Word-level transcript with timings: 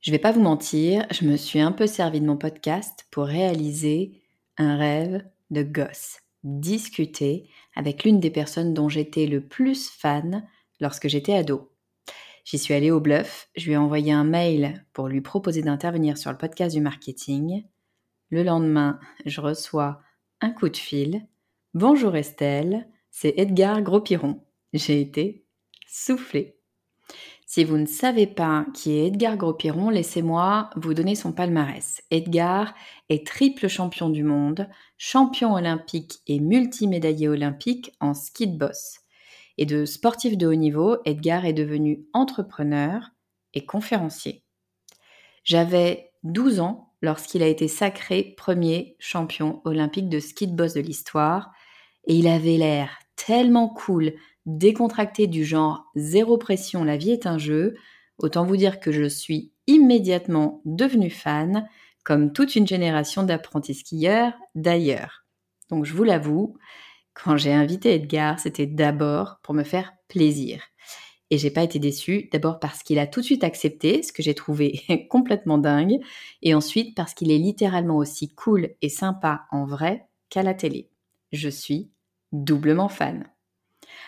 Je 0.00 0.10
vais 0.10 0.18
pas 0.18 0.32
vous 0.32 0.42
mentir, 0.42 1.06
je 1.10 1.24
me 1.24 1.36
suis 1.36 1.60
un 1.60 1.72
peu 1.72 1.86
servi 1.86 2.20
de 2.20 2.26
mon 2.26 2.36
podcast 2.36 3.06
pour 3.10 3.24
réaliser 3.24 4.22
un 4.56 4.76
rêve 4.76 5.24
de 5.50 5.62
gosse. 5.62 6.18
Discuter 6.44 7.48
avec 7.74 8.04
l'une 8.04 8.20
des 8.20 8.30
personnes 8.30 8.72
dont 8.72 8.88
j'étais 8.88 9.26
le 9.26 9.40
plus 9.40 9.90
fan 9.90 10.46
lorsque 10.80 11.08
j'étais 11.08 11.34
ado. 11.34 11.72
J'y 12.44 12.58
suis 12.58 12.74
allée 12.74 12.92
au 12.92 13.00
bluff, 13.00 13.48
je 13.56 13.66
lui 13.66 13.72
ai 13.72 13.76
envoyé 13.76 14.12
un 14.12 14.22
mail 14.22 14.86
pour 14.92 15.08
lui 15.08 15.20
proposer 15.20 15.62
d'intervenir 15.62 16.16
sur 16.16 16.30
le 16.30 16.38
podcast 16.38 16.76
du 16.76 16.80
marketing. 16.80 17.64
Le 18.30 18.44
lendemain, 18.44 19.00
je 19.24 19.40
reçois 19.40 20.00
un 20.40 20.50
coup 20.50 20.68
de 20.68 20.76
fil. 20.76 21.26
Bonjour 21.74 22.14
Estelle, 22.14 22.88
c'est 23.10 23.34
Edgar 23.36 23.82
Gros-Piron. 23.82 24.40
J'ai 24.72 25.00
été 25.00 25.44
soufflée. 25.88 26.55
Si 27.56 27.64
vous 27.64 27.78
ne 27.78 27.86
savez 27.86 28.26
pas 28.26 28.66
qui 28.74 28.98
est 28.98 29.06
Edgar 29.06 29.38
Gros-Piron, 29.38 29.88
laissez-moi 29.88 30.68
vous 30.76 30.92
donner 30.92 31.14
son 31.14 31.32
palmarès. 31.32 32.02
Edgar 32.10 32.74
est 33.08 33.26
triple 33.26 33.66
champion 33.66 34.10
du 34.10 34.24
monde, 34.24 34.68
champion 34.98 35.54
olympique 35.54 36.18
et 36.26 36.38
multimédaillé 36.38 37.28
olympique 37.28 37.92
en 37.98 38.12
ski 38.12 38.46
de 38.46 38.58
boss. 38.58 38.98
Et 39.56 39.64
de 39.64 39.86
sportif 39.86 40.36
de 40.36 40.46
haut 40.46 40.54
niveau, 40.54 40.98
Edgar 41.06 41.46
est 41.46 41.54
devenu 41.54 42.04
entrepreneur 42.12 43.12
et 43.54 43.64
conférencier. 43.64 44.44
J'avais 45.42 46.10
12 46.24 46.60
ans 46.60 46.92
lorsqu'il 47.00 47.42
a 47.42 47.48
été 47.48 47.68
sacré 47.68 48.34
premier 48.36 48.96
champion 48.98 49.62
olympique 49.64 50.10
de 50.10 50.20
ski 50.20 50.46
de 50.46 50.54
boss 50.54 50.74
de 50.74 50.82
l'histoire 50.82 51.52
et 52.04 52.16
il 52.16 52.28
avait 52.28 52.58
l'air 52.58 52.98
tellement 53.16 53.70
cool, 53.70 54.12
décontracté 54.46 55.26
du 55.26 55.44
genre 55.44 55.90
zéro 55.96 56.38
pression, 56.38 56.84
la 56.84 56.96
vie 56.96 57.10
est 57.10 57.26
un 57.26 57.38
jeu, 57.38 57.74
autant 58.18 58.44
vous 58.44 58.56
dire 58.56 58.80
que 58.80 58.92
je 58.92 59.08
suis 59.08 59.52
immédiatement 59.66 60.62
devenue 60.64 61.10
fan, 61.10 61.68
comme 62.04 62.32
toute 62.32 62.54
une 62.54 62.66
génération 62.66 63.24
d'apprentis 63.24 63.74
skieurs 63.74 64.32
d'ailleurs. 64.54 65.24
Donc 65.70 65.84
je 65.84 65.92
vous 65.92 66.04
l'avoue, 66.04 66.56
quand 67.14 67.36
j'ai 67.36 67.52
invité 67.52 67.94
Edgar, 67.94 68.38
c'était 68.38 68.66
d'abord 68.66 69.40
pour 69.42 69.54
me 69.54 69.64
faire 69.64 69.92
plaisir. 70.08 70.62
Et 71.30 71.38
j'ai 71.38 71.50
pas 71.50 71.64
été 71.64 71.80
déçue, 71.80 72.28
d'abord 72.30 72.60
parce 72.60 72.84
qu'il 72.84 73.00
a 73.00 73.06
tout 73.08 73.20
de 73.20 73.24
suite 73.24 73.42
accepté, 73.42 74.04
ce 74.04 74.12
que 74.12 74.22
j'ai 74.22 74.34
trouvé 74.34 74.84
complètement 75.10 75.58
dingue, 75.58 75.98
et 76.42 76.54
ensuite 76.54 76.94
parce 76.94 77.14
qu'il 77.14 77.32
est 77.32 77.38
littéralement 77.38 77.96
aussi 77.96 78.28
cool 78.28 78.70
et 78.80 78.88
sympa 78.88 79.46
en 79.50 79.66
vrai 79.66 80.06
qu'à 80.28 80.44
la 80.44 80.54
télé. 80.54 80.88
Je 81.32 81.48
suis 81.48 81.90
doublement 82.30 82.88
fan. 82.88 83.28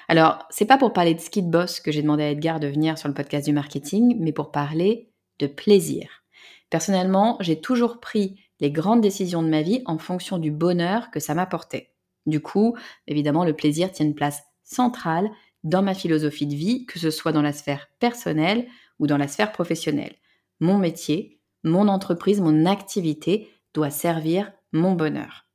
Alors, 0.08 0.46
c'est 0.48 0.64
pas 0.64 0.78
pour 0.78 0.94
parler 0.94 1.14
de 1.14 1.20
ski 1.20 1.42
de 1.42 1.50
boss 1.50 1.80
que 1.80 1.92
j'ai 1.92 2.00
demandé 2.00 2.22
à 2.22 2.30
Edgar 2.30 2.60
de 2.60 2.66
venir 2.66 2.96
sur 2.96 3.08
le 3.08 3.14
podcast 3.14 3.44
du 3.44 3.52
marketing, 3.52 4.16
mais 4.18 4.32
pour 4.32 4.50
parler 4.50 5.10
de 5.38 5.46
plaisir. 5.46 6.24
Personnellement, 6.70 7.36
j'ai 7.40 7.60
toujours 7.60 8.00
pris 8.00 8.40
les 8.60 8.70
grandes 8.70 9.02
décisions 9.02 9.42
de 9.42 9.48
ma 9.48 9.60
vie 9.60 9.82
en 9.84 9.98
fonction 9.98 10.38
du 10.38 10.50
bonheur 10.50 11.10
que 11.10 11.20
ça 11.20 11.34
m'apportait. 11.34 11.92
Du 12.24 12.40
coup, 12.40 12.74
évidemment, 13.06 13.44
le 13.44 13.54
plaisir 13.54 13.92
tient 13.92 14.06
une 14.06 14.14
place 14.14 14.42
centrale 14.64 15.30
dans 15.62 15.82
ma 15.82 15.94
philosophie 15.94 16.46
de 16.46 16.54
vie, 16.54 16.86
que 16.86 16.98
ce 16.98 17.10
soit 17.10 17.32
dans 17.32 17.42
la 17.42 17.52
sphère 17.52 17.88
personnelle 17.98 18.66
ou 18.98 19.06
dans 19.06 19.16
la 19.18 19.28
sphère 19.28 19.52
professionnelle. 19.52 20.16
Mon 20.60 20.78
métier, 20.78 21.40
mon 21.64 21.86
entreprise, 21.86 22.40
mon 22.40 22.64
activité 22.64 23.48
doit 23.74 23.90
servir 23.90 24.52
mon 24.72 24.92
bonheur. 24.92 25.46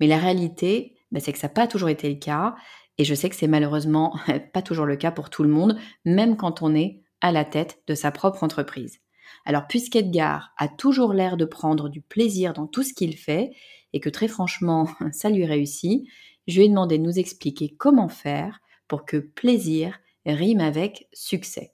Mais 0.00 0.06
la 0.06 0.18
réalité, 0.18 0.96
bah, 1.10 1.20
c'est 1.20 1.32
que 1.32 1.38
ça 1.38 1.46
n'a 1.46 1.54
pas 1.54 1.66
toujours 1.66 1.88
été 1.88 2.08
le 2.08 2.18
cas 2.18 2.54
et 2.98 3.04
je 3.04 3.14
sais 3.14 3.28
que 3.28 3.36
c'est 3.36 3.46
malheureusement 3.46 4.18
pas 4.52 4.62
toujours 4.62 4.86
le 4.86 4.96
cas 4.96 5.10
pour 5.10 5.30
tout 5.30 5.42
le 5.42 5.48
monde, 5.48 5.78
même 6.04 6.36
quand 6.36 6.62
on 6.62 6.74
est 6.74 7.02
à 7.20 7.32
la 7.32 7.44
tête 7.44 7.82
de 7.86 7.94
sa 7.94 8.10
propre 8.10 8.42
entreprise. 8.42 9.00
Alors 9.44 9.66
puisqu'Edgar 9.66 10.52
a 10.58 10.68
toujours 10.68 11.12
l'air 11.12 11.36
de 11.36 11.44
prendre 11.44 11.88
du 11.88 12.00
plaisir 12.00 12.52
dans 12.52 12.66
tout 12.66 12.82
ce 12.82 12.94
qu'il 12.94 13.16
fait, 13.16 13.50
et 13.92 14.00
que 14.00 14.08
très 14.08 14.28
franchement 14.28 14.88
ça 15.12 15.30
lui 15.30 15.44
réussit, 15.44 16.06
je 16.46 16.58
lui 16.58 16.66
ai 16.66 16.68
demandé 16.68 16.98
de 16.98 17.02
nous 17.02 17.18
expliquer 17.18 17.74
comment 17.76 18.08
faire 18.08 18.60
pour 18.88 19.04
que 19.04 19.16
plaisir 19.16 19.98
rime 20.26 20.60
avec 20.60 21.08
succès. 21.12 21.72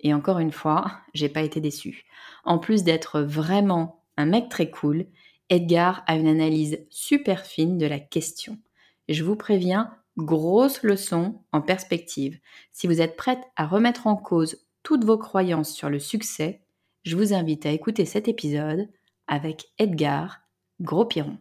Et 0.00 0.14
encore 0.14 0.38
une 0.38 0.52
fois, 0.52 0.92
j'ai 1.14 1.28
pas 1.28 1.42
été 1.42 1.60
déçue. 1.60 2.04
En 2.44 2.58
plus 2.58 2.84
d'être 2.84 3.20
vraiment 3.20 4.04
un 4.16 4.26
mec 4.26 4.48
très 4.48 4.70
cool, 4.70 5.06
Edgar 5.48 6.02
a 6.06 6.16
une 6.16 6.26
analyse 6.26 6.84
super 6.90 7.46
fine 7.46 7.78
de 7.78 7.86
la 7.86 8.00
question. 8.00 8.58
Je 9.08 9.22
vous 9.22 9.36
préviens, 9.36 9.92
Grosse 10.16 10.82
leçon 10.82 11.42
en 11.52 11.60
perspective. 11.60 12.38
Si 12.72 12.86
vous 12.86 13.02
êtes 13.02 13.16
prête 13.16 13.42
à 13.56 13.66
remettre 13.66 14.06
en 14.06 14.16
cause 14.16 14.64
toutes 14.82 15.04
vos 15.04 15.18
croyances 15.18 15.74
sur 15.74 15.90
le 15.90 15.98
succès, 15.98 16.62
je 17.04 17.16
vous 17.16 17.34
invite 17.34 17.66
à 17.66 17.70
écouter 17.70 18.06
cet 18.06 18.26
épisode 18.26 18.88
avec 19.26 19.66
Edgar 19.78 20.40
Gros-Piron. 20.80 21.38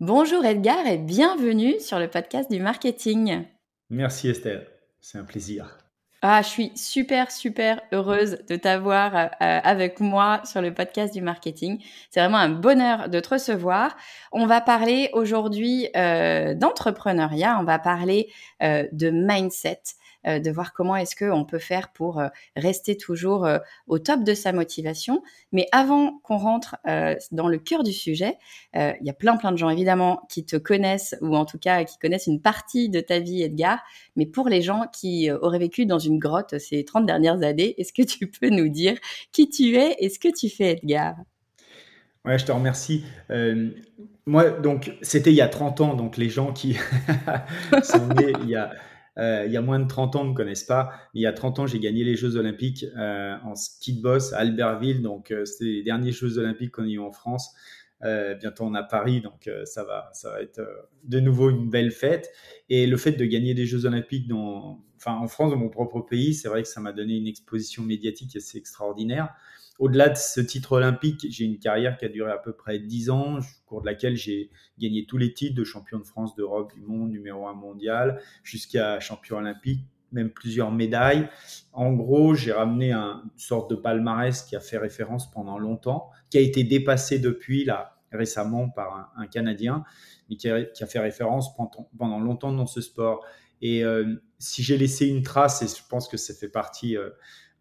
Bonjour 0.00 0.44
Edgar 0.44 0.86
et 0.86 0.98
bienvenue 0.98 1.80
sur 1.80 1.98
le 1.98 2.08
podcast 2.08 2.50
du 2.50 2.60
marketing. 2.60 3.44
Merci 3.88 4.28
Estelle, 4.28 4.68
c'est 5.00 5.18
un 5.18 5.24
plaisir. 5.24 5.79
Ah, 6.22 6.42
je 6.42 6.48
suis 6.48 6.72
super, 6.76 7.30
super 7.30 7.80
heureuse 7.92 8.40
de 8.46 8.56
t'avoir 8.56 9.16
euh, 9.16 9.28
avec 9.40 10.00
moi 10.00 10.42
sur 10.44 10.60
le 10.60 10.74
podcast 10.74 11.14
du 11.14 11.22
marketing. 11.22 11.82
C'est 12.10 12.20
vraiment 12.20 12.36
un 12.36 12.50
bonheur 12.50 13.08
de 13.08 13.20
te 13.20 13.30
recevoir. 13.30 13.96
On 14.30 14.46
va 14.46 14.60
parler 14.60 15.08
aujourd'hui 15.14 15.88
euh, 15.96 16.52
d'entrepreneuriat, 16.54 17.56
on 17.58 17.64
va 17.64 17.78
parler 17.78 18.30
euh, 18.62 18.86
de 18.92 19.08
mindset. 19.08 19.80
Euh, 20.26 20.38
de 20.38 20.50
voir 20.50 20.74
comment 20.74 20.96
est-ce 20.96 21.16
qu'on 21.16 21.46
peut 21.46 21.58
faire 21.58 21.92
pour 21.92 22.20
euh, 22.20 22.28
rester 22.54 22.94
toujours 22.94 23.46
euh, 23.46 23.58
au 23.86 23.98
top 23.98 24.22
de 24.22 24.34
sa 24.34 24.52
motivation. 24.52 25.22
Mais 25.50 25.66
avant 25.72 26.18
qu'on 26.22 26.36
rentre 26.36 26.76
dans 27.32 27.48
le 27.48 27.58
cœur 27.58 27.82
du 27.82 27.92
sujet, 27.92 28.36
il 28.74 28.98
y 29.02 29.10
a 29.10 29.14
plein 29.14 29.36
plein 29.36 29.52
de 29.52 29.56
gens 29.56 29.70
évidemment 29.70 30.22
qui 30.28 30.44
te 30.44 30.56
connaissent 30.56 31.16
ou 31.20 31.36
en 31.36 31.44
tout 31.44 31.58
cas 31.58 31.84
qui 31.84 31.98
connaissent 31.98 32.26
une 32.26 32.40
partie 32.40 32.88
de 32.88 33.00
ta 33.00 33.18
vie, 33.18 33.42
Edgar. 33.42 33.78
Mais 34.16 34.26
pour 34.26 34.48
les 34.48 34.62
gens 34.62 34.86
qui 34.92 35.30
auraient 35.30 35.58
vécu 35.58 35.86
dans 35.86 35.98
une 35.98 36.18
grotte 36.18 36.58
ces 36.58 36.84
30 36.84 37.06
dernières 37.06 37.42
années, 37.42 37.74
est-ce 37.78 37.92
que 37.92 38.02
tu 38.02 38.26
peux 38.26 38.50
nous 38.50 38.68
dire 38.68 38.96
qui 39.32 39.48
tu 39.48 39.76
es 39.76 39.96
et 39.98 40.08
ce 40.08 40.18
que 40.18 40.28
tu 40.28 40.48
fais, 40.48 40.72
Edgar? 40.72 41.16
Ouais, 42.24 42.38
je 42.38 42.44
te 42.44 42.52
remercie. 42.52 43.04
moi, 44.26 44.50
donc, 44.50 44.92
c'était 45.02 45.30
il 45.30 45.36
y 45.36 45.42
a 45.42 45.48
30 45.48 45.80
ans, 45.80 45.94
donc 45.94 46.16
les 46.16 46.28
gens 46.28 46.52
qui 46.52 46.76
sont 47.82 48.08
nés 48.08 48.32
il 48.42 48.50
y 48.50 48.56
a 48.56 48.70
euh, 49.20 49.44
il 49.46 49.52
y 49.52 49.56
a 49.56 49.60
moins 49.60 49.78
de 49.78 49.86
30 49.86 50.16
ans, 50.16 50.24
ne 50.24 50.30
me 50.30 50.34
connaissent 50.34 50.64
pas. 50.64 50.92
il 51.14 51.22
y 51.22 51.26
a 51.26 51.32
30 51.32 51.60
ans, 51.60 51.66
j'ai 51.66 51.78
gagné 51.78 52.04
les 52.04 52.16
Jeux 52.16 52.36
Olympiques 52.36 52.86
euh, 52.96 53.36
en 53.44 53.54
ski 53.54 53.94
de 53.94 54.02
boss 54.02 54.32
à 54.32 54.38
Albertville. 54.38 55.02
Donc, 55.02 55.30
euh, 55.30 55.44
c'était 55.44 55.64
les 55.64 55.82
derniers 55.82 56.12
Jeux 56.12 56.38
Olympiques 56.38 56.72
qu'on 56.72 56.84
a 56.84 56.88
eu 56.88 56.98
en 56.98 57.12
France. 57.12 57.54
bientôt 58.02 58.64
on 58.64 58.74
a 58.74 58.82
Paris, 58.82 59.20
donc 59.20 59.50
ça 59.64 59.84
va, 59.84 60.08
ça 60.14 60.30
va 60.30 60.40
être 60.40 60.62
de 61.04 61.20
nouveau 61.20 61.50
une 61.50 61.68
belle 61.68 61.90
fête. 61.90 62.30
Et 62.70 62.86
le 62.86 62.96
fait 62.96 63.12
de 63.12 63.24
gagner 63.26 63.52
des 63.52 63.66
Jeux 63.66 63.84
Olympiques 63.84 64.30
enfin, 64.96 65.16
en 65.16 65.28
France, 65.28 65.50
dans 65.50 65.58
mon 65.58 65.68
propre 65.68 66.00
pays, 66.00 66.32
c'est 66.32 66.48
vrai 66.48 66.62
que 66.62 66.68
ça 66.68 66.80
m'a 66.80 66.92
donné 66.92 67.16
une 67.16 67.26
exposition 67.26 67.82
médiatique 67.82 68.36
assez 68.36 68.56
extraordinaire 68.56 69.34
au-delà 69.80 70.10
de 70.10 70.16
ce 70.16 70.42
titre 70.42 70.72
olympique, 70.72 71.26
j'ai 71.30 71.46
une 71.46 71.58
carrière 71.58 71.96
qui 71.96 72.04
a 72.04 72.10
duré 72.10 72.30
à 72.30 72.36
peu 72.36 72.52
près 72.52 72.78
10 72.78 73.08
ans, 73.08 73.38
au 73.38 73.42
cours 73.64 73.80
de 73.80 73.86
laquelle 73.86 74.14
j'ai 74.14 74.50
gagné 74.78 75.06
tous 75.06 75.16
les 75.16 75.32
titres 75.32 75.54
de 75.56 75.64
champion 75.64 75.98
de 75.98 76.04
France, 76.04 76.36
d'Europe, 76.36 76.74
du 76.74 76.82
monde, 76.82 77.10
numéro 77.10 77.46
1 77.48 77.54
mondial, 77.54 78.20
jusqu'à 78.44 79.00
champion 79.00 79.38
olympique, 79.38 79.80
même 80.12 80.30
plusieurs 80.30 80.70
médailles. 80.70 81.30
En 81.72 81.94
gros, 81.94 82.34
j'ai 82.34 82.52
ramené 82.52 82.92
une 82.92 83.22
sorte 83.38 83.70
de 83.70 83.74
palmarès 83.74 84.42
qui 84.42 84.54
a 84.54 84.60
fait 84.60 84.76
référence 84.76 85.30
pendant 85.30 85.58
longtemps, 85.58 86.10
qui 86.28 86.36
a 86.36 86.42
été 86.42 86.62
dépassé 86.62 87.18
depuis, 87.18 87.64
là, 87.64 87.96
récemment, 88.12 88.68
par 88.68 89.10
un, 89.16 89.26
Canadien, 89.28 89.84
mais 90.28 90.36
qui 90.36 90.50
a, 90.50 90.86
fait 90.86 90.98
référence 90.98 91.56
pendant, 91.56 92.18
longtemps 92.18 92.52
dans 92.52 92.66
ce 92.66 92.82
sport. 92.82 93.24
Et 93.62 93.82
euh, 93.82 94.16
si 94.38 94.62
j'ai 94.62 94.76
laissé 94.76 95.06
une 95.06 95.22
trace, 95.22 95.62
et 95.62 95.68
je 95.68 95.82
pense 95.88 96.06
que 96.06 96.18
ça 96.18 96.34
fait 96.34 96.50
partie... 96.50 96.98
Euh, 96.98 97.08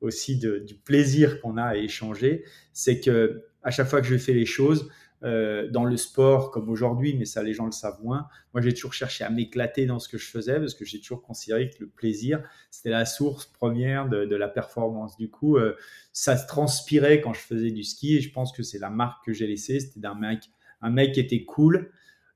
aussi 0.01 0.37
du 0.37 0.75
plaisir 0.75 1.41
qu'on 1.41 1.57
a 1.57 1.63
à 1.63 1.75
échanger, 1.75 2.45
c'est 2.73 2.99
que 2.99 3.43
à 3.63 3.71
chaque 3.71 3.87
fois 3.87 4.01
que 4.01 4.07
je 4.07 4.17
fais 4.17 4.33
les 4.33 4.45
choses, 4.45 4.89
euh, 5.21 5.69
dans 5.69 5.83
le 5.83 5.97
sport 5.97 6.49
comme 6.49 6.69
aujourd'hui, 6.69 7.13
mais 7.13 7.25
ça 7.25 7.43
les 7.43 7.53
gens 7.53 7.65
le 7.65 7.73
savent 7.73 8.01
moins. 8.01 8.29
Moi, 8.53 8.61
j'ai 8.61 8.73
toujours 8.73 8.93
cherché 8.93 9.25
à 9.25 9.29
m'éclater 9.29 9.85
dans 9.85 9.99
ce 9.99 10.07
que 10.07 10.17
je 10.17 10.25
faisais 10.25 10.57
parce 10.59 10.73
que 10.73 10.85
j'ai 10.85 11.01
toujours 11.01 11.21
considéré 11.21 11.69
que 11.69 11.75
le 11.81 11.89
plaisir, 11.89 12.41
c'était 12.71 12.89
la 12.89 13.03
source 13.03 13.45
première 13.45 14.07
de, 14.07 14.35
la 14.35 14.47
performance. 14.47 15.17
Du 15.17 15.29
coup, 15.29 15.57
euh, 15.57 15.75
ça 16.13 16.37
se 16.37 16.47
transpirait 16.47 17.19
quand 17.19 17.33
je 17.33 17.41
faisais 17.41 17.71
du 17.71 17.83
ski 17.83 18.15
et 18.15 18.21
je 18.21 18.31
pense 18.31 18.53
que 18.53 18.63
c'est 18.63 18.79
la 18.79 18.89
marque 18.89 19.25
que 19.25 19.33
j'ai 19.33 19.45
laissée. 19.45 19.81
C'était 19.81 19.99
d'un 19.99 20.15
mec, 20.15 20.51
un 20.81 20.89
mec 20.89 21.13
qui 21.13 21.19
était 21.19 21.43
cool. 21.43 21.91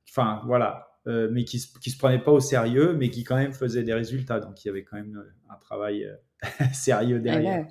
Enfin, 0.10 0.42
voilà. 0.46 0.93
Euh, 1.06 1.28
mais 1.32 1.44
qui 1.44 1.60
se, 1.60 1.68
qui 1.80 1.90
se 1.90 1.98
prenait 1.98 2.24
pas 2.24 2.32
au 2.32 2.40
sérieux, 2.40 2.94
mais 2.94 3.10
qui 3.10 3.26
quand 3.26 3.36
même 3.36 3.52
faisait 3.52 3.84
des 3.84 3.94
résultats. 3.94 4.40
Donc 4.40 4.64
il 4.64 4.68
y 4.68 4.72
avait 4.72 4.84
quand 4.84 4.96
même 4.96 5.22
un 5.50 5.56
travail 5.58 6.10
sérieux 6.74 7.18
eh 7.20 7.24
derrière. 7.24 7.66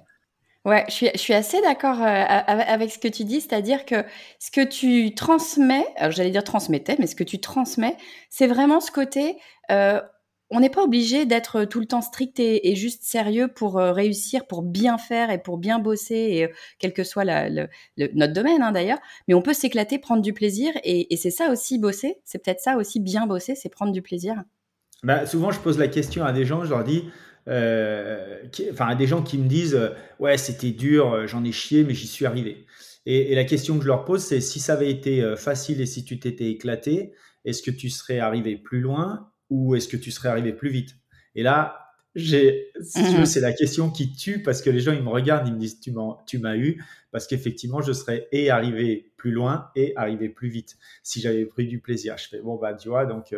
Ouais, 0.64 0.84
je 0.88 0.93
suis, 0.93 1.11
je 1.12 1.19
suis 1.19 1.34
assez 1.34 1.61
d'accord 1.61 2.00
euh, 2.00 2.05
avec 2.05 2.93
ce 2.93 2.99
que 2.99 3.08
tu 3.08 3.25
dis, 3.25 3.40
c'est-à-dire 3.40 3.84
que 3.84 4.05
ce 4.38 4.52
que 4.52 4.64
tu 4.64 5.12
transmets, 5.14 5.87
j'allais 6.11 6.31
dire 6.31 6.44
transmettais, 6.44 6.94
mais 7.00 7.08
ce 7.08 7.17
que 7.17 7.25
tu 7.25 7.40
transmets, 7.40 7.96
c'est 8.31 8.46
vraiment 8.46 8.81
ce 8.81 8.93
côté, 8.93 9.38
euh, 9.73 10.00
on 10.53 10.61
n'est 10.61 10.71
pas 10.71 10.85
obligé 10.85 11.27
d'être 11.27 11.65
tout 11.65 11.81
le 11.81 11.87
temps 11.87 12.03
strict 12.03 12.39
et, 12.39 12.75
juste 12.77 13.03
sérieux 13.03 13.49
pour 13.49 13.79
euh, 13.79 13.93
réussir, 13.93 14.47
pour 14.47 14.63
bien 14.63 14.99
faire 14.99 15.31
et 15.31 15.39
pour 15.39 15.59
bien 15.59 15.79
bosser, 15.79 16.15
et, 16.15 16.49
quel 16.79 16.93
que 16.93 17.03
soit 17.03 17.25
notre 17.25 18.33
domaine 18.33 18.63
hein, 18.63 18.71
d'ailleurs, 18.71 18.99
mais 19.27 19.35
on 19.35 19.43
peut 19.43 19.55
s'éclater, 19.55 19.99
prendre 19.99 20.23
du 20.23 20.33
plaisir, 20.33 20.73
et, 20.85 21.17
c'est 21.17 21.31
ça 21.31 21.51
aussi 21.51 21.79
bosser, 21.79 22.19
c'est 22.25 22.43
peut-être 22.43 22.61
ça 22.61 22.77
aussi 22.77 23.01
bien 23.01 23.27
bosser, 23.27 23.55
c'est 23.55 23.69
prendre 23.69 23.93
du 23.93 24.03
plaisir. 24.03 24.37
Bah, 25.03 25.27
souvent, 25.27 25.51
je 25.51 25.59
pose 25.59 25.79
la 25.79 25.89
question 25.89 26.25
à 26.25 26.33
des 26.33 26.45
gens, 26.45 26.65
je 26.65 26.71
leur 26.71 26.85
dis, 26.85 27.05
euh, 27.49 28.39
enfin, 28.71 28.95
des 28.95 29.07
gens 29.07 29.23
qui 29.23 29.37
me 29.37 29.49
disent 29.49 29.75
euh, 29.75 29.89
ouais 30.21 30.39
c'était 30.39 30.71
dur, 30.71 31.13
euh, 31.13 31.27
j'en 31.27 31.45
ai 31.45 31.51
chié, 31.53 31.83
mais 31.85 31.95
j'y 31.95 32.07
suis 32.07 32.27
arrivé. 32.27 32.67
Et, 33.05 33.35
la 33.35 33.45
question 33.45 33.77
que 33.77 33.83
je 33.83 33.89
leur 33.89 34.05
pose, 34.05 34.23
c'est 34.23 34.41
si 34.41 34.61
ça 34.61 34.75
avait 34.75 34.91
été 34.91 35.35
facile 35.37 35.81
et 35.81 35.87
si 35.87 36.05
tu 36.05 36.21
t'étais 36.21 36.51
éclaté, 36.51 37.15
est-ce 37.45 37.61
que 37.63 37.73
tu 37.73 37.91
serais 37.91 38.21
arrivé 38.21 38.57
plus 38.57 38.81
loin 38.81 39.31
ou 39.53 39.75
est-ce 39.75 39.89
que 39.89 39.97
tu 39.97 40.11
serais 40.11 40.31
arrivé 40.31 40.53
plus 40.53 40.71
vite? 40.71 40.97
Et 41.35 41.43
là, 41.43 41.79
j'ai, 42.15 42.71
mhm. 42.97 43.25
c'est 43.25 43.41
la 43.41 43.53
question 43.53 43.91
qui 43.91 44.13
tue 44.13 44.43
parce 44.43 44.61
que 44.61 44.71
les 44.71 44.81
gens 44.81 44.93
ils 44.93 45.03
me 45.03 45.09
regardent, 45.09 45.49
ils 45.49 45.55
me 45.55 45.59
disent 45.59 45.81
tu 45.81 45.93
m'as, 45.93 46.19
tu 46.27 46.39
m'as 46.39 46.57
eu 46.57 46.83
parce 47.11 47.27
qu'effectivement 47.27 47.81
je 47.81 47.93
serais 47.93 48.29
et 48.33 48.51
arrivé 48.51 49.13
plus 49.17 49.31
loin 49.31 49.71
et 49.77 49.95
arrivé 49.97 50.29
plus 50.29 50.51
vite 50.51 50.77
si 51.03 51.23
j'avais 51.23 51.47
pris 51.47 51.67
du 51.67 51.81
plaisir. 51.81 52.19
Je 52.19 52.29
fais 52.29 52.41
bon 52.41 52.57
bah 52.57 52.75
tu 52.75 52.89
vois 52.91 53.07
donc 53.07 53.35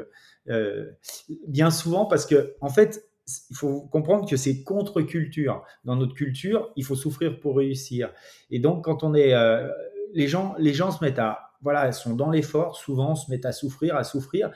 bien 1.46 1.70
souvent 1.70 2.06
parce 2.06 2.26
que 2.26 2.56
en 2.60 2.68
fait 2.68 3.04
il 3.50 3.56
faut 3.56 3.80
comprendre 3.82 4.28
que 4.28 4.36
c'est 4.36 4.62
contre-culture. 4.62 5.64
Dans 5.84 5.96
notre 5.96 6.14
culture, 6.14 6.70
il 6.76 6.84
faut 6.84 6.94
souffrir 6.94 7.40
pour 7.40 7.56
réussir. 7.56 8.12
Et 8.50 8.58
donc, 8.58 8.84
quand 8.84 9.02
on 9.02 9.14
est, 9.14 9.32
euh, 9.34 9.68
les 10.12 10.28
gens, 10.28 10.54
les 10.58 10.74
gens 10.74 10.90
se 10.90 11.02
mettent 11.02 11.18
à, 11.18 11.52
voilà, 11.62 11.90
sont 11.92 12.14
dans 12.14 12.30
l'effort, 12.30 12.76
souvent 12.76 13.14
se 13.14 13.30
mettent 13.30 13.46
à 13.46 13.52
souffrir, 13.52 13.96
à 13.96 14.04
souffrir, 14.04 14.50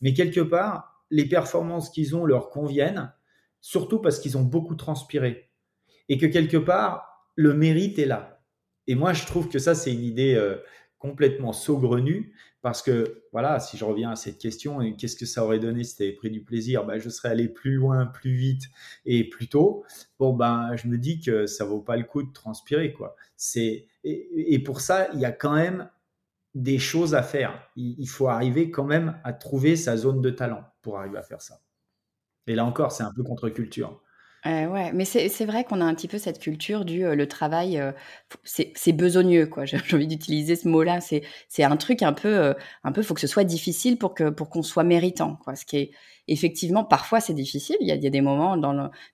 mais 0.00 0.14
quelque 0.14 0.40
part, 0.40 0.91
les 1.12 1.28
performances 1.28 1.90
qu'ils 1.90 2.16
ont 2.16 2.24
leur 2.24 2.50
conviennent, 2.50 3.12
surtout 3.60 4.00
parce 4.00 4.18
qu'ils 4.18 4.36
ont 4.36 4.42
beaucoup 4.42 4.74
transpiré, 4.74 5.50
et 6.08 6.18
que 6.18 6.26
quelque 6.26 6.56
part, 6.56 7.28
le 7.36 7.54
mérite 7.54 7.98
est 7.98 8.06
là. 8.06 8.42
Et 8.88 8.96
moi, 8.96 9.12
je 9.12 9.24
trouve 9.26 9.48
que 9.48 9.60
ça, 9.60 9.76
c'est 9.76 9.92
une 9.92 10.02
idée 10.02 10.34
euh, 10.34 10.56
complètement 10.98 11.52
saugrenue, 11.52 12.34
parce 12.62 12.80
que, 12.80 13.24
voilà, 13.32 13.60
si 13.60 13.76
je 13.76 13.84
reviens 13.84 14.12
à 14.12 14.16
cette 14.16 14.38
question, 14.38 14.78
qu'est-ce 14.94 15.16
que 15.16 15.26
ça 15.26 15.44
aurait 15.44 15.58
donné 15.58 15.84
si 15.84 15.96
tu 15.96 16.02
avais 16.04 16.12
pris 16.12 16.30
du 16.30 16.42
plaisir? 16.42 16.84
Ben, 16.86 16.98
Je 16.98 17.10
serais 17.10 17.28
allé 17.28 17.48
plus 17.48 17.74
loin, 17.74 18.06
plus 18.06 18.34
vite 18.34 18.62
et 19.04 19.28
plus 19.28 19.48
tôt. 19.48 19.84
Bon, 20.18 20.32
ben, 20.32 20.74
je 20.76 20.86
me 20.86 20.96
dis 20.96 21.20
que 21.20 21.46
ça 21.46 21.64
vaut 21.64 21.80
pas 21.80 21.96
le 21.96 22.04
coup 22.04 22.22
de 22.22 22.32
transpirer. 22.32 22.92
quoi. 22.92 23.16
Et, 24.04 24.62
pour 24.64 24.80
ça, 24.80 25.08
il 25.12 25.20
y 25.20 25.24
a 25.24 25.32
quand 25.32 25.54
même 25.54 25.90
des 26.54 26.78
choses 26.78 27.16
à 27.16 27.22
faire. 27.22 27.68
Il, 27.76 28.06
faut 28.06 28.28
arriver 28.28 28.70
quand 28.70 28.84
même 28.84 29.20
à 29.24 29.32
trouver 29.32 29.74
sa 29.74 29.96
zone 29.96 30.20
de 30.20 30.30
talent 30.30 30.64
pour 30.82 30.98
arriver 30.98 31.18
à 31.18 31.22
faire 31.22 31.40
ça. 31.40 31.60
Et 32.46 32.54
là 32.54 32.64
encore, 32.64 32.92
c'est 32.92 33.04
un 33.04 33.12
peu 33.12 33.22
contre-culture. 33.22 34.00
Euh, 34.44 34.66
ouais, 34.66 34.92
mais 34.92 35.04
c'est 35.04 35.44
vrai 35.44 35.62
qu'on 35.62 35.80
a 35.80 35.84
un 35.84 35.94
petit 35.94 36.08
peu 36.08 36.18
cette 36.18 36.40
culture 36.40 36.84
du 36.84 37.04
euh, 37.04 37.14
le 37.14 37.28
travail, 37.28 37.78
euh, 37.78 37.92
c'est 38.42 38.92
besogneux, 38.92 39.46
quoi. 39.46 39.64
J'ai 39.66 39.78
envie 39.94 40.08
d'utiliser 40.08 40.56
ce 40.56 40.66
mot-là. 40.68 40.98
C'est 41.00 41.62
un 41.62 41.76
truc 41.76 42.02
un 42.02 42.12
peu, 42.12 42.54
un 42.82 42.92
peu, 42.92 43.02
faut 43.02 43.14
que 43.14 43.20
ce 43.20 43.28
soit 43.28 43.44
difficile 43.44 43.98
pour 43.98 44.14
que 44.14 44.30
pour 44.30 44.50
qu'on 44.50 44.62
soit 44.62 44.82
méritant, 44.82 45.36
quoi. 45.36 45.54
Ce 45.54 45.64
qui 45.64 45.76
est 45.76 45.90
effectivement 46.28 46.84
parfois 46.84 47.20
c'est 47.20 47.34
difficile. 47.34 47.76
Il 47.80 47.86
y 47.86 47.92
a, 47.92 48.10
des 48.10 48.20
moments 48.20 48.56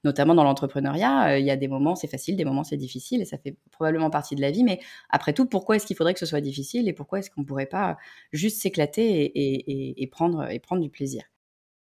notamment 0.03 0.35
dans 0.35 0.45
l'entrepreneuriat, 0.45 1.39
il 1.39 1.45
y 1.45 1.51
a 1.51 1.57
des 1.57 1.69
moments 1.69 1.95
c'est 1.95 2.09
facile, 2.09 2.37
des 2.37 2.45
moments 2.47 2.65
c'est 2.65 2.77
difficile, 2.79 3.21
et 3.21 3.25
ça 3.27 3.37
fait 3.39 3.57
probablement 3.71 4.09
partie 4.11 4.35
de 4.35 4.41
la 4.41 4.51
vie. 4.51 4.65
Mais 4.65 4.81
après 5.11 5.35
tout, 5.35 5.45
pourquoi 5.47 5.77
est-ce 5.77 5.87
qu'il 5.87 5.97
faudrait 5.97 6.15
que 6.15 6.21
ce 6.21 6.27
soit 6.27 6.41
difficile 6.41 6.89
et 6.89 6.95
pourquoi 6.95 7.19
est-ce 7.19 7.31
qu'on 7.31 7.45
pourrait 7.45 7.67
pas 7.67 7.99
juste 8.33 8.61
s'éclater 8.63 9.31
et, 9.35 10.07
prendre 10.07 10.51
et 10.51 10.59
prendre 10.59 10.81
du 10.83 10.91
plaisir? 10.91 11.25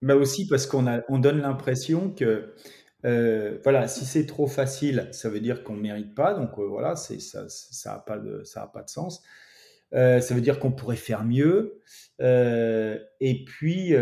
Bah 0.02 0.16
aussi 0.16 0.48
parce 0.48 0.66
qu'on 0.66 0.88
a 0.88 1.02
on 1.08 1.18
donne 1.18 1.40
l'impression 1.40 2.10
que 2.10 2.52
euh, 3.04 3.58
voilà, 3.64 3.88
si 3.88 4.04
c'est 4.04 4.26
trop 4.26 4.46
facile, 4.46 5.08
ça 5.12 5.28
veut 5.28 5.40
dire 5.40 5.64
qu'on 5.64 5.74
ne 5.74 5.80
mérite 5.80 6.14
pas. 6.14 6.34
Donc 6.34 6.58
euh, 6.58 6.66
voilà, 6.66 6.96
ça 6.96 7.14
n'a 7.86 7.98
pas, 7.98 8.18
de, 8.18 8.42
pas 8.72 8.82
de 8.82 8.90
sens. 8.90 9.22
Euh, 9.94 10.20
ça 10.20 10.34
veut 10.34 10.40
dire 10.40 10.58
qu'on 10.58 10.72
pourrait 10.72 10.96
faire 10.96 11.24
mieux. 11.24 11.80
et 12.20 13.44
puis, 13.46 13.92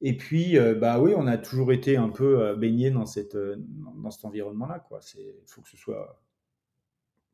et 0.00 0.16
puis 0.16 0.58
bah 0.76 1.00
oui, 1.00 1.12
on 1.16 1.26
a 1.26 1.38
toujours 1.38 1.72
été 1.72 1.96
un 1.96 2.08
peu 2.10 2.54
baigné 2.56 2.90
dans, 2.90 3.06
cette, 3.06 3.36
dans 3.36 4.10
cet 4.10 4.24
environnement-là. 4.24 4.84
Il 5.16 5.32
faut 5.46 5.62
que 5.62 5.68
ce 5.68 5.76
soit. 5.76 6.22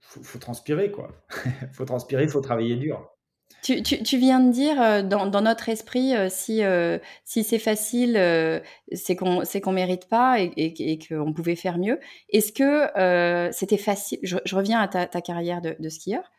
faut, 0.00 0.22
faut 0.22 0.38
transpirer, 0.38 0.90
quoi. 0.90 1.08
faut 1.72 1.84
transpirer, 1.84 2.24
il 2.24 2.30
faut 2.30 2.40
travailler 2.40 2.76
dur. 2.76 3.13
Tu, 3.64 3.82
tu, 3.82 4.18
viens 4.18 4.40
de 4.40 4.52
dire 4.52 4.78
euh, 4.78 5.02
dans, 5.02 5.26
dans 5.26 5.40
notre 5.40 5.70
esprit, 5.70 6.14
euh, 6.14 6.28
si, 6.28 6.62
euh, 6.62 6.98
si 7.24 7.42
c'est 7.42 7.58
facile, 7.58 8.12
c'est 8.92 9.16
qu'on 9.16 9.42
qu'on 9.62 9.72
mérite 9.72 10.06
pas 10.06 10.38
et, 10.38 10.52
et, 10.56 10.98
qu'on 10.98 11.32
pouvait 11.32 11.56
faire 11.56 11.78
mieux. 11.78 11.98
Est-ce 12.28 12.52
que 12.52 13.50
c'était 13.52 13.78
facile 13.78 14.18
je, 14.22 14.36
reviens 14.54 14.80
à 14.80 14.88
ta, 14.88 15.06
ta 15.06 15.22
carrière 15.22 15.62
de, 15.62 15.76
de 15.78 15.88
skieur. 15.88 16.30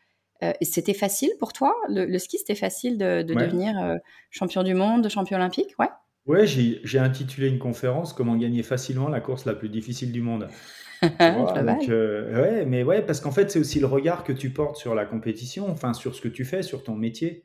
c'était 0.62 0.94
facile 0.94 1.30
pour 1.40 1.52
toi? 1.52 1.74
Le, 1.88 2.16
ski, 2.18 2.38
c'était 2.38 2.54
facile 2.54 2.96
de, 2.96 3.22
de 3.22 3.34
devenir 3.34 3.74
champion 4.30 4.62
du 4.62 4.74
monde, 4.74 5.08
champion 5.08 5.36
olympique, 5.36 5.74
ouais. 5.80 5.88
Ouais, 6.26 6.46
j'ai 6.46 6.98
intitulé 6.98 7.48
une 7.48 7.58
conférence 7.58 8.12
Comment 8.12 8.36
gagner 8.36 8.62
facilement 8.62 9.08
la 9.08 9.20
course 9.20 9.46
la 9.46 9.54
plus 9.54 9.68
difficile 9.68 10.12
du 10.12 10.22
monde. 10.22 10.48
Euh, 11.88 12.42
ouais, 12.42 12.66
mais 12.66 12.82
ouais, 12.82 13.04
parce 13.04 13.20
qu'en 13.20 13.32
fait, 13.32 13.50
c'est 13.50 13.58
aussi 13.58 13.80
le 13.80 13.86
regard 13.86 14.24
que 14.24 14.32
tu 14.32 14.50
portes 14.50 14.76
sur 14.76 14.94
la 14.94 15.04
compétition, 15.04 15.68
enfin 15.68 15.94
sur 15.94 16.14
ce 16.14 16.20
que 16.20 16.28
tu 16.28 16.44
fais, 16.44 16.62
sur 16.62 16.82
ton 16.82 16.94
métier. 16.94 17.44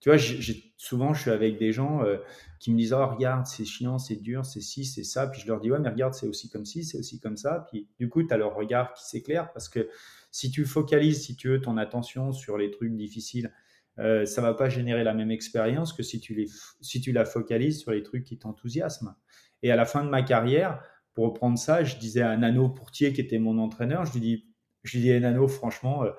Tu 0.00 0.08
vois, 0.08 0.18
j'ai 0.18 0.72
souvent, 0.76 1.14
je 1.14 1.22
suis 1.22 1.30
avec 1.30 1.58
des 1.58 1.72
gens 1.72 2.02
euh, 2.04 2.18
qui 2.60 2.70
me 2.70 2.76
disent 2.76 2.92
Oh, 2.92 3.06
regarde, 3.06 3.46
c'est 3.46 3.64
chiant, 3.64 3.98
c'est 3.98 4.16
dur, 4.16 4.44
c'est 4.44 4.60
ci, 4.60 4.84
c'est 4.84 5.04
ça. 5.04 5.26
Puis 5.26 5.40
je 5.40 5.46
leur 5.46 5.60
dis 5.60 5.70
Ouais, 5.70 5.78
mais 5.78 5.88
regarde, 5.88 6.14
c'est 6.14 6.26
aussi 6.26 6.50
comme 6.50 6.64
ci, 6.64 6.84
c'est 6.84 6.98
aussi 6.98 7.18
comme 7.18 7.36
ça. 7.36 7.66
Puis 7.70 7.88
du 7.98 8.08
coup, 8.08 8.22
tu 8.22 8.32
as 8.32 8.36
leur 8.36 8.54
regard 8.54 8.92
qui 8.92 9.04
s'éclaire 9.04 9.52
parce 9.52 9.68
que 9.68 9.88
si 10.30 10.50
tu 10.50 10.64
focalises, 10.64 11.24
si 11.24 11.34
tu 11.34 11.48
veux, 11.48 11.60
ton 11.60 11.76
attention 11.78 12.32
sur 12.32 12.58
les 12.58 12.70
trucs 12.70 12.94
difficiles, 12.94 13.52
euh, 13.98 14.26
ça 14.26 14.42
va 14.42 14.52
pas 14.54 14.68
générer 14.68 15.04
la 15.04 15.14
même 15.14 15.30
expérience 15.30 15.92
que 15.92 16.02
si 16.02 16.20
tu, 16.20 16.34
les, 16.34 16.46
si 16.82 17.00
tu 17.00 17.12
la 17.12 17.24
focalises 17.24 17.80
sur 17.80 17.92
les 17.92 18.02
trucs 18.02 18.24
qui 18.24 18.38
t'enthousiasment. 18.38 19.14
Et 19.62 19.70
à 19.70 19.76
la 19.76 19.86
fin 19.86 20.04
de 20.04 20.10
ma 20.10 20.22
carrière, 20.22 20.82
pour 21.16 21.24
reprendre 21.24 21.58
ça, 21.58 21.82
je 21.82 21.96
disais 21.96 22.20
à 22.20 22.36
Nano 22.36 22.68
Pourtier, 22.68 23.14
qui 23.14 23.22
était 23.22 23.38
mon 23.38 23.56
entraîneur, 23.56 24.04
je 24.04 24.12
lui 24.12 24.20
dis, 24.20 24.44
je 24.84 24.98
lui 24.98 25.04
dis, 25.04 25.18
Nano, 25.18 25.48
franchement, 25.48 26.04
euh, 26.04 26.10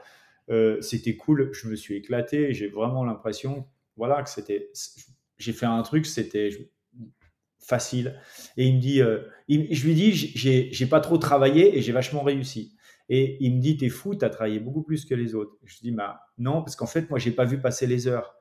euh, 0.49 0.81
c'était 0.81 1.15
cool, 1.15 1.51
je 1.53 1.69
me 1.69 1.75
suis 1.75 1.95
éclaté, 1.95 2.51
j'ai 2.51 2.67
vraiment 2.67 3.05
l'impression, 3.05 3.67
voilà, 3.95 4.23
que 4.23 4.29
c'était, 4.29 4.71
j'ai 5.37 5.53
fait 5.53 5.67
un 5.67 5.83
truc, 5.83 6.07
c'était 6.07 6.49
facile. 7.59 8.19
Et 8.57 8.65
il 8.65 8.77
me 8.77 8.81
dit, 8.81 8.99
euh, 9.01 9.19
je 9.47 9.85
lui 9.85 9.93
dis, 9.93 10.13
j'ai, 10.13 10.85
pas 10.87 10.99
trop 10.99 11.19
travaillé 11.19 11.77
et 11.77 11.83
j'ai 11.83 11.91
vachement 11.91 12.23
réussi. 12.23 12.75
Et 13.07 13.37
il 13.39 13.55
me 13.55 13.61
dit, 13.61 13.77
t'es 13.77 13.89
fou, 13.89 14.15
t'as 14.15 14.31
travaillé 14.31 14.59
beaucoup 14.59 14.81
plus 14.81 15.05
que 15.05 15.13
les 15.13 15.35
autres. 15.35 15.59
Je 15.63 15.77
dis, 15.79 15.91
bah 15.91 16.21
non, 16.39 16.63
parce 16.63 16.75
qu'en 16.75 16.87
fait, 16.87 17.07
moi, 17.11 17.19
j'ai 17.19 17.31
pas 17.31 17.45
vu 17.45 17.61
passer 17.61 17.85
les 17.85 18.07
heures. 18.07 18.33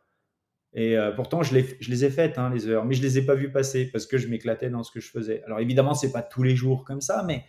Et 0.76 0.96
euh, 0.96 1.10
pourtant, 1.10 1.42
je 1.42 1.54
les, 1.54 1.66
je 1.80 1.90
les 1.90 2.04
ai 2.04 2.10
faites, 2.10 2.36
hein, 2.36 2.50
les 2.52 2.68
heures, 2.68 2.84
mais 2.84 2.94
je 2.94 3.00
les 3.00 3.16
ai 3.16 3.22
pas 3.22 3.34
vues 3.34 3.50
passer 3.50 3.90
parce 3.90 4.04
que 4.04 4.18
je 4.18 4.28
m'éclatais 4.28 4.68
dans 4.68 4.82
ce 4.82 4.92
que 4.92 5.00
je 5.00 5.10
faisais. 5.10 5.42
Alors 5.44 5.58
évidemment, 5.58 5.94
c'est 5.94 6.12
pas 6.12 6.22
tous 6.22 6.42
les 6.42 6.54
jours 6.54 6.84
comme 6.84 7.00
ça, 7.00 7.24
mais 7.26 7.44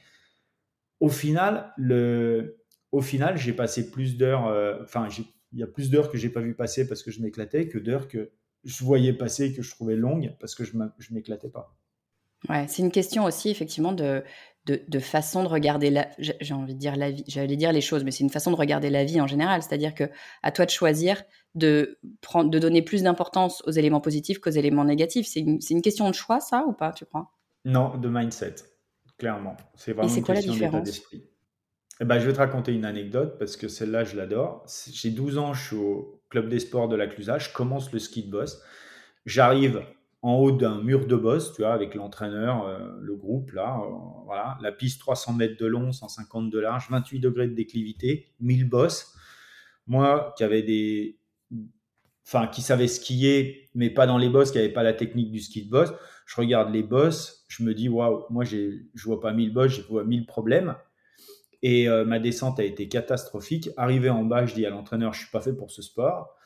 au 1.02 1.10
final, 1.10 1.74
le, 1.76 2.64
au 2.94 3.02
final, 3.02 3.38
j'ai 3.38 3.52
passé 3.52 3.92
plus 3.92 4.16
d'heures. 4.16 4.48
Euh, 4.48 4.82
enfin, 4.82 5.10
il 5.52 5.60
y 5.60 5.64
a 5.64 5.68
plus 5.68 5.90
d'heures 5.90 6.10
que 6.10 6.18
j'ai 6.18 6.30
pas 6.30 6.40
vu 6.40 6.54
passer 6.54 6.88
parce 6.88 7.04
que 7.04 7.12
je 7.12 7.22
m'éclatais 7.22 7.68
que 7.68 7.78
d'heures 7.78 8.08
que 8.08 8.32
je 8.64 8.84
voyais 8.86 9.12
passer 9.12 9.54
que 9.54 9.62
je 9.62 9.72
trouvais 9.72 9.98
longues 9.98 10.34
parce 10.40 10.56
que 10.56 10.64
je 10.64 11.14
m'éclatais 11.14 11.50
pas. 11.50 11.78
Ouais, 12.50 12.66
c'est 12.68 12.82
une 12.82 12.92
question 12.92 13.26
aussi 13.26 13.50
effectivement 13.50 13.92
de, 13.92 14.24
de, 14.68 15.00
façon 15.00 15.44
de 15.44 15.48
regarder 15.48 15.90
la, 15.90 16.10
j'ai 16.18 16.54
envie 16.54 16.74
de 16.74 16.80
dire 16.80 16.96
la 16.96 17.12
vie, 17.12 17.24
j'allais 17.28 17.56
dire 17.56 17.72
les 17.72 17.82
choses, 17.82 18.04
mais 18.04 18.12
c'est 18.12 18.24
une 18.24 18.30
façon 18.30 18.52
de 18.52 18.56
regarder 18.56 18.90
la 18.90 19.06
vie 19.06 19.22
en 19.22 19.28
général. 19.28 19.64
C'est-à-dire 19.64 19.96
que 19.96 20.06
à 20.44 20.52
toi 20.52 20.66
de 20.66 20.70
choisir 20.70 21.24
de 21.56 21.98
prendre, 22.22 22.50
de 22.50 22.60
donner 22.60 22.82
plus 22.82 23.04
d'importance 23.04 23.64
aux 23.66 23.72
éléments 23.72 24.02
positifs 24.02 24.40
qu'aux 24.40 24.50
éléments 24.50 24.86
négatifs. 24.86 25.28
C'est 25.28 25.40
une, 25.40 25.60
une, 25.70 25.82
question 25.82 26.10
de 26.10 26.16
choix, 26.16 26.40
ça 26.40 26.66
ou 26.68 26.74
pas, 26.74 26.92
tu 26.92 27.06
crois? 27.06 27.32
Non, 27.66 27.98
de 27.98 28.10
mindset, 28.10 28.56
clairement. 29.18 29.58
C'est 29.76 29.94
vraiment 29.94 30.14
une 30.14 30.24
question 30.24 30.54
d'état 30.54 30.80
d'esprit. 30.82 31.24
Eh 32.00 32.06
ben, 32.06 32.20
je 32.20 32.28
vais 32.28 32.34
te 32.34 32.38
raconter 32.38 32.74
une 32.74 32.86
anecdote 32.86 33.38
parce 33.40 33.58
que 33.58 33.68
celle-là, 33.68 34.04
je 34.04 34.16
l'adore. 34.16 34.66
J'ai 34.92 35.10
12 35.10 35.38
ans, 35.40 35.54
je 35.54 35.68
suis 35.68 35.76
au, 35.76 36.22
club 36.30 36.50
des 36.50 36.60
sports 36.60 36.88
de 36.88 36.96
la 36.96 37.08
Clusaz, 37.08 37.40
je 37.40 37.54
commence 37.54 37.92
le 37.92 38.00
ski 38.00 38.24
de 38.24 38.32
boss. 38.32 38.62
J'arrive 39.26 39.84
en 40.22 40.36
haut 40.36 40.52
d'un 40.52 40.82
mur 40.82 41.06
de 41.06 41.16
boss, 41.16 41.54
tu 41.54 41.62
vois, 41.62 41.74
avec 41.74 41.96
l'entraîneur, 41.96 42.66
euh, 42.68 42.80
le 43.00 43.16
groupe, 43.16 43.52
là, 43.52 43.80
euh, 43.80 43.90
voilà, 44.26 44.58
la 44.62 44.72
piste 44.72 45.00
300 45.00 45.34
mètres 45.34 45.58
de 45.58 45.66
long, 45.68 45.92
150 45.92 46.50
de 46.50 46.60
large, 46.60 46.88
28 46.90 47.20
degrés 47.20 47.48
de 47.48 47.54
déclivité, 47.54 48.28
1000 48.40 48.68
bosses. 48.68 49.14
Moi, 49.86 50.34
qui 50.38 50.44
avait 50.44 50.64
des, 50.64 51.20
enfin, 52.26 52.48
qui 52.48 52.62
skier, 52.62 53.70
mais 53.74 53.90
pas 53.90 54.08
dans 54.08 54.18
les 54.18 54.30
bosses, 54.30 54.52
qui 54.52 54.58
n'avait 54.58 54.74
pas 54.74 54.84
la 54.84 54.94
technique 54.94 55.32
du 55.32 55.40
ski 55.40 55.66
de 55.66 55.70
boss, 55.70 55.94
je 56.26 56.36
regarde 56.36 56.74
les 56.74 56.84
bosses, 56.84 57.46
je 57.48 57.64
me 57.64 57.74
dis, 57.74 57.88
waouh, 57.88 58.26
moi, 58.30 58.44
je 58.44 58.82
vois 59.06 59.22
pas 59.22 59.32
1000 59.34 59.54
bosses, 59.54 59.72
je 59.72 59.82
vois 59.84 60.04
1000 60.04 60.26
problèmes. 60.26 60.76
Et 61.64 61.90
euh, 61.90 62.06
ma 62.06 62.20
descente 62.20 62.60
a 62.60 62.64
été 62.64 62.88
catastrophique. 62.88 63.70
Arrivé 63.78 64.10
en 64.10 64.24
bas, 64.24 64.46
je 64.46 64.54
dis 64.54 64.66
à 64.66 64.70
l'entraîneur, 64.70 65.14
je 65.14 65.22
suis 65.22 65.32
pas 65.32 65.42
fait 65.42 65.54
pour 65.54 65.72
ce 65.72 65.82
sport. 65.82 66.37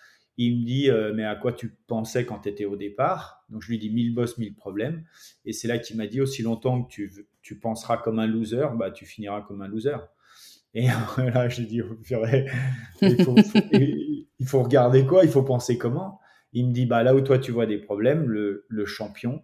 Il 0.44 0.62
me 0.62 0.66
dit, 0.66 0.90
euh, 0.90 1.14
mais 1.14 1.24
à 1.24 1.36
quoi 1.36 1.54
tu 1.54 1.78
pensais 1.86 2.26
quand 2.26 2.40
tu 2.40 2.50
étais 2.50 2.66
au 2.66 2.76
départ? 2.76 3.46
Donc 3.50 3.62
je 3.62 3.70
lui 3.70 3.78
dis, 3.78 3.92
1000 3.92 4.16
bosses, 4.16 4.40
1000 4.40 4.56
problèmes. 4.56 5.06
Et 5.46 5.54
c'est 5.54 5.68
là 5.68 5.78
qu'il 5.78 5.98
m'a 5.98 6.08
dit, 6.08 6.20
aussi 6.20 6.42
longtemps 6.42 6.82
que 6.82 6.90
tu, 6.90 7.14
tu 7.44 7.60
penseras 7.60 7.98
comme 7.98 8.18
un 8.18 8.26
loser, 8.26 8.66
bah, 8.76 8.90
tu 8.90 9.06
finiras 9.06 9.42
comme 9.42 9.62
un 9.62 9.68
loser. 9.68 9.98
Et 10.74 10.88
là, 11.18 11.48
je 11.48 11.62
lui 11.62 11.68
dis, 11.68 11.82
oh, 11.84 11.96
il 13.02 13.24
faut, 13.24 13.36
il 14.40 14.48
faut 14.48 14.64
regarder 14.64 15.06
quoi? 15.06 15.24
Il 15.24 15.30
faut 15.30 15.44
penser 15.44 15.78
comment? 15.78 16.20
Il 16.54 16.70
me 16.70 16.74
dit, 16.74 16.88
bah, 16.88 17.04
là 17.04 17.14
où 17.14 17.22
toi 17.22 17.38
tu 17.38 17.52
vois 17.52 17.68
des 17.68 17.78
problèmes, 17.78 18.28
le, 18.28 18.66
le 18.68 18.86
champion, 18.86 19.44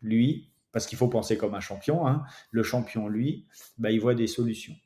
lui, 0.00 0.52
parce 0.72 0.86
qu'il 0.86 0.96
faut 0.96 1.08
penser 1.08 1.36
comme 1.36 1.54
un 1.54 1.60
champion, 1.60 2.06
hein, 2.06 2.22
le 2.50 2.62
champion, 2.62 3.08
lui, 3.08 3.46
bah, 3.76 3.90
il 3.90 4.00
voit 4.00 4.14
des 4.14 4.26
solutions 4.26 4.76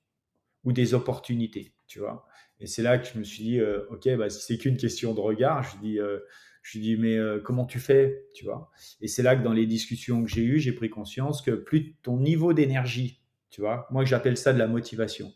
ou 0.64 0.72
des 0.72 0.94
opportunités, 0.94 1.74
tu 1.86 2.00
vois. 2.00 2.26
Et 2.64 2.66
c'est 2.66 2.82
là 2.82 2.96
que 2.96 3.06
je 3.06 3.18
me 3.18 3.24
suis 3.24 3.44
dit, 3.44 3.60
euh, 3.60 3.84
ok, 3.90 4.08
bah, 4.16 4.30
si 4.30 4.40
c'est 4.40 4.56
qu'une 4.56 4.78
question 4.78 5.12
de 5.12 5.20
regard, 5.20 5.62
je 5.64 5.76
dis, 5.82 5.98
euh, 6.00 6.20
je 6.62 6.78
dis, 6.78 6.96
mais 6.96 7.14
euh, 7.18 7.38
comment 7.38 7.66
tu 7.66 7.78
fais, 7.78 8.24
tu 8.32 8.46
vois? 8.46 8.70
Et 9.02 9.06
c'est 9.06 9.22
là 9.22 9.36
que 9.36 9.42
dans 9.42 9.52
les 9.52 9.66
discussions 9.66 10.24
que 10.24 10.30
j'ai 10.30 10.40
eues, 10.40 10.60
j'ai 10.60 10.72
pris 10.72 10.88
conscience 10.88 11.42
que 11.42 11.50
plus 11.50 11.94
ton 11.96 12.16
niveau 12.16 12.54
d'énergie, 12.54 13.20
tu 13.50 13.60
vois, 13.60 13.86
moi 13.90 14.06
j'appelle 14.06 14.38
ça 14.38 14.54
de 14.54 14.58
la 14.58 14.66
motivation, 14.66 15.30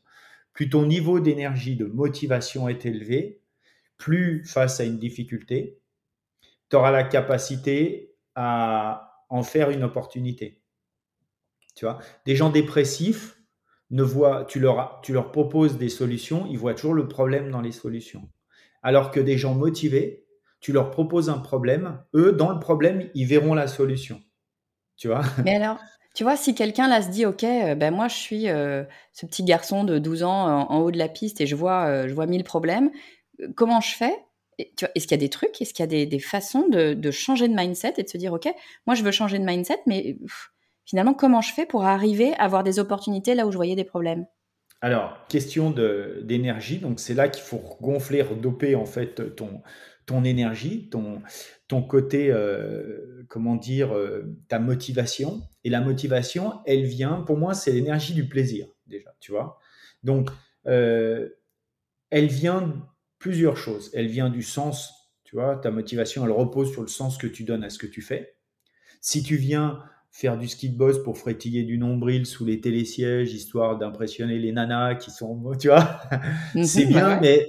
plus 0.54 0.70
ton 0.70 0.87
niveau 0.87 1.20
d'énergie, 1.20 1.76
de 1.76 1.85
motivation 1.85 2.66
est 2.66 2.87
élevé, 2.87 3.42
plus 3.99 4.42
face 4.47 4.80
à 4.80 4.85
une 4.85 4.99
difficulté, 4.99 5.82
tu 6.70 6.76
auras 6.76 6.92
la 6.92 7.04
capacité 7.04 8.14
à 8.37 9.23
en 9.28 9.42
faire 9.42 9.68
une 9.68 9.85
opportunité. 9.85 10.62
Tu 11.76 11.85
vois, 11.85 11.99
des 12.25 12.37
gens 12.37 12.49
dépressifs, 12.49 13.38
ne 13.90 14.02
voient, 14.02 14.45
tu 14.47 14.61
leur, 14.61 15.00
tu 15.02 15.12
leur 15.12 15.33
proposes 15.33 15.78
des 15.78 15.88
solutions, 15.88 16.47
ils 16.50 16.59
voient 16.59 16.75
toujours 16.75 16.95
le 16.95 17.09
problème 17.09 17.50
dans 17.50 17.61
les 17.61 17.73
solutions. 17.73 18.28
Alors 18.83 19.11
que 19.11 19.21
des 19.21 19.38
gens 19.38 19.54
motivés, 19.54 20.26
tu 20.61 20.73
leur 20.73 20.90
proposes 20.90 21.30
un 21.30 21.38
problème, 21.38 22.02
eux, 22.14 22.33
dans 22.33 22.52
le 22.52 22.59
problème, 22.59 23.09
ils 23.14 23.26
verront 23.26 23.54
la 23.54 23.68
solution. 23.68 24.21
Tu 24.97 25.09
vois? 25.09 25.23
Mais 25.45 25.54
alors, 25.54 25.78
tu 26.14 26.25
vois, 26.25 26.37
si 26.37 26.54
quelqu'un 26.54 26.88
là 26.88 27.00
se 27.00 27.09
dit, 27.09 27.26
OK, 27.26 27.45
euh, 27.45 27.75
ben 27.75 27.95
moi, 27.95 28.09
je 28.09 28.16
suis 28.16 28.49
euh, 28.49 28.85
ce 29.12 29.25
petit 29.26 29.45
garçon 29.45 29.85
de 29.85 29.99
12 29.99 30.25
ans 30.25 30.68
en, 30.68 30.78
haut 30.80 30.90
de 30.90 30.99
la 30.99 31.09
piste 31.09 31.40
et 31.40 31.47
je 31.47 31.54
vois, 31.54 31.87
euh, 31.87 32.09
je 32.09 32.14
vois 32.14 32.26
mille 32.26 32.45
problèmes, 32.45 32.90
comment 33.54 33.80
je 33.80 33.95
fais? 33.95 34.14
Est-ce 34.59 35.07
qu'il 35.07 35.12
y 35.12 35.14
a 35.14 35.18
des 35.18 35.28
trucs, 35.28 35.61
est-ce 35.62 35.73
qu'il 35.73 35.85
y 35.85 35.87
a 35.87 35.87
des, 35.87 36.04
des 36.04 36.18
façons 36.18 36.66
de, 36.68 36.92
de, 36.92 37.11
changer 37.12 37.47
de 37.47 37.54
mindset 37.54 37.95
et 37.99 38.02
de 38.02 38.09
se 38.09 38.18
dire, 38.18 38.33
OK, 38.33 38.49
moi 38.88 38.97
je 38.97 39.04
veux 39.04 39.12
changer 39.12 39.38
de 39.38 39.45
mindset, 39.45 39.78
mais 39.87 40.16
finalement, 40.88 41.14
comment 41.14 41.42
je 41.42 41.52
fais 41.52 41.66
pour 41.66 41.85
arriver 41.85 42.33
à 42.35 42.45
avoir 42.45 42.64
des 42.64 42.78
opportunités 42.78 43.35
là 43.35 43.47
où 43.47 43.52
je 43.52 43.57
voyais 43.57 43.76
des 43.76 43.85
problèmes? 43.85 44.26
Alors, 44.80 45.26
question 45.28 45.71
d'énergie. 45.71 46.78
Donc, 46.78 46.99
c'est 46.99 47.14
là 47.14 47.28
qu'il 47.28 47.42
faut 47.42 47.61
gonfler, 47.80 48.23
redoper 48.23 48.75
en 48.75 48.87
fait 48.87 49.37
ton, 49.37 49.62
ton 50.07 50.25
énergie, 50.25 50.88
ton, 50.88 51.21
ton 51.66 51.83
côté, 51.83 52.30
euh, 52.30 53.25
comment 53.28 53.57
dire, 53.57 53.95
euh, 53.95 54.38
ta 54.49 54.59
motivation. 54.59 55.42
Et 55.64 55.71
la 55.71 55.80
motivation, 55.80 56.61
elle 56.64 56.85
vient, 56.85 57.21
pour 57.21 57.37
moi, 57.37 57.54
c'est 57.54 57.73
l'énergie 57.73 58.14
du 58.14 58.28
plaisir, 58.28 58.66
déjà, 58.87 59.14
tu 59.21 59.33
vois? 59.33 59.59
Donc, 60.04 60.30
euh, 60.66 61.28
elle 62.11 62.28
vient 62.28 62.88
plusieurs 63.18 63.57
choses. 63.57 63.90
Elle 63.92 64.07
vient 64.07 64.30
du 64.30 64.42
sens, 64.42 65.12
tu 65.25 65.37
vois, 65.37 65.57
ta 65.57 65.71
motivation, 65.71 66.25
elle 66.25 66.33
repose 66.33 66.73
sur 66.73 66.83
le 66.83 66.88
sens 66.88 67.18
que 67.18 67.26
tu 67.26 67.45
donnes 67.45 67.64
à 67.64 67.68
ce 67.68 67.78
que 67.78 67.87
tu 67.87 68.00
fais. 68.00 68.37
Si 69.00 69.23
tu 69.23 69.37
viens 69.37 69.83
faire 70.19 70.37
du 70.37 70.49
ski 70.49 70.69
de 70.69 70.77
boss 70.77 71.01
pour 71.05 71.17
frétiller 71.17 71.63
du 71.63 71.79
nombril 71.79 72.27
sous 72.27 72.45
les 72.45 72.61
télésièges, 72.61 73.33
histoire 73.33 73.79
d'impressionner 73.79 74.41
les 74.41 74.51
nanas 74.51 74.97
qui 74.97 75.13
sont, 75.13 75.53
tu 75.57 75.69
vois, 75.69 76.01
mhm, 76.57 76.65
c'est 76.65 76.87
bien, 76.87 77.21
mais 77.21 77.47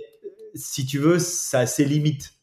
si 0.54 0.86
tu 0.86 1.00
veux, 1.00 1.18
ça 1.18 1.62
a 1.62 1.66
ses 1.66 1.84
limites. 1.84 2.36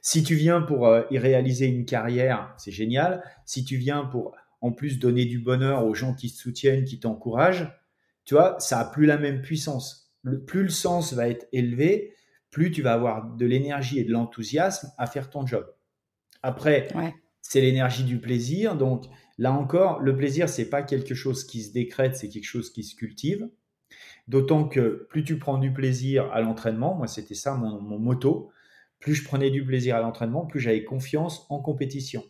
Si 0.00 0.24
tu 0.24 0.34
viens 0.34 0.62
pour 0.62 0.88
euh, 0.88 1.02
y 1.12 1.18
réaliser 1.18 1.66
une 1.66 1.84
carrière, 1.84 2.52
c'est 2.58 2.72
génial. 2.72 3.22
Si 3.46 3.64
tu 3.64 3.76
viens 3.76 4.04
pour, 4.04 4.34
en 4.62 4.72
plus, 4.72 4.98
donner 4.98 5.26
du 5.26 5.38
bonheur 5.38 5.86
aux 5.86 5.94
gens 5.94 6.12
qui 6.12 6.32
te 6.32 6.36
soutiennent, 6.36 6.84
qui 6.84 6.98
t'encouragent, 6.98 7.72
tu 8.24 8.34
vois, 8.34 8.56
ça 8.58 8.80
a 8.80 8.84
plus 8.84 9.06
la 9.06 9.16
même 9.16 9.42
puissance. 9.42 10.12
plus 10.44 10.64
le 10.64 10.70
sens 10.70 11.12
va 11.12 11.28
être 11.28 11.46
élevé, 11.52 12.16
plus 12.50 12.72
tu 12.72 12.82
vas 12.82 12.94
avoir 12.94 13.36
de 13.36 13.46
l'énergie 13.46 14.00
et 14.00 14.04
de 14.04 14.10
l'enthousiasme 14.10 14.90
à 14.98 15.06
faire 15.06 15.30
ton 15.30 15.46
job. 15.46 15.72
Après, 16.42 16.88
c'est 17.42 17.60
l'énergie 17.60 18.04
du 18.04 18.18
plaisir. 18.18 18.76
Donc, 18.76 19.04
Là 19.38 19.52
encore, 19.52 20.00
le 20.00 20.16
plaisir, 20.16 20.48
c'est 20.48 20.68
pas 20.68 20.82
quelque 20.82 21.14
chose 21.14 21.44
qui 21.44 21.62
se 21.62 21.72
décrète, 21.72 22.16
c'est 22.16 22.28
quelque 22.28 22.44
chose 22.44 22.70
qui 22.70 22.84
se 22.84 22.94
cultive. 22.94 23.48
D'autant 24.28 24.68
que 24.68 25.06
plus 25.10 25.24
tu 25.24 25.38
prends 25.38 25.58
du 25.58 25.72
plaisir 25.72 26.30
à 26.32 26.40
l'entraînement, 26.40 26.94
moi 26.94 27.06
c'était 27.06 27.34
ça 27.34 27.54
mon, 27.54 27.80
mon, 27.80 28.50
plus 29.00 29.14
je 29.14 29.24
prenais 29.24 29.50
du 29.50 29.64
plaisir 29.64 29.96
à 29.96 30.00
l'entraînement, 30.00 30.46
plus 30.46 30.60
j'avais 30.60 30.84
confiance 30.84 31.46
en 31.50 31.60
compétition. 31.60 32.22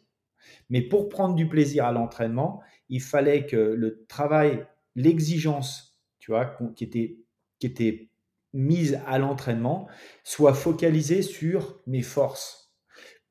Mais 0.70 0.80
pour 0.80 1.08
prendre 1.08 1.34
du 1.34 1.48
plaisir 1.48 1.84
à 1.84 1.92
l'entraînement, 1.92 2.62
il 2.88 3.02
fallait 3.02 3.46
que 3.46 3.56
le 3.56 4.06
travail, 4.08 4.66
l'exigence, 4.96 6.00
tu 6.18 6.30
vois, 6.30 6.56
qui 6.74 6.84
était, 6.84 7.18
qui 7.58 7.66
était 7.66 8.08
mise 8.54 9.00
à 9.06 9.18
l'entraînement, 9.18 9.88
soit 10.24 10.54
focalisée 10.54 11.22
sur 11.22 11.82
mes 11.86 12.02
forces. 12.02 12.61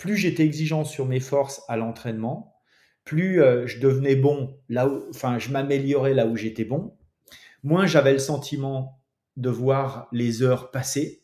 Plus 0.02 0.18
j'étais 0.18 0.44
exigeant 0.44 0.84
sur 0.84 1.06
mes 1.06 1.20
forces 1.20 1.62
à 1.68 1.78
l'entraînement, 1.78 2.56
plus 3.04 3.40
euh, 3.40 3.68
je 3.68 3.80
devenais 3.80 4.16
bon 4.16 4.60
là 4.68 4.88
où, 4.88 5.04
enfin, 5.12 5.38
je 5.38 5.52
m'améliorais 5.52 6.16
là 6.16 6.26
où 6.26 6.36
j'étais 6.36 6.66
bon, 6.66 6.98
moins 7.62 7.86
j'avais 7.86 8.12
le 8.12 8.18
sentiment 8.18 9.00
de 9.38 9.52
voir 9.52 10.08
les 10.12 10.42
heures 10.42 10.72
passer, 10.72 11.22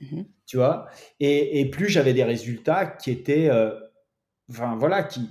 mmh 0.00 0.22
tu 0.46 0.56
vois, 0.56 0.86
et, 1.18 1.68
plus 1.70 1.88
j'avais 1.88 2.14
des 2.14 2.22
résultats 2.22 2.86
qui 2.86 3.10
étaient, 3.10 3.50
euh, 3.50 3.72
enfin 4.48 4.76
voilà, 4.76 5.02
qui, 5.02 5.28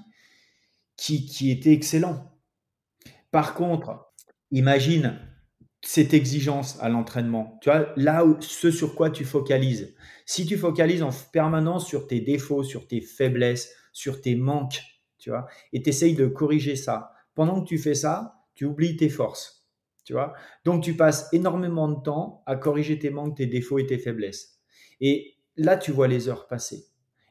qui, 0.98 1.26
qui 1.26 1.50
étaient 1.50 1.72
excellents. 1.72 2.30
Par 3.32 3.54
contre, 3.54 4.12
imagine 4.52 5.18
cette 5.84 6.14
exigence 6.14 6.78
à 6.80 6.90
l'entraînement, 6.90 7.58
tu 7.62 7.70
vois, 7.70 7.92
là 7.96 8.26
où, 8.26 8.40
ce 8.40 8.70
sur 8.70 8.94
quoi 8.96 9.10
tu 9.10 9.26
focalises. 9.26 9.96
Si 10.26 10.46
tu 10.46 10.58
focalises 10.58 11.02
en 11.02 11.10
permanence 11.32 11.88
sur 11.88 12.08
tes 12.08 12.22
défauts, 12.22 12.64
sur 12.64 12.88
tes 12.88 13.02
faiblesses, 13.02 13.74
sur 13.92 14.22
tes 14.22 14.36
manques, 14.36 14.82
tu 15.18 15.32
vois, 15.32 15.48
et 15.74 15.82
tu 15.82 15.90
essayes 15.90 16.16
de 16.16 16.28
corriger 16.28 16.76
ça. 16.76 17.12
Pendant 17.34 17.62
que 17.62 17.68
tu 17.68 17.78
fais 17.78 17.96
ça, 17.96 18.36
tu 18.54 18.66
oublies 18.66 18.96
tes 18.96 19.10
forces, 19.10 19.68
tu 20.06 20.14
vois. 20.14 20.34
Donc, 20.66 20.84
tu 20.84 20.96
passes 20.96 21.28
énormément 21.34 21.88
de 21.88 22.02
temps 22.02 22.44
à 22.46 22.56
corriger 22.56 23.00
tes 23.00 23.10
manques, 23.10 23.38
tes 23.38 23.48
défauts 23.48 23.80
et 23.80 23.88
tes 23.88 23.98
faiblesses. 23.98 24.60
Et 25.00 25.38
là, 25.58 25.78
tu 25.78 25.92
vois 25.92 26.08
les 26.08 26.30
heures 26.30 26.48
passer. 26.48 26.86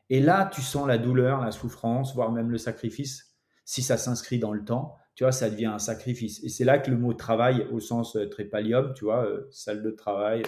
Et 0.08 0.18
là, 0.20 0.50
tu 0.52 0.60
sens 0.60 0.88
la 0.88 0.98
douleur, 0.98 1.40
la 1.40 1.52
souffrance, 1.52 2.14
voire 2.14 2.32
même 2.32 2.50
le 2.50 2.58
sacrifice. 2.58 3.36
Si 3.64 3.82
ça 3.82 3.96
s'inscrit 3.96 4.40
dans 4.40 4.52
le 4.52 4.64
temps, 4.64 4.96
tu 5.14 5.24
vois, 5.24 5.32
ça 5.32 5.50
devient 5.50 5.66
un 5.66 5.78
sacrifice. 5.78 6.42
Et 6.44 6.48
c'est 6.48 6.64
là 6.64 6.78
que 6.78 6.90
le 6.90 6.96
mot 6.96 7.12
travail, 7.12 7.66
au 7.70 7.80
sens 7.80 8.16
euh, 8.16 8.28
trépalium, 8.28 8.94
tu 8.94 9.04
vois, 9.04 9.24
euh, 9.24 9.48
salle 9.50 9.82
de 9.82 9.90
travail, 9.90 10.42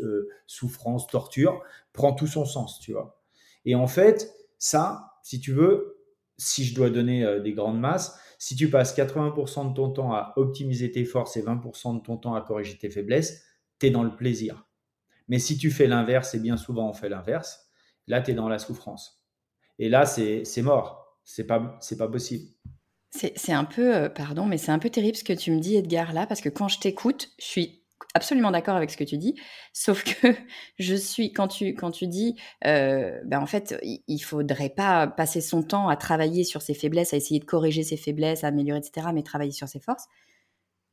euh, 0.00 0.28
souffrance, 0.46 1.06
torture, 1.06 1.62
prend 1.92 2.12
tout 2.12 2.26
son 2.26 2.44
sens, 2.44 2.78
tu 2.80 2.92
vois. 2.92 3.20
Et 3.64 3.74
en 3.74 3.86
fait, 3.86 4.32
ça, 4.58 5.12
si 5.22 5.40
tu 5.40 5.52
veux, 5.52 6.02
si 6.36 6.64
je 6.64 6.74
dois 6.74 6.90
donner 6.90 7.40
des 7.40 7.52
grandes 7.52 7.80
masses, 7.80 8.18
si 8.38 8.54
tu 8.54 8.70
passes 8.70 8.96
80% 8.96 9.70
de 9.70 9.74
ton 9.74 9.90
temps 9.90 10.12
à 10.12 10.32
optimiser 10.36 10.92
tes 10.92 11.04
forces 11.04 11.36
et 11.36 11.42
20% 11.42 11.98
de 11.98 12.02
ton 12.02 12.16
temps 12.16 12.34
à 12.34 12.40
corriger 12.40 12.78
tes 12.78 12.88
faiblesses, 12.88 13.44
tu 13.80 13.86
es 13.86 13.90
dans 13.90 14.04
le 14.04 14.14
plaisir. 14.14 14.68
Mais 15.26 15.40
si 15.40 15.58
tu 15.58 15.70
fais 15.70 15.88
l'inverse, 15.88 16.34
et 16.34 16.38
bien 16.38 16.56
souvent 16.56 16.88
on 16.88 16.92
fait 16.92 17.08
l'inverse, 17.08 17.68
là 18.06 18.22
tu 18.22 18.30
es 18.30 18.34
dans 18.34 18.48
la 18.48 18.58
souffrance. 18.58 19.24
Et 19.80 19.88
là 19.88 20.06
c'est 20.06 20.62
mort, 20.62 21.18
c'est 21.24 21.46
pas, 21.46 21.78
pas 21.98 22.08
possible. 22.08 22.46
C'est 23.10 23.52
un 23.52 23.64
peu, 23.64 23.94
euh, 23.96 24.08
pardon, 24.08 24.44
mais 24.44 24.58
c'est 24.58 24.70
un 24.70 24.78
peu 24.78 24.90
terrible 24.90 25.16
ce 25.16 25.24
que 25.24 25.32
tu 25.32 25.50
me 25.50 25.60
dis 25.60 25.76
Edgar 25.76 26.12
là, 26.12 26.26
parce 26.26 26.40
que 26.42 26.50
quand 26.50 26.68
je 26.68 26.78
t'écoute, 26.78 27.30
je 27.38 27.44
suis 27.46 27.82
absolument 28.14 28.50
d'accord 28.50 28.76
avec 28.76 28.90
ce 28.90 28.96
que 28.96 29.04
tu 29.04 29.16
dis, 29.16 29.34
sauf 29.72 30.04
que 30.04 30.34
je 30.78 30.94
suis 30.94 31.32
quand 31.32 31.48
tu 31.48 31.74
quand 31.74 31.90
tu 31.90 32.06
dis, 32.06 32.36
euh, 32.66 33.18
ben 33.24 33.40
en 33.40 33.46
fait, 33.46 33.78
il 33.82 34.18
faudrait 34.20 34.70
pas 34.70 35.06
passer 35.06 35.40
son 35.40 35.62
temps 35.62 35.88
à 35.88 35.96
travailler 35.96 36.44
sur 36.44 36.62
ses 36.62 36.74
faiblesses, 36.74 37.14
à 37.14 37.16
essayer 37.16 37.40
de 37.40 37.44
corriger 37.44 37.82
ses 37.82 37.96
faiblesses, 37.96 38.44
à 38.44 38.48
améliorer, 38.48 38.80
etc., 38.80 39.08
mais 39.14 39.22
travailler 39.22 39.52
sur 39.52 39.68
ses 39.68 39.80
forces. 39.80 40.06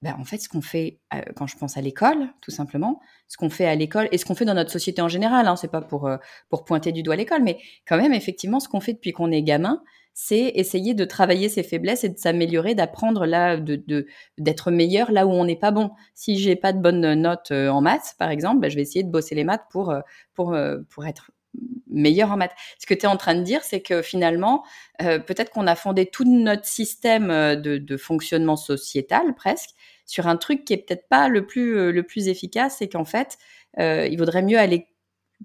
ben, 0.01 0.15
en 0.19 0.25
fait, 0.25 0.37
ce 0.39 0.49
qu'on 0.49 0.61
fait 0.61 0.99
euh, 1.13 1.21
quand 1.35 1.47
je 1.47 1.57
pense 1.57 1.77
à 1.77 1.81
l'école, 1.81 2.29
tout 2.41 2.51
simplement, 2.51 3.01
ce 3.27 3.37
qu'on 3.37 3.49
fait 3.49 3.65
à 3.65 3.75
l'école 3.75 4.07
et 4.11 4.17
ce 4.17 4.25
qu'on 4.25 4.35
fait 4.35 4.45
dans 4.45 4.53
notre 4.53 4.71
société 4.71 5.01
en 5.01 5.09
général, 5.09 5.47
hein, 5.47 5.55
c'est 5.55 5.71
pas 5.71 5.81
pour, 5.81 6.07
euh, 6.07 6.17
pour 6.49 6.65
pointer 6.65 6.91
du 6.91 7.03
doigt 7.03 7.15
l'école, 7.15 7.43
mais 7.43 7.59
quand 7.87 7.97
même, 7.97 8.13
effectivement, 8.13 8.59
ce 8.59 8.69
qu'on 8.69 8.81
fait 8.81 8.93
depuis 8.93 9.13
qu'on 9.13 9.31
est 9.31 9.43
gamin, 9.43 9.81
c'est 10.15 10.53
essayer 10.55 10.95
de 10.95 11.05
travailler 11.05 11.47
ses 11.47 11.61
faiblesses 11.61 12.03
et 12.03 12.09
de 12.09 12.17
s'améliorer, 12.17 12.73
d'apprendre 12.73 13.27
là, 13.27 13.57
de, 13.57 14.07
d'être 14.39 14.71
meilleur 14.71 15.11
là 15.11 15.27
où 15.27 15.31
on 15.31 15.45
n'est 15.45 15.55
pas 15.55 15.69
bon. 15.69 15.91
Si 16.15 16.39
j'ai 16.39 16.55
pas 16.55 16.73
de 16.73 16.79
bonnes 16.79 17.13
notes 17.13 17.51
euh, 17.51 17.69
en 17.69 17.81
maths, 17.81 18.15
par 18.17 18.31
exemple, 18.31 18.61
ben, 18.61 18.71
je 18.71 18.75
vais 18.75 18.81
essayer 18.81 19.03
de 19.03 19.11
bosser 19.11 19.35
les 19.35 19.43
maths 19.43 19.65
pour, 19.69 19.93
pour, 20.33 20.57
pour 20.89 21.05
être 21.05 21.29
meilleur 21.87 22.31
en 22.31 22.37
maths. 22.37 22.55
Ce 22.79 22.87
que 22.87 22.95
tu 22.95 23.01
es 23.01 23.07
en 23.07 23.17
train 23.17 23.35
de 23.35 23.43
dire, 23.43 23.63
c'est 23.63 23.81
que 23.81 24.01
finalement, 24.01 24.63
peut-être 24.99 25.51
qu'on 25.51 25.67
a 25.67 25.75
fondé 25.75 26.05
tout 26.05 26.25
notre 26.25 26.65
système 26.65 27.27
de, 27.55 27.97
fonctionnement 27.97 28.55
sociétal 28.55 29.35
presque 29.35 29.69
sur 30.05 30.27
un 30.27 30.37
truc 30.37 30.65
qui 30.65 30.73
est 30.73 30.77
peut-être 30.77 31.07
pas 31.07 31.27
le 31.29 31.45
plus, 31.45 31.77
euh, 31.77 31.91
le 31.91 32.03
plus 32.03 32.27
efficace 32.27 32.81
et 32.81 32.89
qu'en 32.89 33.05
fait, 33.05 33.37
euh, 33.79 34.07
il 34.09 34.17
vaudrait 34.17 34.43
mieux 34.43 34.59
aller 34.59 34.87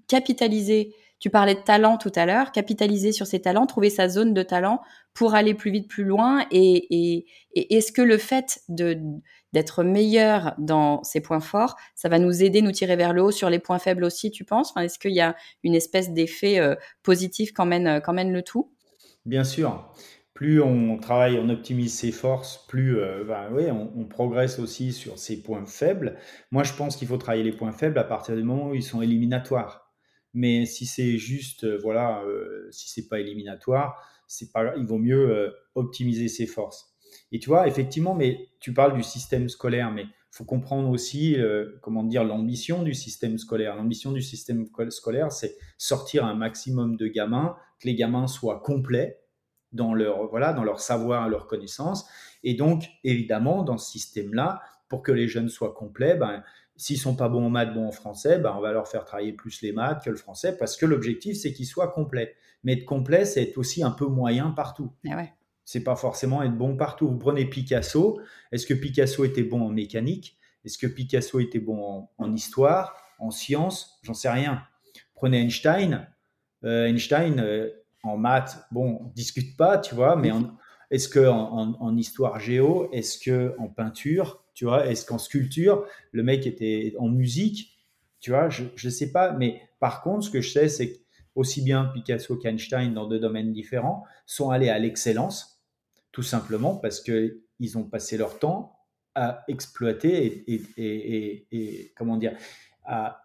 capitaliser. 0.07 0.95
Tu 1.21 1.29
parlais 1.29 1.53
de 1.53 1.61
talent 1.61 1.97
tout 1.97 2.11
à 2.15 2.25
l'heure, 2.25 2.51
capitaliser 2.51 3.11
sur 3.11 3.27
ses 3.27 3.39
talents, 3.39 3.67
trouver 3.67 3.91
sa 3.91 4.09
zone 4.09 4.33
de 4.33 4.41
talent 4.41 4.81
pour 5.13 5.35
aller 5.35 5.53
plus 5.53 5.69
vite, 5.69 5.87
plus 5.87 6.03
loin. 6.03 6.45
Et, 6.51 7.27
est-ce 7.53 7.91
que 7.91 8.01
le 8.01 8.17
fait 8.17 8.61
d'être 8.67 9.83
meilleur 9.83 10.55
dans 10.57 11.03
ses 11.03 11.21
points 11.21 11.39
forts, 11.39 11.75
ça 11.93 12.09
va 12.09 12.17
nous 12.17 12.41
aider, 12.41 12.63
nous 12.63 12.71
tirer 12.71 12.95
vers 12.95 13.13
le 13.13 13.21
haut 13.21 13.31
sur 13.31 13.51
les 13.51 13.59
points 13.59 13.77
faibles 13.77 14.03
aussi, 14.03 14.31
tu 14.31 14.45
penses? 14.45 14.73
Est-ce 14.77 14.97
qu'il 14.97 15.13
y 15.13 15.21
a 15.21 15.35
une 15.63 15.75
espèce 15.75 16.11
d'effet 16.11 16.59
euh, 16.59 16.75
positif 17.03 17.53
quand 17.53 17.67
mène, 17.67 18.01
quand 18.03 18.13
mène 18.13 18.33
le 18.33 18.41
tout? 18.41 18.71
Bien 19.25 19.43
sûr 19.43 19.93
plus 20.33 20.59
on 20.59 20.97
travaille, 20.97 21.37
on 21.37 21.49
optimise 21.49 21.93
ses 21.93 22.11
forces, 22.11 22.65
plus 22.67 22.99
euh, 22.99 23.23
ben 23.23 23.91
on, 23.95 24.05
progresse 24.05 24.57
aussi 24.57 24.91
sur 24.91 25.19
ses 25.19 25.43
points 25.43 25.67
faibles. 25.67 26.17
Moi, 26.49 26.63
je 26.63 26.73
pense 26.73 26.95
qu'il 26.95 27.07
faut 27.07 27.17
travailler 27.17 27.43
les 27.43 27.51
points 27.51 27.73
faibles 27.73 27.99
à 27.99 28.03
partir 28.03 28.35
du 28.35 28.41
moment 28.41 28.69
où 28.69 28.73
ils 28.73 28.81
sont 28.81 29.03
éliminatoires. 29.03 29.80
Mais 30.33 30.65
si 30.65 30.85
c'est 30.85 31.17
juste, 31.17 31.65
euh, 31.65 31.77
voilà, 31.81 32.23
euh, 32.23 32.67
si 32.71 32.89
c'est 32.89 33.07
pas 33.07 33.19
éliminatoire, 33.19 34.01
c'est 34.27 34.51
pas, 34.51 34.75
il 34.77 34.85
vaut 34.85 34.97
mieux 34.97 35.53
optimiser 35.75 36.29
ses 36.29 36.47
forces. 36.47 36.95
Et 37.33 37.39
tu 37.39 37.49
vois, 37.49 37.67
effectivement, 37.67 38.15
mais 38.15 38.47
tu 38.61 38.73
parles 38.73 38.95
du 38.95 39.03
système 39.03 39.49
scolaire, 39.49 39.91
mais 39.91 40.05
faut 40.31 40.45
comprendre 40.45 40.89
aussi, 40.89 41.35
comment 41.81 42.05
dire, 42.05 42.23
l'ambition 42.23 42.81
du 42.83 42.93
système 42.93 43.37
scolaire. 43.37 43.75
L'ambition 43.75 44.13
du 44.13 44.21
système 44.21 44.67
scolaire, 44.89 45.33
c'est 45.33 45.57
sortir 45.77 46.23
un 46.23 46.33
maximum 46.33 46.95
de 46.95 47.07
gamins, 47.07 47.57
que 47.81 47.87
les 47.87 47.95
gamins 47.95 48.27
soient 48.27 48.61
complets 48.61 49.19
dans 49.73 49.93
leur, 49.93 50.27
voilà, 50.29 50.53
dans 50.53 50.63
leur 50.63 50.79
savoir, 50.79 51.27
leur 51.27 51.47
connaissance. 51.47 52.07
Et 52.43 52.53
donc, 52.53 52.85
évidemment, 53.03 53.63
dans 53.63 53.77
ce 53.77 53.91
système-là, 53.91 54.61
pour 54.87 55.03
que 55.03 55.11
les 55.11 55.27
jeunes 55.27 55.49
soient 55.49 55.73
complets, 55.73 56.15
ben, 56.15 56.43
s'ils 56.81 56.97
sont 56.97 57.15
pas 57.15 57.29
bons 57.29 57.45
en 57.45 57.49
maths, 57.51 57.75
bons 57.75 57.89
en 57.89 57.91
français, 57.91 58.39
ben, 58.39 58.55
on 58.57 58.59
va 58.59 58.71
leur 58.71 58.87
faire 58.87 59.05
travailler 59.05 59.33
plus 59.33 59.61
les 59.61 59.71
maths 59.71 60.03
que 60.03 60.09
le 60.09 60.15
français, 60.15 60.57
parce 60.57 60.75
que 60.77 60.87
l'objectif, 60.87 61.37
c'est 61.37 61.53
qu'ils 61.53 61.67
soient 61.67 61.89
complets. 61.89 62.33
Mais 62.63 62.73
être 62.73 62.85
complet, 62.85 63.23
c'est 63.23 63.43
être 63.43 63.57
aussi 63.59 63.83
un 63.83 63.91
peu 63.91 64.07
moyen 64.07 64.49
partout. 64.49 64.91
Ah 65.07 65.15
ouais. 65.15 65.31
C'est 65.63 65.83
pas 65.83 65.95
forcément 65.95 66.41
être 66.41 66.57
bon 66.57 66.75
partout. 66.77 67.07
Vous 67.07 67.19
prenez 67.19 67.45
Picasso. 67.45 68.19
Est-ce 68.51 68.65
que 68.65 68.73
Picasso 68.73 69.23
était 69.23 69.43
bon 69.43 69.61
en 69.61 69.69
mécanique? 69.69 70.39
Est-ce 70.65 70.79
que 70.79 70.87
Picasso 70.87 71.39
était 71.39 71.59
bon 71.59 72.07
en, 72.17 72.33
histoire, 72.33 72.95
en 73.19 73.29
sciences 73.29 73.99
J'en 74.01 74.15
sais 74.15 74.29
rien. 74.29 74.63
Prenez 75.13 75.39
Einstein. 75.39 76.07
Euh, 76.63 76.87
Einstein, 76.87 77.39
euh, 77.39 77.69
en 78.01 78.17
maths, 78.17 78.57
bon, 78.71 79.01
on 79.01 79.07
discute 79.09 79.55
pas, 79.55 79.77
tu 79.77 79.93
vois, 79.93 80.15
mais 80.15 80.31
est-ce 80.89 81.07
que 81.07 81.27
en, 81.27 81.95
histoire 81.95 82.39
géo, 82.39 82.89
est-ce 82.91 83.19
que 83.19 83.53
en 83.59 83.67
peinture, 83.67 84.43
tu 84.61 84.65
vois, 84.65 84.85
est-ce 84.85 85.07
qu'en 85.07 85.17
sculpture, 85.17 85.87
le 86.11 86.21
mec 86.21 86.45
était 86.45 86.93
en 86.99 87.09
musique, 87.09 87.79
tu 88.19 88.29
vois, 88.29 88.47
je 88.51 88.65
ne 88.83 88.91
sais 88.91 89.11
pas, 89.11 89.31
mais 89.31 89.59
par 89.79 90.03
contre, 90.03 90.25
ce 90.25 90.29
que 90.29 90.39
je 90.39 90.51
sais, 90.51 90.69
c'est 90.69 91.01
aussi 91.33 91.63
bien 91.63 91.85
Picasso 91.85 92.37
qu'Einstein, 92.37 92.93
dans 92.93 93.07
deux 93.07 93.17
domaines 93.17 93.53
différents, 93.53 94.03
sont 94.27 94.51
allés 94.51 94.69
à 94.69 94.77
l'excellence, 94.77 95.63
tout 96.11 96.21
simplement 96.21 96.75
parce 96.75 97.01
que 97.01 97.41
ils 97.57 97.75
ont 97.79 97.85
passé 97.85 98.17
leur 98.17 98.37
temps 98.37 98.77
à 99.15 99.43
exploiter 99.47 100.43
et, 100.47 100.61
et, 100.77 101.47
et 101.51 101.93
comment 101.97 102.17
dire, 102.17 102.37
à 102.85 103.23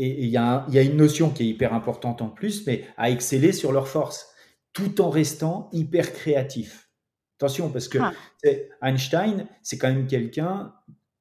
et 0.00 0.22
il 0.22 0.28
y, 0.28 0.36
a 0.36 0.64
une 0.68 0.96
notion 0.96 1.30
qui 1.30 1.42
est 1.42 1.46
hyper 1.46 1.74
importante 1.74 2.22
en 2.22 2.28
plus, 2.28 2.64
mais 2.64 2.84
à 2.96 3.10
exceller 3.10 3.50
sur 3.50 3.72
leurs 3.72 3.88
forces, 3.88 4.32
tout 4.72 5.00
en 5.00 5.10
restant 5.10 5.68
hyper 5.72 6.12
créatif. 6.12 6.87
Attention, 7.38 7.70
parce 7.70 7.88
que 7.88 7.98
ah. 7.98 8.12
Einstein, 8.82 9.46
c'est 9.62 9.78
quand 9.78 9.88
même 9.88 10.06
quelqu'un 10.06 10.74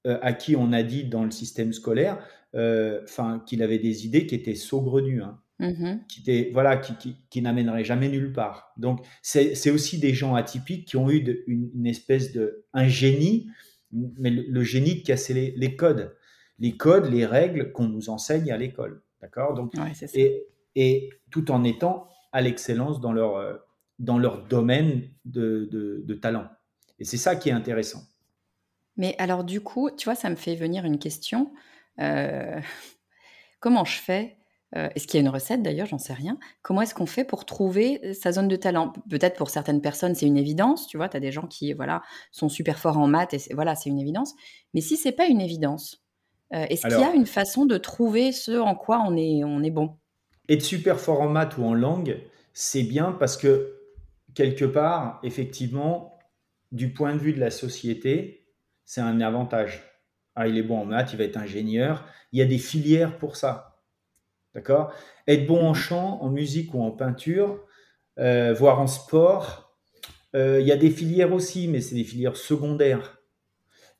euh, 0.07 0.17
à 0.21 0.33
qui 0.33 0.55
on 0.55 0.73
a 0.73 0.83
dit 0.83 1.03
dans 1.05 1.23
le 1.23 1.31
système 1.31 1.73
scolaire, 1.73 2.19
euh, 2.55 3.05
qu'il 3.45 3.61
avait 3.61 3.79
des 3.79 4.05
idées 4.05 4.25
qui 4.25 4.35
étaient 4.35 4.55
saugrenues, 4.55 5.21
hein, 5.21 5.39
mm-hmm. 5.59 6.07
qui 6.07 6.21
étaient, 6.21 6.49
voilà, 6.51 6.77
qui, 6.77 7.17
qui, 7.29 7.41
n'amèneraient 7.41 7.83
jamais 7.83 8.09
nulle 8.09 8.33
part. 8.33 8.73
Donc, 8.77 9.05
c'est 9.21 9.69
aussi 9.69 9.99
des 9.99 10.13
gens 10.13 10.33
atypiques 10.33 10.87
qui 10.87 10.97
ont 10.97 11.09
eu 11.09 11.43
une, 11.45 11.85
espèce 11.85 12.33
de 12.33 12.65
un 12.73 12.87
génie, 12.87 13.49
mais 13.91 14.31
le, 14.31 14.63
génie 14.63 14.95
de 14.95 15.05
casser 15.05 15.53
les 15.55 15.75
codes 15.75 16.15
les 16.59 16.77
codes, 16.77 17.05
les 17.11 17.25
règles 17.25 17.71
qu'on 17.71 17.87
nous 17.87 18.09
enseigne 18.09 18.51
à 18.51 18.57
l'école. 18.57 19.01
D'accord? 19.21 19.53
Donc, 19.53 19.73
et, 20.13 20.47
et, 20.75 21.09
tout 21.31 21.51
en 21.51 21.63
étant 21.63 22.07
à 22.31 22.41
l'excellence 22.41 22.99
dans 22.99 23.11
leur, 23.11 23.37
euh, 23.37 23.55
dans 23.99 24.17
leur 24.17 24.45
domaine 24.45 25.09
de, 25.25 25.67
de, 25.71 26.13
talent. 26.13 26.47
Et 26.99 27.05
c'est 27.05 27.17
ça 27.17 27.35
qui 27.35 27.49
est 27.49 27.53
intéressant. 27.53 28.03
Mais 28.95 29.15
alors, 29.19 29.43
du 29.43 29.61
coup, 29.61 29.89
tu 29.91 30.05
vois, 30.05 30.15
ça 30.15 30.29
me 30.29 30.35
fait 30.35 30.55
venir 30.55 30.85
une 30.85 30.99
question. 30.99 31.51
Euh, 31.99 32.59
comment 33.59 33.85
je 33.85 33.99
fais 33.99 34.37
euh, 34.75 34.89
Est-ce 34.95 35.07
qu'il 35.07 35.19
y 35.19 35.23
a 35.23 35.25
une 35.25 35.33
recette 35.33 35.61
d'ailleurs 35.61 35.87
J'en 35.87 35.97
sais 35.97 36.13
rien. 36.13 36.37
Comment 36.61 36.81
est-ce 36.81 36.95
qu'on 36.95 37.05
fait 37.05 37.23
pour 37.23 37.45
trouver 37.45 38.13
sa 38.13 38.31
zone 38.31 38.47
de 38.47 38.55
talent? 38.55 38.93
Peut-être 39.09 39.37
pour 39.37 39.49
certaines 39.49 39.81
personnes, 39.81 40.15
c'est 40.15 40.25
une 40.25 40.37
évidence. 40.37 40.87
Tu 40.87 40.97
vois, 40.97 41.09
tu 41.09 41.17
as 41.17 41.19
des 41.19 41.31
gens 41.31 41.47
qui 41.47 41.73
voilà, 41.73 42.01
sont 42.31 42.49
super 42.49 42.79
forts 42.79 42.97
en 42.97 43.07
maths 43.07 43.33
et 43.33 43.53
voilà, 43.53 43.75
c'est 43.75 43.89
une 43.89 43.99
évidence. 43.99 44.33
Mais 44.73 44.81
si 44.81 44.97
c'est 44.97 45.11
pas 45.11 45.27
une 45.27 45.41
évidence, 45.41 46.03
euh, 46.53 46.65
est-ce 46.69 46.87
qu'il 46.87 46.99
y 46.99 47.03
a 47.03 47.13
une 47.13 47.25
façon 47.25 47.65
de 47.65 47.77
trouver 47.77 48.31
ce 48.31 48.57
en 48.59 48.75
quoi 48.75 49.03
on 49.05 49.17
est, 49.17 49.43
on 49.43 49.63
est 49.63 49.71
bon? 49.71 49.97
Être 50.49 50.61
super 50.61 50.99
fort 50.99 51.21
en 51.21 51.27
maths 51.27 51.57
ou 51.57 51.63
en 51.65 51.73
langue, 51.73 52.21
c'est 52.53 52.83
bien 52.83 53.11
parce 53.11 53.35
que 53.35 53.76
quelque 54.37 54.65
part, 54.65 55.19
effectivement, 55.23 56.19
du 56.71 56.93
point 56.93 57.15
de 57.15 57.17
vue 57.17 57.33
de 57.33 57.39
la 57.39 57.49
société, 57.49 58.45
c'est 58.85 59.01
un 59.01 59.19
avantage. 59.19 59.83
Ah, 60.35 60.47
il 60.47 60.59
est 60.59 60.63
bon 60.63 60.77
en 60.77 60.85
maths, 60.85 61.11
il 61.13 61.17
va 61.17 61.23
être 61.23 61.37
ingénieur. 61.37 62.05
Il 62.31 62.37
y 62.37 62.43
a 62.43 62.45
des 62.45 62.59
filières 62.59 63.17
pour 63.17 63.35
ça. 63.35 63.81
D'accord? 64.53 64.93
Être 65.27 65.47
bon 65.47 65.65
en 65.65 65.73
chant, 65.73 66.21
en 66.21 66.29
musique 66.29 66.75
ou 66.75 66.83
en 66.83 66.91
peinture, 66.91 67.65
euh, 68.19 68.53
voire 68.53 68.79
en 68.79 68.85
sport, 68.85 69.75
euh, 70.35 70.61
il 70.61 70.67
y 70.67 70.71
a 70.71 70.77
des 70.77 70.91
filières 70.91 71.33
aussi, 71.33 71.67
mais 71.67 71.81
c'est 71.81 71.95
des 71.95 72.03
filières 72.03 72.37
secondaires. 72.37 73.17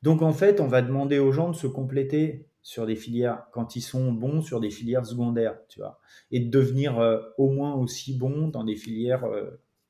Donc 0.02 0.22
en 0.22 0.32
fait, 0.32 0.60
on 0.60 0.68
va 0.68 0.82
demander 0.82 1.18
aux 1.18 1.32
gens 1.32 1.50
de 1.50 1.56
se 1.56 1.66
compléter 1.66 2.48
sur 2.62 2.86
des 2.86 2.94
filières 2.94 3.48
quand 3.52 3.74
ils 3.74 3.80
sont 3.80 4.12
bons 4.12 4.40
sur 4.40 4.60
des 4.60 4.70
filières 4.70 5.04
secondaires, 5.04 5.58
tu 5.68 5.80
vois, 5.80 5.98
et 6.30 6.38
de 6.38 6.48
devenir 6.48 7.00
euh, 7.00 7.18
au 7.38 7.50
moins 7.50 7.74
aussi 7.74 8.16
bons 8.16 8.46
dans 8.46 8.62
des 8.62 8.76
filières 8.76 9.24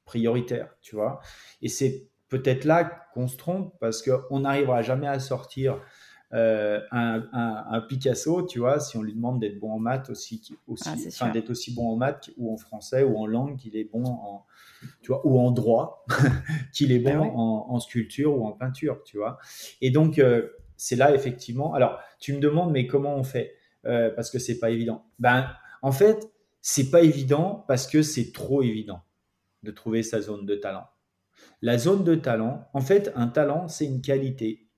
prioritaires, 0.09 0.75
tu 0.81 0.97
vois. 0.97 1.21
Et 1.61 1.69
c'est 1.69 2.09
peut-être 2.29 2.65
là 2.65 2.85
qu'on 3.13 3.29
se 3.29 3.37
trompe 3.37 3.75
parce 3.79 4.03
qu'on 4.03 4.41
n'arrivera 4.41 4.81
jamais 4.83 5.07
à 5.07 5.19
sortir 5.19 5.81
euh, 6.35 6.81
un, 6.91 7.81
Picasso, 7.89 8.43
tu 8.43 8.59
vois, 8.59 8.81
si 8.81 8.97
on 8.97 9.03
lui 9.03 9.15
demande 9.15 9.41
d'être 9.41 9.59
bon 9.59 9.73
en 9.73 9.79
maths 9.79 10.11
aussi, 10.11 10.43
aussi 10.67 11.17
ah, 11.21 11.31
d'être 11.31 11.51
aussi 11.51 11.75
bon 11.75 11.91
en 11.93 11.97
maths 11.97 12.31
ou 12.37 12.53
en 12.53 12.57
français 12.57 13.03
ou 13.03 13.19
en 13.19 13.27
langue 13.27 13.57
qu'il 13.57 13.77
est 13.77 13.85
bon 13.85 14.05
en, 14.05 14.45
tu 15.03 15.09
vois, 15.09 15.27
ou 15.27 15.39
en 15.39 15.51
droit, 15.51 16.05
qu'il 16.73 16.93
est 16.93 16.99
bon 16.99 17.23
ah 17.23 17.73
en, 17.73 17.81
sculpture 17.81 18.37
ou 18.37 18.47
en 18.47 18.53
peinture, 18.53 19.03
tu 19.05 19.19
vois. 19.19 19.39
Et 19.81 19.91
donc, 19.91 20.19
euh, 20.19 20.49
c'est 20.77 20.97
là 20.97 21.15
effectivement. 21.15 21.75
Alors, 21.75 21.99
tu 22.19 22.33
me 22.33 22.41
demandes, 22.41 22.73
mais 22.73 22.87
comment 22.87 23.15
on 23.15 23.25
fait 23.25 23.55
euh, 23.87 24.11
Parce 24.11 24.31
que 24.31 24.39
c'est 24.39 24.59
pas 24.59 24.71
évident. 24.71 25.05
Ben, 25.19 25.49
en 25.83 25.93
fait, 25.93 26.31
c'est 26.61 26.91
pas 26.91 27.03
évident 27.03 27.65
parce 27.69 27.87
que 27.87 28.03
c'est 28.03 28.33
trop 28.33 28.63
évident 28.63 29.01
de 29.63 29.71
trouver 29.71 30.03
sa 30.03 30.21
zone 30.21 30.47
de 30.47 30.55
talent. 30.55 30.87
La 31.63 31.79
zone 31.79 32.05
de 32.05 32.15
talent, 32.15 32.69
en 32.73 32.81
fait, 32.81 33.13
un 33.15 33.29
talent, 33.29 33.69
c'est 33.69 33.87
une 33.87 34.01
qualité 34.01 34.69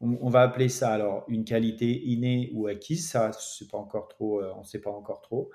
on, 0.00 0.28
va 0.28 0.42
appeler 0.42 0.68
ça 0.68 0.90
alors 0.90 1.24
une 1.28 1.44
qualité 1.44 2.02
innée 2.04 2.50
ou 2.54 2.66
acquise, 2.66 3.08
ça 3.08 3.30
c'est 3.32 3.70
pas 3.70 3.78
encore 3.78 4.08
trop, 4.08 4.40
euh, 4.40 4.52
on 4.56 4.60
ne 4.60 4.64
sait 4.64 4.80
pas 4.80 4.90
encore 4.90 5.22
trop, 5.22 5.50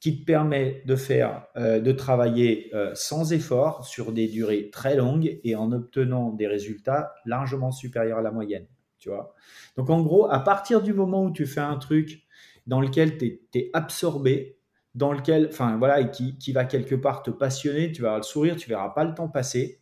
qui 0.00 0.20
te 0.20 0.24
permet 0.26 0.82
de 0.86 0.96
faire, 0.96 1.46
euh, 1.56 1.80
de 1.80 1.92
travailler 1.92 2.70
euh, 2.74 2.92
sans 2.94 3.32
effort 3.32 3.86
sur 3.86 4.12
des 4.12 4.28
durées 4.28 4.70
très 4.70 4.96
longues 4.96 5.40
et 5.44 5.56
en 5.56 5.72
obtenant 5.72 6.30
des 6.30 6.46
résultats 6.46 7.14
largement 7.24 7.72
supérieurs 7.72 8.18
à 8.18 8.22
la 8.22 8.30
moyenne. 8.30 8.66
Tu 8.98 9.08
vois 9.08 9.34
Donc 9.76 9.88
en 9.88 10.02
gros, 10.02 10.30
à 10.30 10.40
partir 10.40 10.82
du 10.82 10.92
moment 10.92 11.24
où 11.24 11.30
tu 11.30 11.46
fais 11.46 11.60
un 11.60 11.76
truc 11.76 12.22
dans 12.66 12.80
lequel 12.80 13.16
tu 13.18 13.40
es, 13.54 13.70
absorbé, 13.72 14.58
dans 14.94 15.12
lequel, 15.12 15.48
enfin 15.50 15.76
voilà, 15.76 16.00
et 16.00 16.10
qui, 16.10 16.38
qui, 16.38 16.52
va 16.52 16.64
quelque 16.64 16.94
part 16.94 17.22
te 17.22 17.30
passionner, 17.30 17.92
tu 17.92 18.02
vas 18.02 18.16
le 18.16 18.22
sourire, 18.22 18.56
tu 18.56 18.68
verras 18.68 18.90
pas 18.90 19.04
le 19.04 19.14
temps 19.14 19.28
passer, 19.28 19.80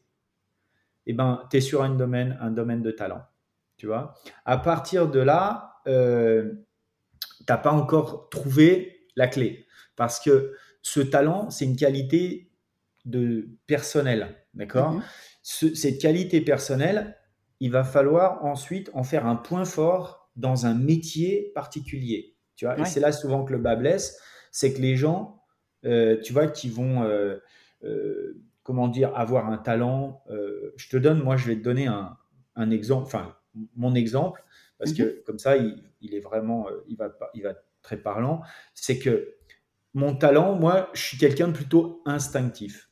et 1.05 1.11
eh 1.11 1.12
ben, 1.14 1.46
tu 1.51 1.57
es 1.57 1.61
sur 1.61 1.83
un 1.83 1.90
domaine, 1.90 2.38
un 2.40 2.53
domaine 2.53 2.81
de 2.81 2.92
talent 2.92 3.22
Tu 3.77 3.87
vois 3.87 4.14
À 4.44 4.57
partir 4.57 5.11
de 5.11 5.18
là, 5.18 5.81
euh, 5.88 6.53
tu 7.38 7.44
n'as 7.48 7.57
pas 7.57 7.72
encore 7.72 8.29
trouvé 8.29 9.09
la 9.16 9.27
clé. 9.27 9.66
Parce 9.96 10.20
que 10.20 10.55
ce 10.81 11.01
talent, 11.01 11.51
c'est 11.51 11.64
une 11.64 11.77
qualité 11.77 12.53
de 13.05 13.48
personnel. 13.66 14.37
D'accord? 14.55 14.92
Mhm. 14.92 15.03
Cette 15.42 16.01
qualité 16.01 16.40
personnelle, 16.40 17.16
il 17.59 17.72
va 17.72 17.83
falloir 17.83 18.44
ensuite 18.44 18.90
en 18.94 19.03
faire 19.03 19.27
un 19.27 19.35
point 19.35 19.64
fort 19.64 20.31
dans 20.37 20.66
un 20.66 20.75
métier 20.75 21.51
particulier. 21.53 22.37
Tu 22.55 22.64
vois? 22.64 22.79
Et 22.79 22.85
c'est 22.85 23.01
là 23.01 23.11
souvent 23.11 23.44
que 23.44 23.53
le 23.53 23.59
bas 23.59 23.75
blesse, 23.75 24.20
c'est 24.52 24.72
que 24.72 24.80
les 24.80 24.96
gens, 24.96 25.42
euh, 25.84 26.20
tu 26.20 26.32
vois, 26.32 26.46
qui 26.46 26.68
vont, 26.68 27.02
euh, 27.02 27.38
euh, 27.82 28.40
comment 28.62 28.86
dire, 28.86 29.16
avoir 29.16 29.50
un 29.50 29.58
talent. 29.58 30.22
je 30.76 30.88
te 30.88 30.96
donne, 30.96 31.20
moi, 31.20 31.36
je 31.36 31.48
vais 31.48 31.56
te 31.56 31.62
donner 31.62 31.88
un, 31.88 32.70
exemple, 32.70 33.06
enfin, 33.06 33.34
mon 33.74 33.94
exemple, 33.96 34.44
parce 34.78 34.92
que 34.92 35.02
mhm. 35.02 35.22
comme 35.26 35.38
ça, 35.40 35.56
il, 35.56 36.14
est 36.14 36.20
vraiment, 36.20 36.68
il 36.86 36.96
va, 36.96 37.12
il 37.34 37.42
va 37.42 37.54
très 37.82 37.96
parlant. 37.96 38.42
C'est 38.74 38.98
que 38.98 39.34
mon 39.94 40.14
talent, 40.14 40.54
moi, 40.54 40.90
je 40.94 41.02
suis 41.02 41.18
quelqu'un 41.18 41.48
de 41.48 41.52
plutôt 41.52 42.02
instinctif. 42.06 42.90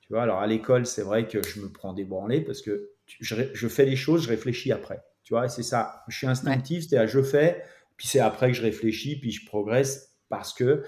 Tu 0.00 0.12
vois, 0.12 0.22
alors 0.22 0.38
à 0.38 0.46
l'école, 0.46 0.86
c'est 0.86 1.02
vrai 1.02 1.26
que 1.26 1.42
je 1.42 1.60
me 1.60 1.68
prends 1.68 1.92
des 1.92 2.04
branlées 2.04 2.40
parce 2.40 2.62
que 2.62 2.92
je, 3.06 3.68
fais 3.68 3.84
les 3.84 3.96
choses, 3.96 4.24
je 4.24 4.28
réfléchis 4.28 4.72
après. 4.72 5.02
Tu 5.24 5.34
vois, 5.34 5.48
c'est 5.48 5.62
ça. 5.62 6.04
Je 6.08 6.16
suis 6.16 6.26
instinctif, 6.26 6.86
c'est-à-dire 6.86 7.08
je 7.08 7.22
fais, 7.22 7.62
puis 7.96 8.06
c'est 8.06 8.20
après 8.20 8.48
que 8.48 8.56
je 8.56 8.62
réfléchis, 8.62 9.18
puis 9.20 9.32
je 9.32 9.44
progresse 9.44 10.07
parce 10.28 10.52
que, 10.52 10.84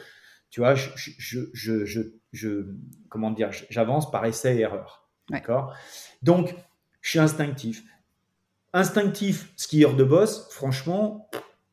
tu 0.50 0.60
vois, 0.60 0.74
je, 0.74 0.90
je, 0.96 1.84
je 2.32 2.66
comment 3.08 3.30
dire, 3.30 3.50
j'avance 3.70 4.10
par 4.10 4.24
essai 4.24 4.56
et 4.56 4.60
erreur. 4.60 5.08
D'accord? 5.30 5.74
Donc, 6.22 6.54
je 7.00 7.10
suis 7.10 7.18
instinctif. 7.18 7.84
Instinctif, 8.72 9.52
skieur 9.56 9.94
de 9.94 10.04
boss, 10.04 10.48
franchement, 10.50 11.28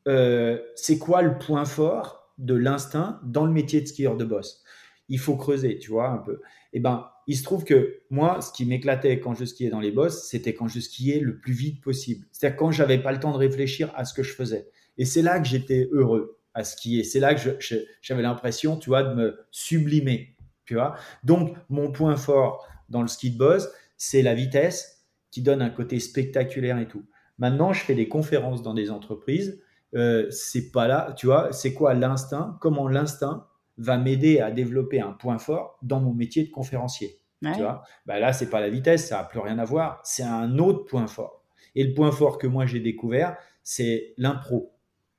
euh, 0.06 0.58
c'est 0.74 0.98
quoi 0.98 1.22
le 1.22 1.38
point 1.38 1.64
fort 1.64 2.32
de 2.38 2.54
l'instinct 2.54 3.20
dans 3.24 3.44
le 3.44 3.52
métier 3.52 3.80
de 3.80 3.86
skieur 3.86 4.16
de 4.16 4.24
boss 4.24 4.64
Il 5.08 5.18
faut 5.18 5.36
creuser, 5.36 5.78
tu 5.78 5.90
vois, 5.90 6.08
un 6.08 6.18
peu. 6.18 6.40
Eh 6.72 6.80
ben, 6.80 7.08
il 7.26 7.36
se 7.36 7.42
trouve 7.42 7.64
que 7.64 8.00
moi, 8.10 8.40
ce 8.40 8.52
qui 8.52 8.64
m'éclatait 8.64 9.20
quand 9.20 9.34
je 9.34 9.44
skiais 9.44 9.70
dans 9.70 9.80
les 9.80 9.92
bosses, 9.92 10.28
c'était 10.28 10.54
quand 10.54 10.66
je 10.66 10.80
skiais 10.80 11.20
le 11.20 11.38
plus 11.38 11.52
vite 11.52 11.82
possible. 11.82 12.26
C'est-à-dire 12.32 12.56
quand 12.56 12.70
j'avais 12.70 12.98
pas 12.98 13.12
le 13.12 13.20
temps 13.20 13.32
de 13.32 13.38
réfléchir 13.38 13.92
à 13.94 14.04
ce 14.04 14.14
que 14.14 14.22
je 14.22 14.32
faisais. 14.32 14.68
Et 14.96 15.04
c'est 15.04 15.22
là 15.22 15.38
que 15.38 15.46
j'étais 15.46 15.88
heureux 15.92 16.37
à 16.54 16.64
skier. 16.64 17.04
C'est 17.04 17.20
là 17.20 17.34
que 17.34 17.58
j'avais 18.02 18.22
l'impression, 18.22 18.76
tu 18.76 18.90
vois, 18.90 19.02
de 19.02 19.14
me 19.14 19.38
sublimer. 19.50 20.36
Tu 20.64 20.74
vois 20.74 20.96
Donc, 21.24 21.56
mon 21.68 21.90
point 21.90 22.16
fort 22.16 22.66
dans 22.88 23.02
le 23.02 23.08
ski 23.08 23.30
de 23.30 23.38
boss, 23.38 23.68
c'est 23.96 24.22
la 24.22 24.34
vitesse 24.34 25.06
qui 25.30 25.42
donne 25.42 25.62
un 25.62 25.70
côté 25.70 26.00
spectaculaire 26.00 26.78
et 26.78 26.88
tout. 26.88 27.04
Maintenant, 27.38 27.72
je 27.72 27.80
fais 27.84 27.94
des 27.94 28.08
conférences 28.08 28.62
dans 28.62 28.74
des 28.74 28.90
entreprises. 28.90 29.62
Euh, 29.94 30.30
c'est 30.30 30.70
pas 30.70 30.86
là, 30.86 31.14
tu 31.16 31.26
vois, 31.26 31.52
c'est 31.52 31.72
quoi 31.72 31.94
l'instinct 31.94 32.58
Comment 32.60 32.88
l'instinct 32.88 33.46
va 33.78 33.96
m'aider 33.96 34.40
à 34.40 34.50
développer 34.50 35.00
un 35.00 35.12
point 35.12 35.38
fort 35.38 35.78
dans 35.82 36.00
mon 36.00 36.12
métier 36.12 36.44
de 36.44 36.50
conférencier. 36.50 37.20
Tu 37.40 37.60
vois 37.60 37.84
bah 38.04 38.18
là, 38.18 38.32
c'est 38.32 38.50
pas 38.50 38.60
la 38.60 38.68
vitesse, 38.68 39.06
ça 39.06 39.18
n'a 39.18 39.24
plus 39.24 39.38
rien 39.38 39.58
à 39.60 39.64
voir. 39.64 40.00
C'est 40.02 40.24
un 40.24 40.58
autre 40.58 40.84
point 40.86 41.06
fort. 41.06 41.44
Et 41.76 41.84
le 41.84 41.94
point 41.94 42.10
fort 42.10 42.36
que 42.36 42.48
moi 42.48 42.66
j'ai 42.66 42.80
découvert, 42.80 43.36
c'est 43.62 44.14
l'impro. 44.16 44.74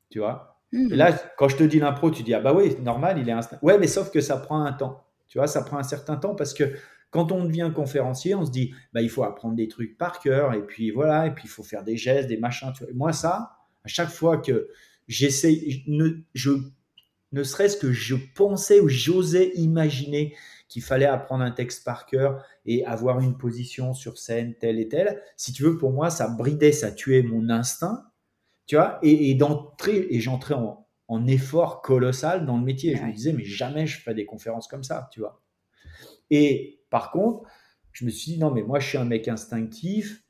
Tu 0.09 0.19
vois 0.19 0.58
mmh. 0.71 0.93
Et 0.93 0.95
là, 0.95 1.13
quand 1.37 1.47
je 1.47 1.57
te 1.57 1.63
dis 1.63 1.79
l'impro, 1.79 2.11
tu 2.11 2.23
dis 2.23 2.33
ah 2.33 2.39
bah 2.39 2.53
oui, 2.53 2.75
normal, 2.81 3.17
il 3.19 3.27
est 3.27 3.33
instinct. 3.33 3.59
Ouais, 3.61 3.77
mais 3.77 3.87
sauf 3.87 4.11
que 4.11 4.21
ça 4.21 4.37
prend 4.37 4.63
un 4.63 4.73
temps. 4.73 5.03
Tu 5.27 5.37
vois, 5.37 5.47
ça 5.47 5.61
prend 5.61 5.77
un 5.77 5.83
certain 5.83 6.17
temps 6.17 6.35
parce 6.35 6.53
que 6.53 6.63
quand 7.11 7.31
on 7.31 7.43
devient 7.45 7.71
conférencier, 7.75 8.35
on 8.35 8.45
se 8.45 8.51
dit 8.51 8.73
bah 8.93 9.01
il 9.01 9.09
faut 9.09 9.23
apprendre 9.23 9.55
des 9.55 9.67
trucs 9.67 9.97
par 9.97 10.19
cœur 10.19 10.53
et 10.53 10.65
puis 10.65 10.91
voilà, 10.91 11.27
et 11.27 11.31
puis 11.31 11.45
il 11.45 11.49
faut 11.49 11.63
faire 11.63 11.83
des 11.83 11.97
gestes, 11.97 12.27
des 12.27 12.37
machins. 12.37 12.71
Tu 12.75 12.83
vois. 12.83 12.93
moi 12.93 13.13
ça, 13.13 13.57
à 13.83 13.87
chaque 13.87 14.09
fois 14.09 14.37
que 14.37 14.69
j'essaie, 15.07 15.83
je 16.33 16.51
ne 17.31 17.43
serait-ce 17.43 17.77
que 17.77 17.91
je 17.91 18.15
pensais 18.35 18.79
ou 18.79 18.87
j'osais 18.87 19.51
imaginer 19.55 20.35
qu'il 20.67 20.83
fallait 20.83 21.05
apprendre 21.05 21.43
un 21.43 21.51
texte 21.51 21.83
par 21.83 22.05
cœur 22.05 22.45
et 22.65 22.85
avoir 22.85 23.19
une 23.19 23.37
position 23.37 23.93
sur 23.93 24.17
scène 24.17 24.53
telle 24.59 24.79
et 24.79 24.87
telle. 24.87 25.21
Si 25.35 25.51
tu 25.51 25.63
veux, 25.63 25.77
pour 25.77 25.91
moi, 25.91 26.11
ça 26.11 26.27
bridait, 26.27 26.71
ça 26.71 26.91
tuait 26.91 27.23
mon 27.23 27.49
instinct, 27.49 28.03
tu 28.69 28.75
vois, 28.75 28.99
et, 29.01 29.33
d'entrer, 29.33 30.07
et 30.11 30.19
j'entrais 30.19 30.53
en, 30.53 31.25
effort 31.25 31.81
colossal 31.81 32.45
dans 32.45 32.55
le 32.55 32.63
métier. 32.63 32.95
Je 32.95 33.01
me 33.01 33.11
disais, 33.11 33.33
mais 33.33 33.43
jamais 33.43 33.87
je 33.87 33.99
ferais 33.99 34.13
des 34.13 34.25
conférences 34.25 34.67
comme 34.67 34.83
ça, 34.83 35.09
tu 35.11 35.21
vois. 35.21 35.41
Et 36.29 36.79
par 36.91 37.09
contre, 37.09 37.49
je 37.91 38.05
me 38.05 38.11
suis 38.11 38.33
dit, 38.33 38.37
non, 38.37 38.51
mais 38.51 38.61
moi, 38.61 38.79
je 38.79 38.87
suis 38.87 38.97
un 38.99 39.05
mec 39.05 39.27
instinctif, 39.27 40.23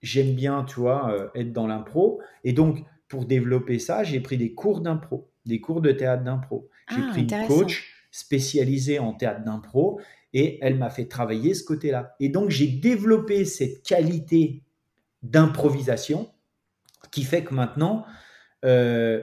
j'aime 0.00 0.32
bien, 0.34 0.64
tu 0.64 0.80
vois, 0.80 1.12
euh, 1.12 1.28
être 1.34 1.52
dans 1.52 1.66
l'impro. 1.66 2.22
Et 2.44 2.54
donc, 2.54 2.82
pour 3.08 3.26
développer 3.26 3.78
ça, 3.78 4.04
j'ai 4.04 4.20
pris 4.20 4.38
des 4.38 4.54
cours 4.54 4.80
d'impro 4.80 5.28
des 5.44 5.60
cours 5.60 5.80
de 5.80 5.92
théâtre 5.92 6.24
d'impro. 6.24 6.68
J'ai 6.88 7.02
ah, 7.02 7.10
pris 7.10 7.22
une 7.22 7.46
coach 7.46 7.92
spécialisée 8.10 8.98
en 8.98 9.14
théâtre 9.14 9.44
d'impro 9.44 10.00
et 10.32 10.58
elle 10.62 10.78
m'a 10.78 10.90
fait 10.90 11.06
travailler 11.06 11.54
ce 11.54 11.64
côté-là. 11.64 12.14
Et 12.20 12.28
donc 12.28 12.50
j'ai 12.50 12.66
développé 12.66 13.44
cette 13.44 13.82
qualité 13.82 14.62
d'improvisation 15.22 16.30
qui 17.12 17.22
fait 17.22 17.44
que 17.44 17.54
maintenant, 17.54 18.04
euh, 18.64 19.22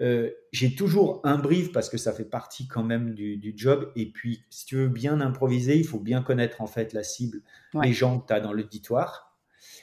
euh, 0.00 0.30
j'ai 0.52 0.74
toujours 0.74 1.20
un 1.24 1.38
brief 1.38 1.72
parce 1.72 1.88
que 1.88 1.96
ça 1.96 2.12
fait 2.12 2.24
partie 2.24 2.68
quand 2.68 2.84
même 2.84 3.14
du, 3.14 3.54
job. 3.56 3.90
Et 3.96 4.12
puis, 4.12 4.44
si 4.50 4.66
tu 4.66 4.76
veux 4.76 4.88
bien 4.88 5.20
improviser, 5.20 5.76
il 5.76 5.86
faut 5.86 5.98
bien 5.98 6.22
connaître 6.22 6.60
en 6.60 6.66
fait 6.66 6.92
la 6.92 7.02
cible, 7.02 7.40
les 7.82 7.92
gens 7.92 8.20
que 8.20 8.26
tu 8.26 8.32
as 8.32 8.40
dans 8.40 8.52
l'auditoire. 8.52 9.36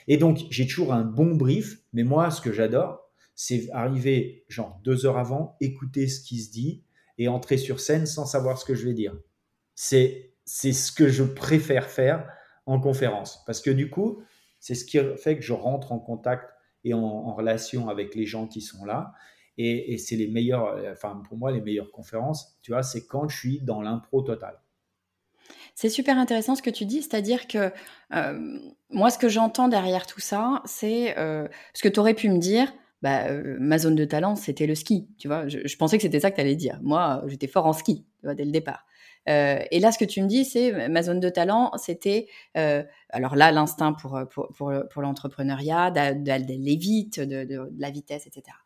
Et 0.08 0.16
donc, 0.16 0.38
j'ai 0.50 0.66
toujours 0.66 0.92
un 0.94 1.02
bon 1.02 1.34
brief. 1.34 1.78
Mais 1.92 2.04
moi, 2.04 2.30
ce 2.30 2.40
que 2.40 2.52
j'adore, 2.52 3.10
c'est 3.34 3.68
arriver 3.72 4.44
genre 4.48 4.80
deux 4.84 5.04
heures 5.04 5.18
avant, 5.18 5.56
écouter 5.60 6.08
ce 6.08 6.20
qui 6.20 6.40
se 6.40 6.50
dit 6.50 6.84
et 7.18 7.28
entrer 7.28 7.58
sur 7.58 7.80
scène 7.80 8.06
sans 8.06 8.26
savoir 8.26 8.58
ce 8.58 8.64
que 8.64 8.74
je 8.74 8.86
vais 8.86 8.94
dire. 8.94 9.14
C'est 9.74 10.32
c'est 10.48 10.72
ce 10.72 10.92
que 10.92 11.08
je 11.08 11.24
préfère 11.24 11.90
faire 11.90 12.28
en 12.66 12.78
conférence 12.78 13.42
parce 13.46 13.60
que 13.60 13.70
du 13.70 13.90
coup, 13.90 14.22
c'est 14.60 14.74
ce 14.74 14.84
qui 14.84 14.98
fait 15.18 15.36
que 15.36 15.42
je 15.42 15.52
rentre 15.52 15.92
en 15.92 15.98
contact 15.98 16.55
et 16.86 16.94
en, 16.94 17.34
relation 17.34 17.88
avec 17.88 18.14
les 18.14 18.26
gens 18.26 18.46
qui 18.46 18.60
sont 18.60 18.84
là. 18.84 19.12
Et, 19.58 19.96
c'est 19.98 20.16
les 20.16 20.28
meilleurs, 20.28 20.78
enfin 20.92 21.20
pour 21.26 21.38
moi, 21.38 21.50
les 21.50 21.60
meilleures 21.60 21.90
conférences, 21.90 22.58
tu 22.62 22.72
vois, 22.72 22.82
c'est 22.82 23.06
quand 23.06 23.28
je 23.28 23.36
suis 23.36 23.60
dans 23.60 23.80
l'impro 23.80 24.22
total. 24.22 24.60
C'est 25.74 25.90
super 25.90 26.18
intéressant 26.18 26.54
ce 26.54 26.62
que 26.62 26.70
tu 26.70 26.86
dis, 26.86 27.02
c'est-à-dire 27.02 27.46
que 27.46 27.70
euh, 28.14 28.58
moi, 28.88 29.10
ce 29.10 29.18
que 29.18 29.28
j'entends 29.28 29.68
derrière 29.68 30.06
tout 30.06 30.20
ça, 30.20 30.62
c'est 30.64 31.16
euh, 31.18 31.46
ce 31.74 31.82
que 31.82 31.88
tu 31.88 32.00
aurais 32.00 32.14
pu 32.14 32.30
me 32.30 32.38
dire, 32.38 32.72
bah, 33.02 33.26
euh, 33.26 33.58
ma 33.60 33.76
zone 33.76 33.94
de 33.94 34.06
talent, 34.06 34.36
c'était 34.36 34.66
le 34.66 34.74
ski. 34.74 35.06
Tu 35.18 35.28
vois, 35.28 35.48
je, 35.48 35.76
pensais 35.76 35.98
que 35.98 36.02
c'était 36.02 36.20
ça 36.20 36.30
que 36.30 36.36
tu 36.36 36.40
allais 36.40 36.56
dire. 36.56 36.78
Moi, 36.82 37.22
j'étais 37.26 37.46
fort 37.46 37.66
en 37.66 37.74
ski, 37.74 38.06
tu 38.20 38.26
vois, 38.26 38.34
dès 38.34 38.46
le 38.46 38.52
départ. 38.52 38.86
Euh, 39.28 39.58
et 39.70 39.80
là, 39.80 39.92
ce 39.92 39.98
que 39.98 40.04
tu 40.04 40.22
me 40.22 40.28
dis, 40.28 40.44
c'est 40.44 40.88
ma 40.88 41.02
zone 41.02 41.20
de 41.20 41.28
talent, 41.28 41.72
c'était 41.76 42.28
euh, 42.56 42.82
alors 43.10 43.36
là 43.36 43.50
l'instinct 43.52 43.92
pour 43.92 44.20
pour, 44.30 44.48
pour, 44.54 45.02
l'entrepreneuriat, 45.02 45.90
d'aller 45.90 46.76
vite, 46.76 47.20
de, 47.20 47.44
de, 47.44 47.72
la 47.78 47.90
vitesse, 47.90 48.26
etc. 48.26 48.56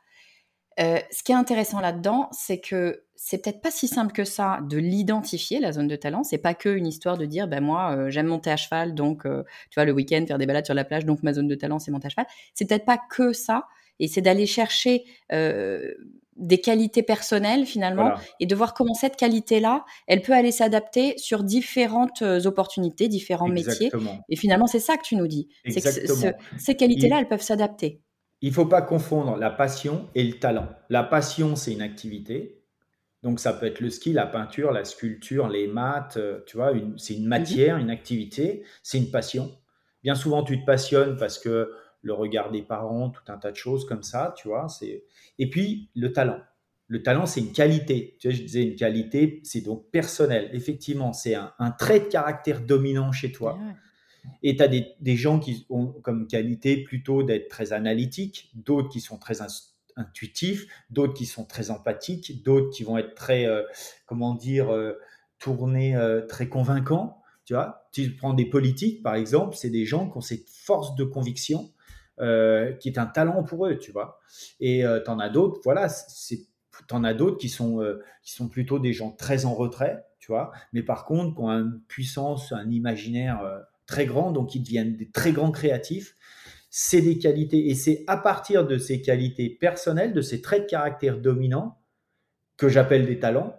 ce 0.78 1.22
qui 1.22 1.32
est 1.32 1.36
intéressant 1.36 1.80
là-dedans, 1.80 2.28
c'est 2.32 2.60
que 2.60 3.04
c'est 3.16 3.42
peut-être 3.42 3.60
pas 3.60 3.70
si 3.70 3.88
simple 3.88 4.12
que 4.12 4.24
ça 4.24 4.60
de 4.62 4.78
l'identifier 4.78 5.60
la 5.60 5.72
zone 5.72 5.88
de 5.88 5.96
talent. 5.96 6.24
C'est 6.24 6.38
pas 6.38 6.54
que 6.54 6.70
une 6.70 6.86
histoire 6.86 7.18
de 7.18 7.26
dire, 7.26 7.48
ben 7.48 7.62
moi 7.62 8.08
j'aime 8.10 8.26
monter 8.26 8.50
à 8.50 8.56
cheval, 8.56 8.94
donc 8.94 9.24
tu 9.24 9.74
vois 9.74 9.84
le 9.84 9.92
week-end 9.92 10.24
faire 10.26 10.38
des 10.38 10.46
balades 10.46 10.64
sur 10.64 10.74
la 10.74 10.84
plage, 10.84 11.04
donc 11.04 11.22
ma 11.22 11.32
zone 11.32 11.48
de 11.48 11.54
talent 11.54 11.78
c'est 11.78 11.90
monter 11.90 12.06
à 12.06 12.10
cheval. 12.10 12.26
C'est 12.54 12.66
peut-être 12.66 12.86
pas 12.86 12.98
que 12.98 13.32
ça 13.32 13.66
et 14.00 14.08
c'est 14.08 14.22
d'aller 14.22 14.46
chercher 14.46 15.04
euh, 15.32 15.94
des 16.36 16.60
qualités 16.60 17.02
personnelles 17.02 17.66
finalement 17.66 18.14
et 18.40 18.46
de 18.46 18.54
voir 18.54 18.74
comment 18.74 18.94
cette 18.94 19.16
qualité-là, 19.16 19.84
elle 20.08 20.22
peut 20.22 20.32
aller 20.32 20.52
s'adapter 20.52 21.16
sur 21.18 21.44
différentes 21.44 22.22
opportunités, 22.22 23.08
différents 23.08 23.48
métiers. 23.48 23.90
Et 24.28 24.36
finalement, 24.36 24.66
c'est 24.66 24.80
ça 24.80 24.96
que 24.96 25.02
tu 25.02 25.16
nous 25.16 25.28
dis. 25.28 25.48
C'est 25.68 25.82
que 25.82 26.34
ces 26.58 26.74
qualités-là, 26.74 27.20
elles 27.20 27.28
peuvent 27.28 27.42
s'adapter. 27.42 28.00
Il 28.40 28.48
ne 28.48 28.54
faut 28.54 28.66
pas 28.66 28.80
confondre 28.80 29.36
la 29.36 29.50
passion 29.50 30.08
et 30.14 30.24
le 30.24 30.38
talent. 30.38 30.68
La 30.88 31.04
passion, 31.04 31.56
c'est 31.56 31.72
une 31.72 31.82
activité. 31.82 32.62
Donc 33.22 33.38
ça 33.38 33.52
peut 33.52 33.66
être 33.66 33.80
le 33.80 33.90
ski, 33.90 34.14
la 34.14 34.26
peinture, 34.26 34.72
la 34.72 34.84
sculpture, 34.84 35.48
les 35.48 35.66
maths, 35.66 36.18
tu 36.46 36.56
vois, 36.56 36.72
c'est 36.96 37.14
une 37.14 37.26
matière, 37.26 37.76
mhm. 37.76 37.82
une 37.82 37.90
activité, 37.90 38.64
c'est 38.82 38.96
une 38.96 39.10
passion. 39.10 39.54
Bien 40.02 40.14
souvent, 40.14 40.42
tu 40.42 40.58
te 40.58 40.64
passionnes 40.64 41.18
parce 41.18 41.38
que 41.38 41.70
le 42.02 42.12
regard 42.12 42.50
des 42.50 42.62
parents, 42.62 43.10
tout 43.10 43.22
un 43.28 43.38
tas 43.38 43.50
de 43.50 43.56
choses 43.56 43.86
comme 43.86 44.02
ça, 44.02 44.34
tu 44.36 44.48
vois. 44.48 44.68
C'est 44.68 45.04
et 45.38 45.50
puis 45.50 45.90
le 45.94 46.12
talent. 46.12 46.40
Le 46.86 47.02
talent, 47.02 47.26
c'est 47.26 47.40
une 47.40 47.52
qualité. 47.52 48.16
Tu 48.18 48.28
vois, 48.28 48.36
je 48.36 48.42
disais 48.42 48.64
une 48.64 48.74
qualité, 48.74 49.40
c'est 49.44 49.60
donc 49.60 49.90
personnel. 49.92 50.50
Effectivement, 50.52 51.12
c'est 51.12 51.36
un, 51.36 51.70
trait 51.78 52.00
de 52.00 52.06
caractère 52.06 52.60
dominant 52.62 53.12
chez 53.12 53.30
toi. 53.30 53.60
Et 54.42 54.56
tu 54.56 54.62
as 54.62 54.68
des, 54.68 55.16
gens 55.16 55.38
qui 55.38 55.66
ont 55.70 55.92
comme 56.02 56.26
qualité 56.26 56.82
plutôt 56.82 57.22
d'être 57.22 57.48
très 57.48 57.72
analytiques, 57.72 58.50
d'autres 58.54 58.88
qui 58.88 59.00
sont 59.00 59.18
très 59.18 59.36
intuitifs, 59.96 60.66
d'autres 60.90 61.14
qui 61.14 61.26
sont 61.26 61.44
très 61.44 61.70
empathiques, 61.70 62.42
d'autres 62.42 62.70
qui 62.70 62.82
vont 62.82 62.98
être 62.98 63.14
très, 63.14 63.46
euh, 63.46 63.62
comment 64.06 64.34
dire, 64.34 64.70
euh, 64.70 64.94
tournés, 65.38 65.94
euh, 65.94 66.26
très 66.26 66.48
convaincants. 66.48 67.22
Tu 67.44 67.54
vois, 67.54 67.88
tu 67.92 68.16
prends 68.16 68.34
des 68.34 68.46
politiques, 68.46 69.02
par 69.02 69.14
exemple, 69.14 69.56
c'est 69.56 69.70
des 69.70 69.84
gens 69.84 70.10
qui 70.10 70.18
ont 70.18 70.20
cette 70.20 70.50
force 70.50 70.94
de 70.96 71.04
conviction 71.04 71.72
qui 72.80 72.88
est 72.88 72.98
un 72.98 73.06
talent 73.06 73.42
pour 73.42 73.66
eux, 73.66 73.78
tu 73.78 73.92
vois. 73.92 74.20
Et 74.60 74.84
tu 75.04 75.10
en 75.10 75.18
as 75.18 75.28
d'autres, 75.28 75.60
voilà, 75.64 75.88
c'est 75.88 76.40
en 76.92 77.04
as 77.04 77.14
d'autres 77.14 77.36
qui 77.38 77.48
sont, 77.48 77.80
qui 78.22 78.32
sont 78.32 78.48
plutôt 78.48 78.78
des 78.78 78.92
gens 78.92 79.10
très 79.10 79.44
en 79.44 79.54
retrait, 79.54 80.04
tu 80.18 80.32
vois, 80.32 80.52
mais 80.72 80.82
par 80.82 81.04
contre, 81.04 81.34
qui 81.34 81.40
ont 81.40 81.50
une 81.50 81.80
puissance, 81.88 82.52
un 82.52 82.70
imaginaire 82.70 83.40
très 83.86 84.06
grand, 84.06 84.32
donc 84.32 84.54
ils 84.54 84.62
deviennent 84.62 84.96
des 84.96 85.10
très 85.10 85.32
grands 85.32 85.50
créatifs. 85.50 86.14
C'est 86.70 87.00
des 87.00 87.18
qualités, 87.18 87.68
et 87.68 87.74
c'est 87.74 88.04
à 88.06 88.16
partir 88.16 88.66
de 88.66 88.78
ces 88.78 89.02
qualités 89.02 89.50
personnelles, 89.50 90.12
de 90.12 90.20
ces 90.20 90.40
traits 90.40 90.62
de 90.62 90.66
caractère 90.68 91.18
dominants, 91.18 91.78
que 92.56 92.68
j'appelle 92.68 93.06
des 93.06 93.18
talents, 93.18 93.56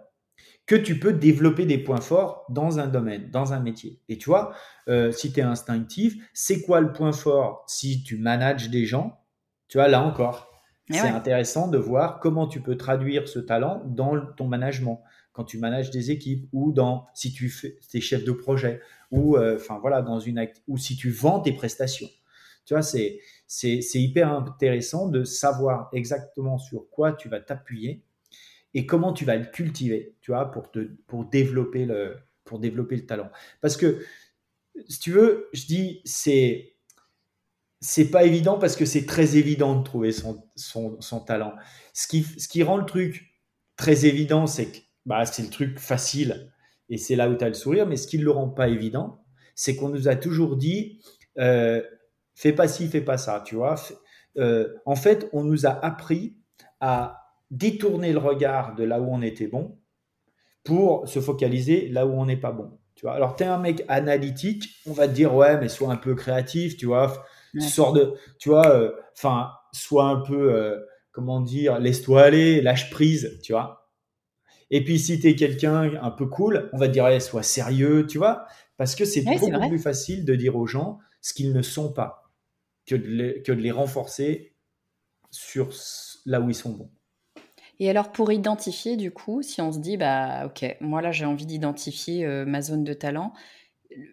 que 0.66 0.76
tu 0.76 0.98
peux 0.98 1.12
développer 1.12 1.66
des 1.66 1.78
points 1.78 2.00
forts 2.00 2.44
dans 2.48 2.78
un 2.78 2.86
domaine, 2.86 3.30
dans 3.30 3.52
un 3.52 3.60
métier. 3.60 4.00
Et 4.08 4.16
tu 4.18 4.30
vois, 4.30 4.54
euh, 4.88 5.10
si 5.10 5.32
tu 5.32 5.40
es 5.40 5.42
instinctif, 5.42 6.14
c'est 6.32 6.62
quoi 6.62 6.80
le 6.80 6.92
point 6.92 7.12
fort 7.12 7.64
si 7.66 8.02
tu 8.02 8.16
manages 8.16 8.70
des 8.70 8.86
gens? 8.86 9.20
Tu 9.68 9.78
vois, 9.78 9.88
là 9.88 10.02
encore, 10.02 10.52
eh 10.88 10.94
c'est 10.94 11.08
intéressant 11.08 11.68
de 11.68 11.78
voir 11.78 12.20
comment 12.20 12.46
tu 12.46 12.60
peux 12.60 12.76
traduire 12.76 13.28
ce 13.28 13.38
talent 13.38 13.82
dans 13.86 14.20
ton 14.36 14.46
management, 14.46 15.02
quand 15.32 15.44
tu 15.44 15.58
manages 15.58 15.90
des 15.90 16.10
équipes 16.10 16.48
ou 16.52 16.72
dans 16.72 17.06
si 17.14 17.32
tu 17.32 17.48
fais, 17.48 17.78
es 17.94 18.00
chef 18.00 18.24
de 18.24 18.32
projet 18.32 18.80
ou 19.10 19.36
euh, 19.36 19.56
enfin 19.56 19.78
voilà 19.80 20.02
dans 20.02 20.20
une 20.20 20.46
ou 20.68 20.76
si 20.78 20.96
tu 20.96 21.10
vends 21.10 21.40
tes 21.40 21.52
prestations. 21.52 22.08
Tu 22.64 22.74
vois, 22.74 22.82
c'est 22.82 23.18
c'est 23.46 23.80
hyper 23.94 24.32
intéressant 24.32 25.08
de 25.08 25.24
savoir 25.24 25.88
exactement 25.92 26.58
sur 26.58 26.88
quoi 26.90 27.12
tu 27.12 27.28
vas 27.28 27.40
t'appuyer 27.40 28.04
et 28.74 28.86
comment 28.86 29.12
tu 29.12 29.24
vas 29.24 29.36
le 29.36 29.46
cultiver, 29.46 30.16
tu 30.20 30.30
vois, 30.30 30.50
pour, 30.50 30.70
te, 30.70 30.80
pour, 31.06 31.24
développer, 31.26 31.84
le, 31.84 32.16
pour 32.44 32.58
développer 32.58 32.96
le 32.96 33.06
talent. 33.06 33.30
Parce 33.60 33.76
que, 33.76 34.04
si 34.88 34.98
tu 34.98 35.10
veux, 35.12 35.48
je 35.52 35.66
dis, 35.66 36.00
c'est 36.04 36.68
c'est 37.84 38.10
pas 38.12 38.22
évident 38.22 38.58
parce 38.60 38.76
que 38.76 38.84
c'est 38.84 39.06
très 39.06 39.36
évident 39.36 39.76
de 39.76 39.82
trouver 39.82 40.12
son, 40.12 40.44
son, 40.54 41.00
son, 41.00 41.18
talent. 41.18 41.52
Ce 41.92 42.06
qui, 42.06 42.22
ce 42.22 42.46
qui 42.46 42.62
rend 42.62 42.76
le 42.76 42.86
truc 42.86 43.34
très 43.76 44.06
évident, 44.06 44.46
c'est 44.46 44.66
que 44.66 44.78
bah, 45.04 45.26
c'est 45.26 45.42
le 45.42 45.50
truc 45.50 45.80
facile 45.80 46.52
et 46.88 46.96
c'est 46.96 47.16
là 47.16 47.28
où 47.28 47.34
tu 47.34 47.44
as 47.44 47.48
le 47.48 47.54
sourire, 47.54 47.86
mais 47.86 47.96
ce 47.96 48.06
qui 48.06 48.18
ne 48.18 48.24
le 48.24 48.30
rend 48.30 48.48
pas 48.48 48.68
évident, 48.68 49.24
c'est 49.56 49.74
qu'on 49.74 49.88
nous 49.88 50.06
a 50.06 50.14
toujours 50.14 50.56
dit 50.56 51.02
euh, 51.38 51.82
fais 52.34 52.52
pas 52.52 52.68
ci, 52.68 52.86
fais 52.88 53.00
pas 53.00 53.18
ça, 53.18 53.42
tu 53.44 53.56
vois. 53.56 53.74
Euh, 54.38 54.72
en 54.86 54.94
fait, 54.94 55.28
on 55.32 55.42
nous 55.42 55.66
a 55.66 55.70
appris 55.70 56.36
à 56.80 57.21
détourner 57.52 58.12
le 58.12 58.18
regard 58.18 58.74
de 58.74 58.82
là 58.82 59.00
où 59.00 59.12
on 59.12 59.22
était 59.22 59.46
bon 59.46 59.78
pour 60.64 61.06
se 61.06 61.20
focaliser 61.20 61.88
là 61.88 62.06
où 62.06 62.12
on 62.12 62.26
n'est 62.26 62.36
pas 62.36 62.50
bon. 62.50 62.78
Tu 62.94 63.06
vois 63.06 63.14
Alors, 63.14 63.36
tu 63.36 63.44
es 63.44 63.46
un 63.46 63.58
mec 63.58 63.84
analytique, 63.88 64.70
on 64.86 64.92
va 64.92 65.06
te 65.06 65.12
dire, 65.12 65.34
ouais, 65.34 65.58
mais 65.58 65.68
sois 65.68 65.92
un 65.92 65.96
peu 65.96 66.14
créatif, 66.14 66.76
tu 66.76 66.86
vois, 66.86 67.24
sors 67.58 67.92
de, 67.92 68.14
tu 68.38 68.48
vois, 68.48 68.68
euh, 68.68 68.92
enfin, 69.16 69.52
sois 69.72 70.04
un 70.04 70.20
peu, 70.20 70.54
euh, 70.54 70.80
comment 71.10 71.40
dire, 71.40 71.78
laisse-toi 71.78 72.22
aller, 72.22 72.60
lâche 72.60 72.90
prise, 72.90 73.38
tu 73.42 73.52
vois. 73.52 73.90
Et 74.70 74.82
puis, 74.84 74.98
si 74.98 75.20
tu 75.20 75.28
es 75.28 75.36
quelqu'un 75.36 75.92
un 76.00 76.10
peu 76.10 76.26
cool, 76.26 76.70
on 76.72 76.78
va 76.78 76.88
te 76.88 76.92
dire, 76.92 77.04
ouais, 77.04 77.20
sois 77.20 77.42
sérieux, 77.42 78.06
tu 78.06 78.18
vois, 78.18 78.46
parce 78.78 78.94
que 78.94 79.04
c'est 79.04 79.22
beaucoup 79.22 79.50
plus 79.68 79.78
facile 79.78 80.24
de 80.24 80.34
dire 80.34 80.56
aux 80.56 80.66
gens 80.66 80.98
ce 81.20 81.34
qu'ils 81.34 81.52
ne 81.52 81.62
sont 81.62 81.92
pas 81.92 82.32
que 82.86 82.94
que 83.42 83.52
de 83.52 83.60
les 83.60 83.70
renforcer 83.70 84.56
sur 85.30 85.70
là 86.24 86.40
où 86.40 86.48
ils 86.48 86.54
sont 86.54 86.70
bons. 86.70 86.90
Et 87.82 87.90
alors 87.90 88.12
pour 88.12 88.30
identifier 88.30 88.96
du 88.96 89.10
coup, 89.10 89.42
si 89.42 89.60
on 89.60 89.72
se 89.72 89.80
dit 89.80 89.96
bah 89.96 90.46
ok, 90.46 90.76
moi 90.80 91.02
là 91.02 91.10
j'ai 91.10 91.24
envie 91.24 91.46
d'identifier 91.46 92.24
euh, 92.24 92.44
ma 92.44 92.62
zone 92.62 92.84
de 92.84 92.92
talent, 92.92 93.32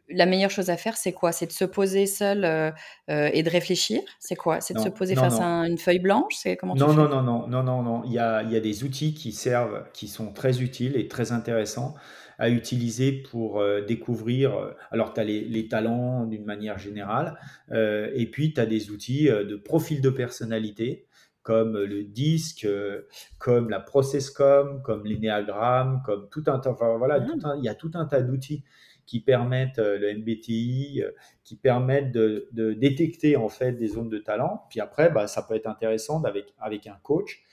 la 0.10 0.26
meilleure 0.26 0.50
chose 0.50 0.72
à 0.72 0.76
faire 0.76 0.98
c'est 0.98 1.12
quoi? 1.12 1.32
C'est 1.32 1.46
de 1.46 1.52
se 1.52 1.66
poser 1.66 2.08
seul 2.08 2.46
euh, 2.46 2.72
euh, 3.12 3.30
et 3.32 3.44
de 3.44 3.50
réfléchir? 3.52 4.02
C'est 4.20 4.36
quoi? 4.36 4.60
C'est 4.60 4.74
de 4.74 4.80
se 4.80 4.90
poser 4.90 5.14
face 5.14 5.40
à 5.40 5.68
une 5.68 5.78
feuille 5.78 6.00
blanche? 6.00 6.34
C'est 6.36 6.58
comment 6.58 6.74
non, 6.74 6.96
non, 6.96 7.08
non, 7.08 7.22
non, 7.22 7.48
non, 7.48 7.62
non, 7.62 7.84
non. 7.84 8.02
Il 8.06 8.12
y 8.12 8.18
a, 8.18 8.42
il 8.42 8.52
y 8.52 8.56
a 8.56 8.60
des 8.60 8.84
outils 8.84 9.14
qui 9.14 9.34
servent, 9.34 9.86
qui 9.94 10.08
sont 10.08 10.34
très 10.34 10.64
utiles 10.64 10.98
et 10.98 11.08
très 11.08 11.32
intéressants 11.32 11.94
à 12.40 12.50
utiliser 12.50 13.12
pour 13.12 13.64
découvrir. 13.88 14.74
alors, 14.90 15.14
tu 15.14 15.20
as 15.20 15.26
les, 15.26 15.42
les 15.42 15.68
talents 15.68 16.26
d'une 16.26 16.46
manière 16.46 16.80
générale, 16.80 17.38
et 17.72 18.28
puis 18.32 18.52
tu 18.56 18.60
as 18.60 18.66
des 18.66 18.90
outils 18.90 19.26
de 19.26 19.56
profil 19.58 20.02
de 20.02 20.10
personnalité 20.10 21.06
comme 21.44 21.78
le 21.78 22.04
disque, 22.04 22.66
euh, 22.66 23.08
comme 23.38 23.70
la 23.70 23.80
processcom, 23.80 24.82
comme 24.84 25.06
l'énéagramme, 25.06 26.02
comme 26.06 26.30
tout 26.30 26.44
un 26.48 26.60
tas, 26.60 26.72
voilà, 26.72 27.26
ah. 27.44 27.56
il 27.58 27.64
y 27.64 27.70
a 27.70 27.76
tout 27.76 27.92
un 27.94 28.06
tas 28.06 28.22
d'outils 28.22 28.64
qui 29.06 29.22
permettent 29.22 29.80
euh, 29.80 29.98
le 29.98 30.14
MBTI, 30.20 31.02
euh, 31.04 31.12
qui 31.44 31.56
permettent 31.56 32.12
de, 32.12 32.48
détecter 32.74 33.38
en 33.38 33.50
fait 33.50 33.72
des 33.74 33.88
zones 33.88 34.10
de 34.10 34.20
talent. 34.20 34.66
Puis 34.70 34.80
après, 34.80 35.10
bah, 35.10 35.28
ça 35.28 35.42
peut 35.42 35.56
être 35.56 35.68
intéressant 35.68 36.24
avec, 36.24 36.54
avec 36.60 36.88
un 36.88 36.98
coach 37.02 37.44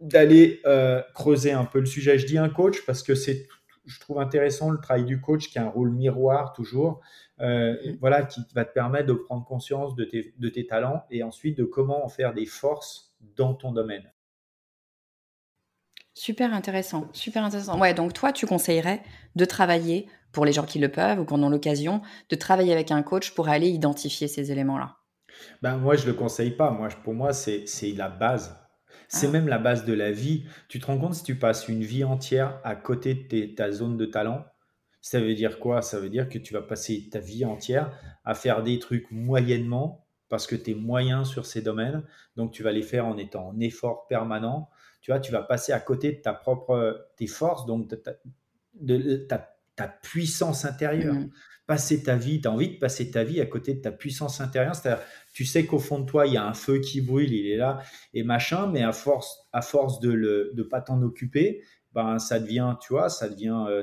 d'aller 0.00 0.62
creuser 1.14 1.52
un 1.52 1.66
peu 1.66 1.78
le 1.78 1.84
sujet. 1.84 2.16
Je 2.16 2.26
dis 2.26 2.38
un 2.38 2.48
coach 2.48 2.86
parce 2.86 3.02
que 3.02 3.14
c'est, 3.14 3.46
je 3.84 4.00
trouve 4.00 4.18
intéressant 4.18 4.70
le 4.70 4.78
travail 4.78 5.04
du 5.04 5.20
coach 5.20 5.50
qui 5.50 5.58
a 5.58 5.64
un 5.64 5.68
rôle 5.68 5.90
miroir 5.90 6.54
toujours. 6.54 7.02
Euh, 7.40 7.74
voilà, 8.00 8.22
qui 8.22 8.42
va 8.54 8.66
te 8.66 8.72
permettre 8.72 9.06
de 9.06 9.14
prendre 9.14 9.44
conscience 9.46 9.94
de 9.94 10.04
tes, 10.04 10.34
de 10.36 10.48
tes 10.50 10.66
talents 10.66 11.04
et 11.10 11.22
ensuite 11.22 11.56
de 11.56 11.64
comment 11.64 12.04
en 12.04 12.08
faire 12.08 12.34
des 12.34 12.44
forces 12.44 13.14
dans 13.36 13.54
ton 13.54 13.72
domaine. 13.72 14.12
Super 16.12 16.52
intéressant, 16.52 17.08
super 17.12 17.42
intéressant. 17.44 17.80
Ouais, 17.80 17.94
donc 17.94 18.12
toi, 18.12 18.32
tu 18.32 18.46
conseillerais 18.46 19.02
de 19.36 19.44
travailler, 19.46 20.06
pour 20.32 20.44
les 20.44 20.52
gens 20.52 20.64
qui 20.64 20.78
le 20.78 20.90
peuvent 20.90 21.18
ou 21.18 21.24
qui 21.24 21.32
en 21.32 21.42
ont 21.42 21.48
l'occasion, 21.48 22.02
de 22.28 22.36
travailler 22.36 22.72
avec 22.72 22.90
un 22.90 23.02
coach 23.02 23.30
pour 23.34 23.48
aller 23.48 23.68
identifier 23.68 24.28
ces 24.28 24.52
éléments-là? 24.52 24.96
Ben, 25.62 25.76
Moi, 25.76 25.96
je 25.96 26.02
ne 26.02 26.08
le 26.08 26.14
conseille 26.14 26.50
pas. 26.50 26.70
Moi, 26.70 26.88
pour 27.04 27.14
moi, 27.14 27.32
c'est 27.32 27.64
la 27.96 28.10
base. 28.10 28.54
C'est 29.08 29.28
ah. 29.28 29.30
même 29.30 29.48
la 29.48 29.58
base 29.58 29.86
de 29.86 29.94
la 29.94 30.12
vie. 30.12 30.44
Tu 30.68 30.78
te 30.78 30.86
rends 30.86 30.98
compte 30.98 31.14
si 31.14 31.22
tu 31.22 31.36
passes 31.36 31.68
une 31.68 31.82
vie 31.82 32.04
entière 32.04 32.60
à 32.64 32.76
côté 32.76 33.14
de 33.14 33.54
ta 33.54 33.72
zone 33.72 33.96
de 33.96 34.04
talent, 34.04 34.44
ça 35.00 35.20
veut 35.20 35.34
dire 35.34 35.58
quoi? 35.58 35.82
Ça 35.82 35.98
veut 35.98 36.10
dire 36.10 36.28
que 36.28 36.38
tu 36.38 36.52
vas 36.52 36.62
passer 36.62 37.08
ta 37.10 37.20
vie 37.20 37.44
entière 37.44 37.92
à 38.24 38.34
faire 38.34 38.62
des 38.62 38.78
trucs 38.78 39.10
moyennement 39.10 40.06
parce 40.28 40.46
que 40.46 40.54
tu 40.54 40.72
es 40.72 40.74
moyen 40.74 41.24
sur 41.24 41.46
ces 41.46 41.62
domaines. 41.62 42.04
Donc, 42.36 42.52
tu 42.52 42.62
vas 42.62 42.72
les 42.72 42.82
faire 42.82 43.06
en 43.06 43.16
étant 43.16 43.48
en 43.48 43.60
effort 43.60 44.06
permanent. 44.06 44.70
Tu 45.00 45.10
vois, 45.10 45.20
tu 45.20 45.32
vas 45.32 45.42
passer 45.42 45.72
à 45.72 45.80
côté 45.80 46.12
de 46.12 46.20
ta 46.20 46.32
propre, 46.32 47.08
tes 47.16 47.26
forces, 47.26 47.66
donc 47.66 47.88
de 48.74 49.16
ta, 49.16 49.50
puissance 50.02 50.66
intérieure. 50.66 51.14
Mmh. 51.14 51.30
Passer 51.66 52.02
ta 52.02 52.16
vie, 52.16 52.40
tu 52.40 52.48
as 52.48 52.50
envie 52.50 52.74
de 52.74 52.78
passer 52.78 53.10
ta 53.10 53.24
vie 53.24 53.40
à 53.40 53.46
côté 53.46 53.74
de 53.74 53.80
ta 53.80 53.92
puissance 53.92 54.40
intérieure. 54.40 54.74
C'est-à-dire, 54.74 55.02
tu 55.32 55.44
sais 55.46 55.64
qu'au 55.64 55.78
fond 55.78 56.00
de 56.00 56.04
toi, 56.04 56.26
il 56.26 56.34
y 56.34 56.36
a 56.36 56.44
un 56.44 56.52
feu 56.52 56.80
qui 56.80 57.00
brûle, 57.00 57.32
il 57.32 57.46
est 57.46 57.56
là, 57.56 57.80
et 58.12 58.22
machin, 58.22 58.66
mais 58.66 58.82
à 58.82 58.92
force, 58.92 59.48
à 59.52 59.62
force 59.62 60.00
de 60.00 60.52
ne 60.54 60.62
pas 60.62 60.80
t'en 60.82 61.00
occuper, 61.00 61.62
ben 61.92 62.18
ça 62.18 62.40
devient, 62.40 62.76
tu 62.80 62.92
vois, 62.92 63.08
ça 63.08 63.28
devient, 63.28 63.64
euh, 63.68 63.82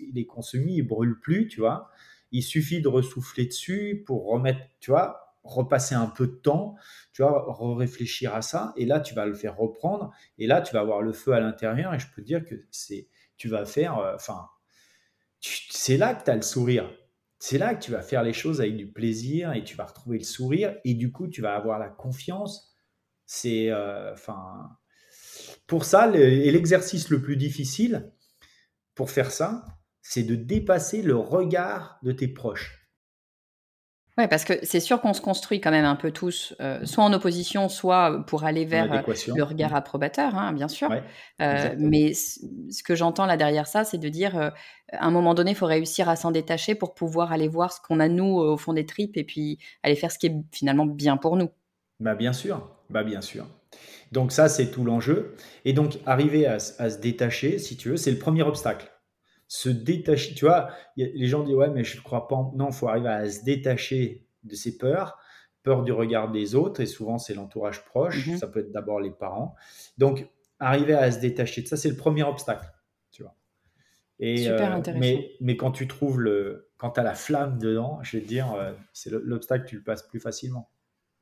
il 0.00 0.18
est 0.18 0.26
consumé, 0.26 0.72
il 0.72 0.82
brûle 0.82 1.18
plus, 1.20 1.48
tu 1.48 1.60
vois. 1.60 1.90
Il 2.30 2.42
suffit 2.42 2.80
de 2.80 2.88
ressouffler 2.88 3.46
dessus 3.46 4.02
pour 4.06 4.26
remettre, 4.26 4.60
tu 4.80 4.90
vois, 4.90 5.36
repasser 5.44 5.94
un 5.94 6.06
peu 6.06 6.26
de 6.26 6.32
temps, 6.32 6.76
tu 7.12 7.22
vois, 7.22 7.46
réfléchir 7.76 8.34
à 8.34 8.42
ça, 8.42 8.72
et 8.76 8.86
là 8.86 9.00
tu 9.00 9.14
vas 9.14 9.26
le 9.26 9.34
faire 9.34 9.56
reprendre, 9.56 10.12
et 10.38 10.46
là 10.46 10.62
tu 10.62 10.72
vas 10.74 10.80
avoir 10.80 11.02
le 11.02 11.12
feu 11.12 11.32
à 11.32 11.40
l'intérieur, 11.40 11.94
et 11.94 11.98
je 11.98 12.06
peux 12.14 12.22
te 12.22 12.26
dire 12.26 12.44
que 12.44 12.54
c'est, 12.70 13.08
tu 13.36 13.48
vas 13.48 13.64
faire, 13.66 13.98
euh, 13.98 14.14
enfin, 14.14 14.48
c'est 15.40 15.96
là 15.96 16.14
que 16.14 16.24
tu 16.24 16.30
as 16.30 16.36
le 16.36 16.42
sourire. 16.42 16.90
C'est 17.38 17.58
là 17.58 17.74
que 17.74 17.82
tu 17.82 17.90
vas 17.90 18.02
faire 18.02 18.22
les 18.22 18.32
choses 18.32 18.60
avec 18.60 18.76
du 18.76 18.86
plaisir 18.90 19.52
et 19.52 19.64
tu 19.64 19.76
vas 19.76 19.84
retrouver 19.84 20.18
le 20.18 20.24
sourire 20.24 20.76
et 20.84 20.94
du 20.94 21.10
coup 21.10 21.26
tu 21.26 21.42
vas 21.42 21.56
avoir 21.56 21.78
la 21.80 21.88
confiance. 21.88 22.72
C'est, 23.26 23.70
euh, 23.70 24.12
enfin, 24.12 24.70
pour 25.66 25.84
ça, 25.84 26.06
l'exercice 26.06 27.08
le 27.10 27.22
plus 27.22 27.36
difficile 27.36 28.10
pour 28.94 29.10
faire 29.10 29.30
ça, 29.30 29.64
c'est 30.02 30.24
de 30.24 30.34
dépasser 30.34 31.02
le 31.02 31.16
regard 31.16 31.98
de 32.02 32.12
tes 32.12 32.28
proches. 32.28 32.82
Oui, 34.18 34.28
parce 34.28 34.44
que 34.44 34.52
c'est 34.62 34.80
sûr 34.80 35.00
qu'on 35.00 35.14
se 35.14 35.22
construit 35.22 35.62
quand 35.62 35.70
même 35.70 35.86
un 35.86 35.96
peu 35.96 36.10
tous, 36.10 36.54
euh, 36.60 36.84
soit 36.84 37.02
en 37.02 37.14
opposition, 37.14 37.70
soit 37.70 38.26
pour 38.26 38.44
aller 38.44 38.66
vers 38.66 38.92
euh, 38.92 39.14
le 39.34 39.42
regard 39.42 39.74
approbateur, 39.74 40.34
hein, 40.34 40.52
bien 40.52 40.68
sûr. 40.68 40.90
Euh, 41.40 41.74
mais 41.78 42.12
ce 42.12 42.82
que 42.84 42.94
j'entends 42.94 43.24
là 43.24 43.38
derrière 43.38 43.66
ça, 43.66 43.84
c'est 43.84 43.96
de 43.96 44.10
dire, 44.10 44.36
à 44.36 44.52
un 45.06 45.10
moment 45.10 45.32
donné, 45.32 45.52
il 45.52 45.56
faut 45.56 45.64
réussir 45.64 46.10
à 46.10 46.16
s'en 46.16 46.30
détacher 46.30 46.74
pour 46.74 46.94
pouvoir 46.94 47.32
aller 47.32 47.48
voir 47.48 47.72
ce 47.72 47.80
qu'on 47.80 48.00
a 48.00 48.08
nous 48.08 48.36
au 48.36 48.58
fond 48.58 48.74
des 48.74 48.84
tripes 48.84 49.16
et 49.16 49.24
puis 49.24 49.58
aller 49.82 49.96
faire 49.96 50.12
ce 50.12 50.18
qui 50.18 50.26
est 50.26 50.36
finalement 50.52 50.84
bien 50.84 51.16
pour 51.16 51.38
nous. 51.38 51.48
Bah 51.98 52.14
bien 52.14 52.34
sûr, 52.34 52.68
bah 52.90 53.04
bien 53.04 53.22
sûr. 53.22 53.46
Donc 54.12 54.32
ça, 54.32 54.48
c'est 54.48 54.70
tout 54.70 54.84
l'enjeu. 54.84 55.34
Et 55.64 55.72
donc, 55.72 55.98
arriver 56.06 56.46
à, 56.46 56.58
se 56.58 56.98
détacher, 56.98 57.58
si 57.58 57.76
tu 57.76 57.90
veux, 57.90 57.96
c'est 57.96 58.10
le 58.10 58.18
premier 58.18 58.42
obstacle. 58.42 58.90
Se 59.48 59.68
détacher, 59.68 60.34
tu 60.34 60.44
vois, 60.44 60.68
les 60.96 61.26
gens 61.26 61.42
disent, 61.42 61.54
ouais, 61.54 61.70
mais 61.70 61.84
je 61.84 61.96
ne 61.96 62.02
crois 62.02 62.28
pas. 62.28 62.50
Non, 62.54 62.68
il 62.68 62.74
faut 62.74 62.88
arriver 62.88 63.08
à 63.08 63.28
se 63.28 63.44
détacher 63.44 64.26
de 64.44 64.54
ses 64.54 64.76
peurs, 64.76 65.18
peur 65.62 65.82
du 65.82 65.92
regard 65.92 66.30
des 66.30 66.54
autres, 66.54 66.80
et 66.80 66.86
souvent 66.86 67.18
c'est 67.18 67.34
l'entourage 67.34 67.84
proche, 67.84 68.26
mhm. 68.26 68.36
ça 68.38 68.46
peut 68.46 68.60
être 68.60 68.72
d'abord 68.72 69.00
les 69.00 69.10
parents. 69.10 69.54
Donc, 69.98 70.28
arriver 70.58 70.94
à 70.94 71.10
se 71.10 71.20
détacher 71.20 71.62
de 71.62 71.68
ça, 71.68 71.76
c'est 71.76 71.90
le 71.90 71.96
premier 71.96 72.22
obstacle, 72.22 72.70
tu 73.10 73.22
vois. 73.22 73.34
Et, 74.18 74.38
Super 74.38 74.72
euh, 74.72 74.76
intéressant. 74.76 75.00
Mais, 75.00 75.32
mais, 75.40 75.56
quand 75.56 75.72
tu 75.72 75.88
trouves 75.88 76.20
le, 76.20 76.70
quand 76.76 76.92
tu 76.92 77.00
as 77.00 77.02
la 77.02 77.14
flamme 77.14 77.58
dedans, 77.58 77.98
je 78.02 78.16
vais 78.16 78.22
te 78.22 78.28
dire, 78.28 78.52
euh, 78.54 78.72
c'est 78.92 79.10
l'obstacle, 79.10 79.66
tu 79.66 79.76
le 79.76 79.82
passes 79.82 80.02
plus 80.02 80.20
facilement. 80.20 80.70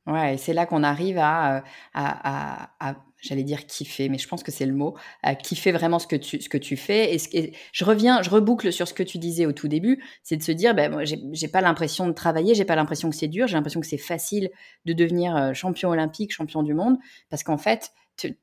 Ouais, 0.07 0.33
et 0.33 0.37
c'est 0.37 0.53
là 0.53 0.65
qu'on 0.65 0.83
arrive 0.83 1.19
à, 1.19 1.57
euh, 1.57 1.61
à, 1.93 2.71
à, 2.79 2.95
j'allais 3.21 3.43
dire 3.43 3.67
kiffer, 3.67 4.09
mais 4.09 4.17
je 4.17 4.27
pense 4.27 4.41
que 4.41 4.51
c'est 4.51 4.65
le 4.65 4.73
mot, 4.73 4.95
à 5.21 5.35
kiffer 5.35 5.71
vraiment 5.71 5.99
ce 5.99 6.07
que 6.07 6.15
tu, 6.15 6.41
ce 6.41 6.49
que 6.49 6.57
tu 6.57 6.75
fais. 6.75 7.15
Et, 7.15 7.53
je 7.71 7.85
reviens, 7.85 8.21
je 8.23 8.31
reboucle 8.31 8.73
sur 8.73 8.87
ce 8.87 8.95
que 8.95 9.03
tu 9.03 9.19
disais 9.19 9.45
au 9.45 9.51
tout 9.51 9.67
début, 9.67 10.03
c'est 10.23 10.37
de 10.37 10.43
se 10.43 10.51
dire, 10.51 10.73
ben, 10.73 10.91
moi, 10.91 11.03
j'ai 11.05 11.47
pas 11.47 11.61
l'impression 11.61 12.07
de 12.07 12.13
travailler, 12.13 12.55
j'ai 12.55 12.65
pas 12.65 12.75
l'impression 12.75 13.09
que 13.11 13.15
c'est 13.15 13.27
dur, 13.27 13.47
j'ai 13.47 13.53
l'impression 13.53 13.79
que 13.79 13.87
c'est 13.87 13.97
facile 13.97 14.49
de 14.85 14.93
devenir 14.93 15.35
euh, 15.35 15.53
champion 15.53 15.89
olympique, 15.91 16.33
champion 16.33 16.63
du 16.63 16.73
monde, 16.73 16.97
parce 17.29 17.43
qu'en 17.43 17.57
fait, 17.57 17.91
tu, 18.17 18.37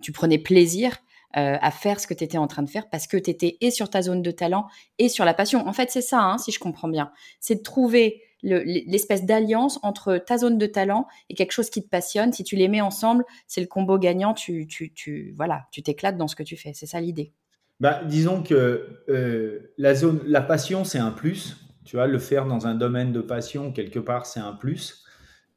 tu, 0.00 0.12
prenais 0.12 0.38
plaisir 0.38 0.98
euh, 1.36 1.56
à 1.60 1.70
faire 1.70 2.00
ce 2.00 2.06
que 2.06 2.14
tu 2.14 2.24
étais 2.24 2.38
en 2.38 2.46
train 2.46 2.62
de 2.62 2.70
faire 2.70 2.88
parce 2.88 3.06
que 3.06 3.16
tu 3.16 3.30
étais 3.30 3.56
et 3.60 3.70
sur 3.70 3.90
ta 3.90 4.02
zone 4.02 4.22
de 4.22 4.30
talent 4.30 4.66
et 4.98 5.08
sur 5.08 5.24
la 5.24 5.34
passion. 5.34 5.66
En 5.66 5.72
fait, 5.72 5.90
c'est 5.90 6.00
ça, 6.02 6.20
hein, 6.22 6.38
si 6.38 6.52
je 6.52 6.58
comprends 6.58 6.88
bien. 6.88 7.12
C'est 7.38 7.56
de 7.56 7.62
trouver 7.62 8.22
l'espèce 8.42 9.24
d'alliance 9.24 9.78
entre 9.82 10.18
ta 10.18 10.38
zone 10.38 10.58
de 10.58 10.66
talent 10.66 11.06
et 11.28 11.34
quelque 11.34 11.52
chose 11.52 11.70
qui 11.70 11.82
te 11.82 11.88
passionne. 11.88 12.32
Si 12.32 12.44
tu 12.44 12.56
les 12.56 12.68
mets 12.68 12.80
ensemble, 12.80 13.24
c'est 13.46 13.60
le 13.60 13.66
combo 13.66 13.98
gagnant. 13.98 14.34
Tu, 14.34 14.66
tu, 14.66 14.92
tu 14.92 15.34
voilà, 15.36 15.66
tu 15.72 15.82
t'éclates 15.82 16.16
dans 16.16 16.28
ce 16.28 16.36
que 16.36 16.42
tu 16.42 16.56
fais. 16.56 16.72
C'est 16.74 16.86
ça 16.86 17.00
l'idée. 17.00 17.32
Bah, 17.80 18.02
disons 18.04 18.42
que 18.42 19.02
euh, 19.08 19.72
la 19.78 19.94
zone, 19.94 20.20
la 20.26 20.42
passion, 20.42 20.84
c'est 20.84 20.98
un 20.98 21.12
plus. 21.12 21.56
Tu 21.84 21.96
vois, 21.96 22.06
le 22.06 22.18
faire 22.18 22.46
dans 22.46 22.66
un 22.66 22.74
domaine 22.74 23.12
de 23.12 23.20
passion 23.20 23.72
quelque 23.72 23.98
part, 23.98 24.26
c'est 24.26 24.40
un 24.40 24.52
plus. 24.52 25.04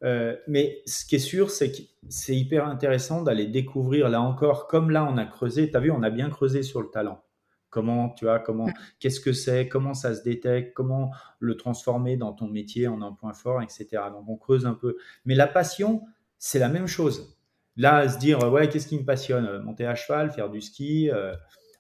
Euh, 0.04 0.36
mais 0.48 0.82
ce 0.86 1.06
qui 1.06 1.16
est 1.16 1.20
sûr, 1.20 1.50
c'est 1.50 1.72
que 1.72 1.78
c'est 2.10 2.36
hyper 2.36 2.66
intéressant 2.68 3.22
d'aller 3.22 3.46
découvrir 3.46 4.10
là 4.10 4.22
encore, 4.22 4.68
comme 4.68 4.90
là 4.90 5.06
on 5.10 5.18
a 5.18 5.26
creusé. 5.26 5.70
Tu 5.70 5.78
as 5.78 5.80
vu, 5.80 5.92
on 5.92 6.04
a 6.04 6.10
bien 6.10 6.30
creusé 6.30 6.64
sur 6.64 6.82
le 6.82 6.90
talent. 6.90 7.24
Comment, 7.74 8.10
tu 8.10 8.26
vois, 8.26 8.40
comment, 8.40 8.68
qu'est-ce 9.00 9.20
que 9.20 9.34
c'est, 9.34 9.68
comment 9.68 9.96
ça 9.96 10.14
se 10.14 10.22
détecte, 10.22 10.76
comment 10.76 11.12
le 11.40 11.58
transformer 11.58 12.16
dans 12.18 12.32
ton 12.32 12.48
métier 12.48 12.88
en 12.88 13.02
un 13.02 13.12
point 13.12 13.34
fort, 13.34 13.64
etc. 13.64 13.88
Donc 14.12 14.30
on 14.30 14.38
creuse 14.38 14.68
un 14.68 14.76
peu. 14.76 14.96
Mais 15.26 15.34
la 15.34 15.48
passion, 15.48 16.04
c'est 16.38 16.60
la 16.60 16.70
même 16.70 16.88
chose. 16.88 17.36
Là, 17.76 18.08
se 18.08 18.20
dire, 18.20 18.40
ouais, 18.52 18.70
qu'est-ce 18.70 18.88
qui 18.88 19.00
me 19.00 19.06
passionne 19.06 19.46
euh, 19.46 19.62
Monter 19.62 19.88
à 19.88 19.96
cheval, 19.96 20.32
faire 20.32 20.50
du 20.50 20.62
ski, 20.62 21.10
euh, 21.10 21.34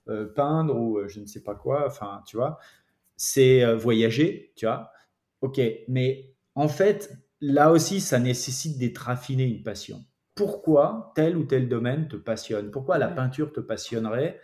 euh, 0.09 0.25
peindre 0.25 0.75
ou 0.75 1.07
je 1.07 1.19
ne 1.19 1.25
sais 1.27 1.43
pas 1.43 1.53
quoi, 1.53 1.85
enfin, 1.85 2.23
tu 2.25 2.35
vois, 2.35 2.57
c'est 3.15 3.63
voyager, 3.75 4.51
tu 4.55 4.65
vois. 4.65 4.91
Ok, 5.41 5.61
mais 5.87 6.33
en 6.55 6.67
fait, 6.67 7.15
là 7.41 7.71
aussi, 7.71 8.01
ça 8.01 8.19
nécessite 8.19 8.79
d'être 8.79 8.97
raffiné 8.99 9.43
une 9.43 9.61
passion. 9.61 10.03
Pourquoi 10.35 11.11
tel 11.15 11.37
ou 11.37 11.43
tel 11.43 11.69
domaine 11.69 12.07
te 12.07 12.15
passionne? 12.15 12.71
Pourquoi 12.71 12.97
la 12.97 13.07
peinture 13.07 13.53
te 13.53 13.59
passionnerait? 13.59 14.39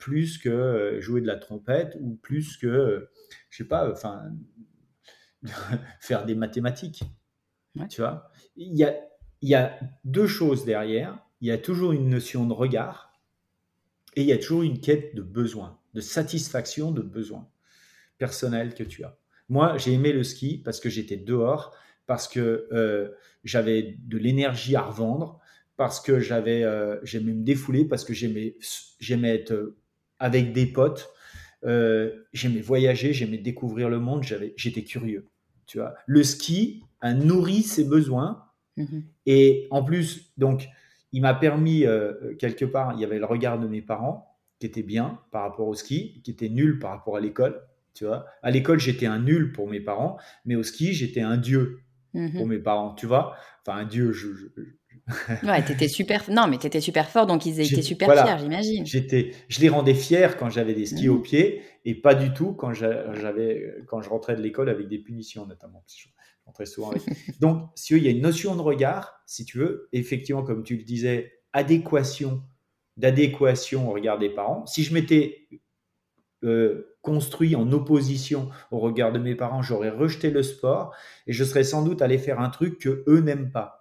Plus 0.00 0.38
que 0.38 0.48
euh, 0.48 1.00
jouer 1.00 1.20
de 1.20 1.26
la 1.26 1.36
trompette 1.36 1.96
ou 2.00 2.16
plus 2.16 2.56
que, 2.56 2.66
euh, 2.66 3.10
je 3.50 3.58
sais 3.58 3.68
pas, 3.68 3.92
enfin, 3.92 4.32
faire 6.00 6.26
des 6.26 6.34
mathématiques. 6.34 7.04
Tu 7.88 8.00
vois 8.00 8.32
il 8.56 8.76
y, 8.76 8.82
a, 8.82 8.96
il 9.42 9.48
y 9.48 9.54
a 9.54 9.78
deux 10.04 10.26
choses 10.26 10.64
derrière. 10.64 11.24
Il 11.40 11.46
y 11.46 11.52
a 11.52 11.58
toujours 11.58 11.92
une 11.92 12.08
notion 12.08 12.46
de 12.46 12.52
regard 12.52 13.12
et 14.16 14.22
il 14.22 14.26
y 14.26 14.32
a 14.32 14.38
toujours 14.38 14.62
une 14.62 14.80
quête 14.80 15.14
de 15.14 15.22
besoin, 15.22 15.78
de 15.94 16.00
satisfaction 16.00 16.90
de 16.90 17.00
besoin 17.00 17.48
personnel 18.18 18.74
que 18.74 18.82
tu 18.82 19.04
as. 19.04 19.16
Moi, 19.48 19.78
j'ai 19.78 19.92
aimé 19.92 20.12
le 20.12 20.24
ski 20.24 20.58
parce 20.58 20.80
que 20.80 20.90
j'étais 20.90 21.16
dehors, 21.16 21.74
parce 22.06 22.26
que 22.26 22.68
euh, 22.72 23.10
j'avais 23.44 23.96
de 24.00 24.18
l'énergie 24.18 24.76
à 24.76 24.82
revendre, 24.82 25.40
parce 25.76 26.00
que 26.00 26.20
j'avais, 26.20 26.64
j'aimais 27.04 27.32
me 27.32 27.42
défouler, 27.42 27.86
parce 27.86 28.04
que 28.04 28.12
j'aimais, 28.12 28.56
j'aimais 28.98 29.34
être 29.34 29.74
avec 30.20 30.52
des 30.52 30.66
potes. 30.66 31.10
Euh, 31.64 32.24
j'aimais 32.32 32.60
voyager, 32.60 33.12
j'aimais 33.12 33.38
découvrir 33.38 33.88
le 33.88 33.98
monde, 33.98 34.24
j'étais 34.56 34.84
curieux. 34.84 35.26
Tu 35.66 35.78
vois, 35.78 35.94
le 36.06 36.22
ski 36.22 36.82
a 37.00 37.12
nourri 37.12 37.62
ses 37.62 37.84
besoins 37.84 38.44
mhm. 38.76 39.02
et 39.26 39.66
en 39.70 39.82
plus, 39.82 40.32
donc, 40.36 40.68
il 41.12 41.22
m'a 41.22 41.34
permis 41.34 41.84
euh, 41.86 42.34
quelque 42.38 42.64
part. 42.64 42.94
Il 42.94 43.00
y 43.00 43.04
avait 43.04 43.18
le 43.18 43.24
regard 43.24 43.58
de 43.58 43.66
mes 43.66 43.82
parents 43.82 44.36
qui 44.58 44.66
était 44.66 44.82
bien 44.82 45.18
par 45.32 45.42
rapport 45.42 45.66
au 45.66 45.74
ski, 45.74 46.20
qui 46.22 46.30
était 46.30 46.48
nul 46.48 46.78
par 46.78 46.90
rapport 46.90 47.16
à 47.16 47.20
l'école. 47.20 47.60
Tu 47.94 48.04
vois, 48.04 48.26
à 48.42 48.50
l'école 48.50 48.78
j'étais 48.78 49.06
un 49.06 49.18
nul 49.18 49.52
pour 49.52 49.68
mes 49.68 49.80
parents, 49.80 50.18
mais 50.44 50.54
au 50.54 50.62
ski 50.62 50.92
j'étais 50.92 51.20
un 51.20 51.36
dieu 51.36 51.80
mhm. 52.14 52.34
pour 52.34 52.46
mes 52.46 52.58
parents. 52.58 52.94
Tu 52.94 53.06
vois, 53.06 53.34
enfin 53.66 53.78
un 53.78 53.84
dieu. 53.84 54.12
Je, 54.12 54.28
ouais, 55.42 55.64
t'étais 55.64 55.88
super. 55.88 56.24
Non, 56.30 56.46
mais 56.48 56.58
t'étais 56.58 56.80
super 56.80 57.08
fort, 57.08 57.26
donc 57.26 57.46
ils 57.46 57.60
étaient 57.60 57.82
super 57.82 58.12
fiers, 58.12 58.38
j'imagine. 58.38 58.86
J'étais, 58.86 59.32
je 59.48 59.60
les 59.60 59.68
rendais 59.68 59.94
fiers 59.94 60.28
quand 60.38 60.50
j'avais 60.50 60.74
des 60.74 60.86
skis 60.86 61.08
au 61.08 61.18
mmh. 61.18 61.22
pied, 61.22 61.62
et 61.84 61.94
pas 61.94 62.14
du 62.14 62.32
tout 62.32 62.52
quand 62.52 62.72
j'avais, 62.72 63.74
quand 63.86 64.02
je 64.02 64.08
rentrais 64.08 64.36
de 64.36 64.42
l'école 64.42 64.68
avec 64.68 64.88
des 64.88 64.98
punitions, 64.98 65.46
notamment. 65.46 65.84
Je 65.86 66.08
rentrais 66.46 66.66
souvent 66.66 66.90
avec. 66.90 67.02
donc, 67.40 67.70
si 67.74 67.96
il 67.96 68.02
y 68.02 68.08
a 68.08 68.10
une 68.10 68.22
notion 68.22 68.54
de 68.56 68.60
regard, 68.60 69.22
si 69.26 69.44
tu 69.44 69.58
veux, 69.58 69.88
effectivement, 69.92 70.42
comme 70.42 70.62
tu 70.62 70.76
le 70.76 70.82
disais, 70.82 71.32
adéquation, 71.52 72.42
d'adéquation 72.96 73.88
au 73.88 73.92
regard 73.92 74.18
des 74.18 74.30
parents. 74.30 74.66
Si 74.66 74.82
je 74.82 74.94
m'étais 74.94 75.48
euh, 76.44 76.96
construit 77.02 77.56
en 77.56 77.70
opposition 77.72 78.50
au 78.70 78.78
regard 78.78 79.12
de 79.12 79.18
mes 79.18 79.34
parents, 79.34 79.62
j'aurais 79.62 79.90
rejeté 79.90 80.30
le 80.30 80.42
sport 80.42 80.94
et 81.26 81.32
je 81.32 81.44
serais 81.44 81.64
sans 81.64 81.82
doute 81.82 82.02
allé 82.02 82.18
faire 82.18 82.40
un 82.40 82.50
truc 82.50 82.78
que 82.78 83.04
eux 83.06 83.20
n'aiment 83.20 83.50
pas. 83.50 83.79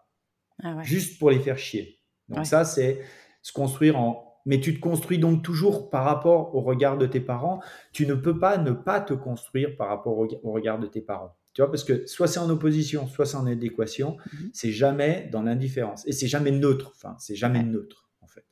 Ah 0.64 0.82
juste 0.84 1.20
pour 1.20 1.32
les 1.32 1.40
faire 1.40 1.58
chier. 1.58 2.00
Donc 2.30 2.46
ça, 2.46 2.66
c'est 2.66 3.02
se 3.42 3.52
construire 3.52 3.98
en... 3.98 4.26
Mais 4.46 4.60
tu 4.60 4.74
te 4.74 4.80
construis 4.80 5.20
donc 5.20 5.44
toujours 5.44 5.90
par 5.90 6.06
rapport 6.06 6.56
au 6.56 6.62
regard 6.62 6.98
de 6.98 7.06
tes 7.06 7.20
parents. 7.20 7.62
Tu 7.92 8.08
ne 8.08 8.14
peux 8.14 8.40
pas 8.40 8.58
ne 8.58 8.72
pas 8.72 9.02
te 9.02 9.14
construire 9.14 9.76
par 9.76 9.90
rapport 9.90 10.18
au, 10.18 10.52
regard 10.52 10.80
de 10.80 10.88
tes 10.88 11.02
parents. 11.02 11.36
Tu 11.54 11.62
vois, 11.62 11.70
parce 11.70 11.84
que 11.84 12.06
soit 12.06 12.28
c'est 12.28 12.40
en 12.40 12.50
opposition, 12.50 13.08
soit 13.08 13.26
c'est 13.26 13.36
en 13.36 13.48
adéquation, 13.48 14.18
mhm. 14.34 14.50
c'est 14.54 14.72
jamais 14.72 15.30
dans 15.32 15.44
l'indifférence. 15.44 16.08
Et 16.08 16.14
c'est 16.14 16.28
jamais 16.28 16.52
neutre. 16.52 16.94
Enfin, 16.96 17.16
c'est 17.20 17.36
jamais 17.36 17.64
neutre, 17.64 18.10
en 18.22 18.28
fait. 18.28 18.46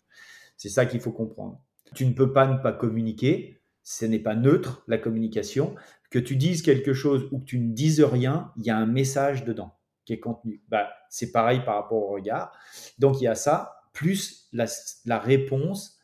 C'est 0.58 0.70
ça 0.70 0.86
qu'il 0.86 1.00
faut 1.00 1.12
comprendre. 1.12 1.62
Tu 1.96 2.06
ne 2.06 2.13
peux 2.13 2.34
pas 2.34 2.48
ne 2.48 2.58
pas 2.58 2.74
communiquer. 2.74 3.62
Ce 3.84 4.06
n'est 4.06 4.20
pas 4.20 4.36
neutre, 4.36 4.84
la 4.88 4.98
communication. 4.98 5.76
Que 6.10 6.20
tu 6.20 6.36
dises 6.36 6.62
quelque 6.62 6.93
chose 6.93 7.28
ou 7.32 7.39
que 7.39 7.46
tu 7.46 7.60
ne 7.60 7.74
dises 7.74 8.02
rien, 8.02 8.52
il 8.58 8.65
y 8.65 8.70
a 8.70 8.78
un 8.78 8.86
message 8.86 9.46
dedans 9.46 9.77
qui 10.08 10.13
est 10.13 10.20
contenu. 10.20 10.63
Bah, 10.70 10.89
c'est 11.10 11.34
pareil 11.34 11.62
par 11.65 11.76
rapport 11.76 12.02
au 12.02 12.08
regard. 12.08 12.54
Donc 12.98 13.20
il 13.20 13.26
y 13.26 13.28
a 13.28 13.36
ça, 13.36 13.82
plus 13.91 14.48
la, 14.54 15.20
réponse 15.20 16.00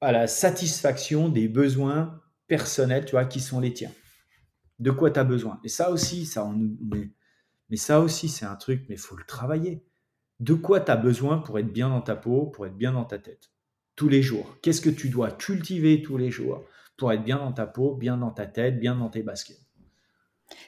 à 0.00 0.10
la 0.10 0.26
satisfaction 0.26 1.28
des 1.28 1.46
besoins 1.46 2.20
personnels, 2.48 3.04
tu 3.04 3.12
vois, 3.12 3.24
qui 3.24 3.38
sont 3.38 3.60
les 3.60 3.72
tiens. 3.72 3.92
De 4.80 4.90
quoi 4.90 5.12
tu 5.12 5.20
as 5.20 5.24
besoin. 5.24 5.60
Et 5.62 5.68
ça 5.68 5.92
aussi, 5.92 6.26
ça, 6.26 6.44
on, 6.44 6.52
mais, 6.80 7.10
mais 7.70 7.76
ça 7.76 8.00
aussi, 8.00 8.28
c'est 8.28 8.44
un 8.44 8.56
truc, 8.56 8.84
mais 8.88 8.96
il 8.96 9.00
faut 9.00 9.16
le 9.16 9.24
travailler. 9.24 9.86
De 10.40 10.54
quoi 10.54 10.80
tu 10.80 10.90
as 10.90 10.96
besoin 10.96 11.38
pour 11.38 11.60
être 11.60 11.72
bien 11.72 11.90
dans 11.90 12.02
ta 12.02 12.16
peau, 12.16 12.46
pour 12.46 12.66
être 12.66 12.76
bien 12.76 12.92
dans 12.92 13.04
ta 13.04 13.20
tête? 13.20 13.52
Tous 13.94 14.08
les 14.08 14.22
jours. 14.22 14.56
Qu'est-ce 14.62 14.80
que 14.80 14.90
tu 14.90 15.10
dois 15.10 15.30
cultiver 15.30 16.02
tous 16.02 16.16
les 16.16 16.32
jours 16.32 16.64
pour 16.96 17.12
être 17.12 17.22
bien 17.22 17.38
dans 17.38 17.52
ta 17.52 17.66
peau, 17.66 17.94
bien 17.94 18.16
dans 18.16 18.32
ta 18.32 18.46
tête, 18.46 18.80
bien 18.80 18.96
dans 18.96 19.10
tes 19.10 19.22
baskets? 19.22 19.60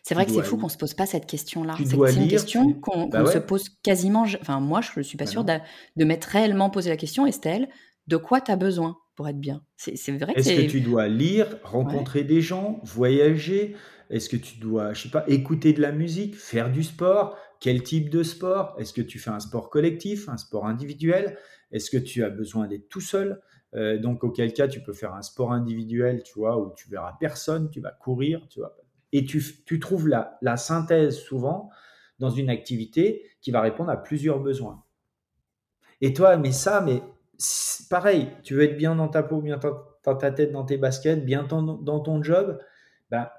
C'est 0.02 0.14
vrai 0.14 0.26
que 0.26 0.32
c'est 0.32 0.42
fou 0.42 0.56
qu'on 0.56 0.68
se 0.68 0.76
pose 0.76 0.94
pas 0.94 1.06
cette 1.06 1.26
question-là. 1.26 1.76
C'est 1.84 2.16
une 2.16 2.28
question 2.28 2.72
qu'on 2.74 3.08
bah 3.08 3.26
se 3.26 3.38
pose 3.38 3.68
quasiment. 3.82 4.24
Enfin, 4.40 4.60
moi, 4.60 4.80
je 4.80 4.90
ne 4.96 5.02
suis 5.02 5.16
pas 5.16 5.24
bah 5.24 5.30
sûre 5.30 5.44
de, 5.44 5.54
de 5.96 6.04
m'être 6.04 6.24
réellement 6.24 6.70
posé 6.70 6.90
la 6.90 6.96
question, 6.96 7.26
Estelle. 7.26 7.68
De 8.06 8.16
quoi 8.16 8.40
tu 8.40 8.50
as 8.50 8.56
besoin 8.56 8.96
pour 9.16 9.28
être 9.28 9.38
bien? 9.38 9.62
C'est 9.76 9.94
vrai. 10.12 10.32
Est-ce 10.36 10.52
que, 10.52 10.70
tu 10.70 10.80
dois 10.80 11.08
lire, 11.08 11.58
rencontrer 11.62 12.24
des 12.24 12.40
gens, 12.40 12.80
voyager? 12.84 13.76
Est-ce 14.10 14.28
que 14.28 14.36
tu 14.36 14.58
dois, 14.58 14.92
je 14.92 15.02
sais 15.02 15.08
pas, 15.08 15.24
écouter 15.28 15.72
de 15.72 15.80
la 15.80 15.92
musique, 15.92 16.36
faire 16.36 16.70
du 16.70 16.82
sport? 16.82 17.36
Quel 17.60 17.82
type 17.82 18.10
de 18.10 18.22
sport? 18.22 18.74
Est-ce 18.78 18.92
que 18.92 19.00
tu 19.00 19.18
fais 19.18 19.30
un 19.30 19.40
sport 19.40 19.70
collectif, 19.70 20.28
un 20.28 20.36
sport 20.36 20.66
individuel? 20.66 21.38
Est-ce 21.72 21.90
que 21.90 21.96
tu 21.96 22.22
as 22.22 22.30
besoin 22.30 22.66
d'être 22.66 22.88
tout 22.88 23.00
seul? 23.00 23.40
Euh, 23.74 23.98
donc, 23.98 24.22
auquel 24.22 24.52
cas, 24.52 24.68
tu 24.68 24.80
peux 24.82 24.92
faire 24.92 25.14
un 25.14 25.22
sport 25.22 25.52
individuel, 25.52 26.22
tu 26.22 26.38
vois, 26.38 26.58
où 26.58 26.72
tu 26.76 26.88
verras 26.88 27.14
personne, 27.18 27.70
tu 27.70 27.80
vas 27.80 27.90
courir, 27.90 28.46
tu 28.48 28.60
vois, 28.60 28.76
et 29.14 29.24
tu, 29.24 29.78
trouves 29.78 30.08
la, 30.08 30.56
synthèse 30.56 31.16
souvent 31.16 31.70
dans 32.18 32.30
une 32.30 32.50
activité 32.50 33.30
qui 33.40 33.52
va 33.52 33.60
répondre 33.60 33.88
à 33.90 33.96
plusieurs 33.96 34.40
besoins. 34.40 34.82
Et 36.00 36.12
toi, 36.12 36.36
mais 36.36 36.50
ça, 36.50 36.80
mais 36.80 37.00
pareil, 37.88 38.28
tu 38.42 38.54
veux 38.54 38.64
être 38.64 38.76
bien 38.76 38.96
dans 38.96 39.06
ta 39.06 39.22
peau, 39.22 39.40
bien 39.40 39.60
dans 40.04 40.16
ta 40.16 40.32
tête, 40.32 40.50
dans 40.50 40.64
tes 40.64 40.78
baskets, 40.78 41.24
bien 41.24 41.44
dans 41.44 42.00
ton 42.00 42.22
job, 42.24 42.58
ben, 43.12 43.30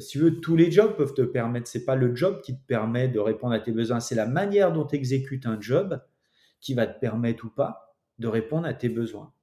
si 0.00 0.08
tu 0.08 0.18
veux, 0.20 0.40
tous 0.40 0.56
les 0.56 0.70
jobs 0.70 0.96
peuvent 0.96 1.14
te 1.14 1.22
permettre. 1.22 1.68
C'est 1.68 1.84
pas 1.84 1.94
le 1.94 2.16
job 2.16 2.40
qui 2.40 2.56
te 2.56 2.66
permet 2.66 3.08
de 3.08 3.18
répondre 3.18 3.52
à 3.52 3.60
tes 3.60 3.72
besoins, 3.72 4.00
c'est 4.00 4.14
la 4.14 4.26
manière 4.26 4.72
dont 4.72 4.86
tu 4.86 4.96
exécutes 4.96 5.44
un 5.44 5.60
job 5.60 6.00
qui 6.60 6.72
va 6.72 6.86
te 6.86 6.98
permettre 6.98 7.44
ou 7.44 7.50
pas 7.50 7.94
de 8.18 8.26
répondre 8.26 8.66
à 8.66 8.72
tes 8.72 8.88
besoins. 8.88 9.34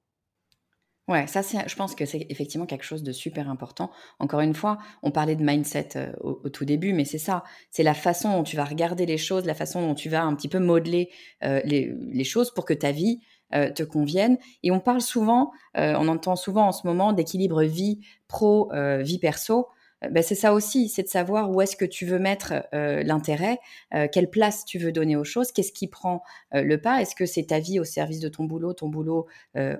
Ouais, 1.08 1.28
ça, 1.28 1.44
c'est, 1.44 1.68
je 1.68 1.76
pense 1.76 1.94
que 1.94 2.04
c'est 2.04 2.26
effectivement 2.30 2.66
quelque 2.66 2.82
chose 2.82 3.04
de 3.04 3.12
super 3.12 3.48
important. 3.48 3.92
Encore 4.18 4.40
une 4.40 4.54
fois, 4.54 4.78
on 5.04 5.12
parlait 5.12 5.36
de 5.36 5.44
mindset 5.44 5.90
euh, 5.94 6.12
au, 6.20 6.48
tout 6.48 6.64
début, 6.64 6.92
mais 6.92 7.04
c'est 7.04 7.18
ça. 7.18 7.44
C'est 7.70 7.84
la 7.84 7.94
façon 7.94 8.32
dont 8.32 8.42
tu 8.42 8.56
vas 8.56 8.64
regarder 8.64 9.06
les 9.06 9.16
choses, 9.16 9.44
la 9.44 9.54
façon 9.54 9.80
dont 9.86 9.94
tu 9.94 10.08
vas 10.08 10.24
un 10.24 10.34
petit 10.34 10.48
peu 10.48 10.58
modeler 10.58 11.10
euh, 11.44 11.60
les, 11.64 12.24
choses 12.24 12.52
pour 12.52 12.64
que 12.64 12.74
ta 12.74 12.90
vie 12.90 13.20
euh, 13.54 13.70
te 13.70 13.84
convienne. 13.84 14.36
Et 14.64 14.72
on 14.72 14.80
parle 14.80 15.00
souvent, 15.00 15.52
on 15.76 16.08
entend 16.08 16.34
souvent 16.34 16.66
en 16.66 16.72
ce 16.72 16.84
moment 16.84 17.12
d'équilibre 17.12 17.62
vie 17.62 18.00
pro, 18.26 18.72
vie 19.00 19.18
perso. 19.20 19.68
Euh, 20.04 20.08
bah, 20.10 20.22
c'est 20.22 20.34
ça 20.34 20.52
aussi, 20.52 20.88
c'est 20.88 21.02
de 21.02 21.08
savoir 21.08 21.50
où 21.50 21.60
est-ce 21.60 21.76
que 21.76 21.84
tu 21.84 22.06
veux 22.06 22.18
mettre 22.18 22.54
euh, 22.74 23.02
l'intérêt, 23.02 23.58
euh, 23.94 24.08
quelle 24.10 24.30
place 24.30 24.64
tu 24.64 24.78
veux 24.78 24.92
donner 24.92 25.16
aux 25.16 25.24
choses, 25.24 25.52
qu'est-ce 25.52 25.72
qui 25.72 25.88
prend 25.88 26.22
le 26.52 26.76
pas, 26.76 27.00
est-ce 27.00 27.14
que 27.14 27.26
c'est 27.26 27.44
ta 27.44 27.58
vie 27.58 27.80
au 27.80 27.84
service 27.84 28.20
de 28.20 28.28
ton 28.28 28.44
boulot, 28.44 28.72
ton 28.72 28.88
boulot 28.88 29.26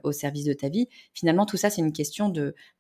au 0.03 0.13
service 0.13 0.45
de 0.45 0.53
ta 0.53 0.69
vie? 0.69 0.89
Finalement, 1.15 1.47
tout 1.47 1.57
ça, 1.57 1.71
c'est 1.71 1.81
une 1.81 1.93
question 1.93 2.33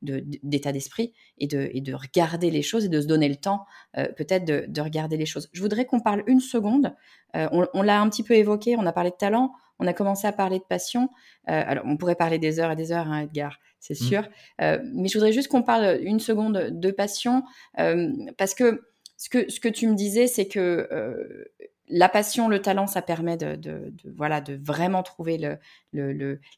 d'état 0.02 0.72
d'esprit 0.72 1.12
et 1.38 1.46
de, 1.46 1.70
et 1.72 1.80
de 1.80 1.94
regarder 1.94 2.50
les 2.50 2.62
choses 2.62 2.84
et 2.84 2.88
de 2.88 3.00
se 3.00 3.06
donner 3.06 3.28
le 3.28 3.36
temps 3.36 3.64
peut-être 3.94 4.44
de, 4.44 4.80
regarder 4.80 5.16
les 5.16 5.26
choses. 5.26 5.48
Je 5.52 5.62
voudrais 5.62 5.84
qu'on 5.84 6.00
parle 6.00 6.22
une 6.26 6.40
seconde, 6.40 6.94
on, 7.34 7.66
on 7.72 7.82
l'a 7.82 8.00
un 8.00 8.08
petit 8.08 8.22
peu 8.22 8.34
évoqué, 8.34 8.76
on 8.76 8.86
a 8.86 8.92
parlé 8.92 9.10
de 9.10 9.16
talent, 9.16 9.52
on 9.78 9.86
a 9.86 9.92
commencé 9.92 10.26
à 10.26 10.32
parler 10.32 10.58
de 10.58 10.64
passion. 10.64 11.10
alors, 11.46 11.84
on 11.86 11.96
pourrait 11.96 12.14
parler 12.14 12.38
des 12.38 12.60
heures 12.60 12.72
et 12.72 12.76
des 12.76 12.92
heures, 12.92 13.08
hein, 13.08 13.22
Edgar 13.22 13.58
c'est 13.86 13.94
mmh. 14.00 14.08
sûr. 14.08 14.28
Euh, 14.60 14.78
mais 14.92 15.08
je 15.08 15.14
voudrais 15.14 15.32
juste 15.32 15.48
qu'on 15.48 15.62
parle 15.62 15.98
une 16.02 16.20
seconde 16.20 16.70
de 16.70 16.90
passion, 16.90 17.44
euh, 17.78 18.12
parce 18.36 18.54
que 18.54 18.82
ce, 19.16 19.28
que 19.28 19.50
ce 19.50 19.60
que 19.60 19.68
tu 19.68 19.86
me 19.86 19.94
disais, 19.94 20.26
c'est 20.26 20.48
que 20.48 20.88
euh, 20.90 21.44
la 21.88 22.08
passion, 22.08 22.48
le 22.48 22.60
talent, 22.60 22.88
ça 22.88 23.00
permet 23.00 23.36
de, 23.36 23.92
voilà, 24.16 24.40
de 24.40 24.58
vraiment 24.60 25.04
trouver 25.04 25.38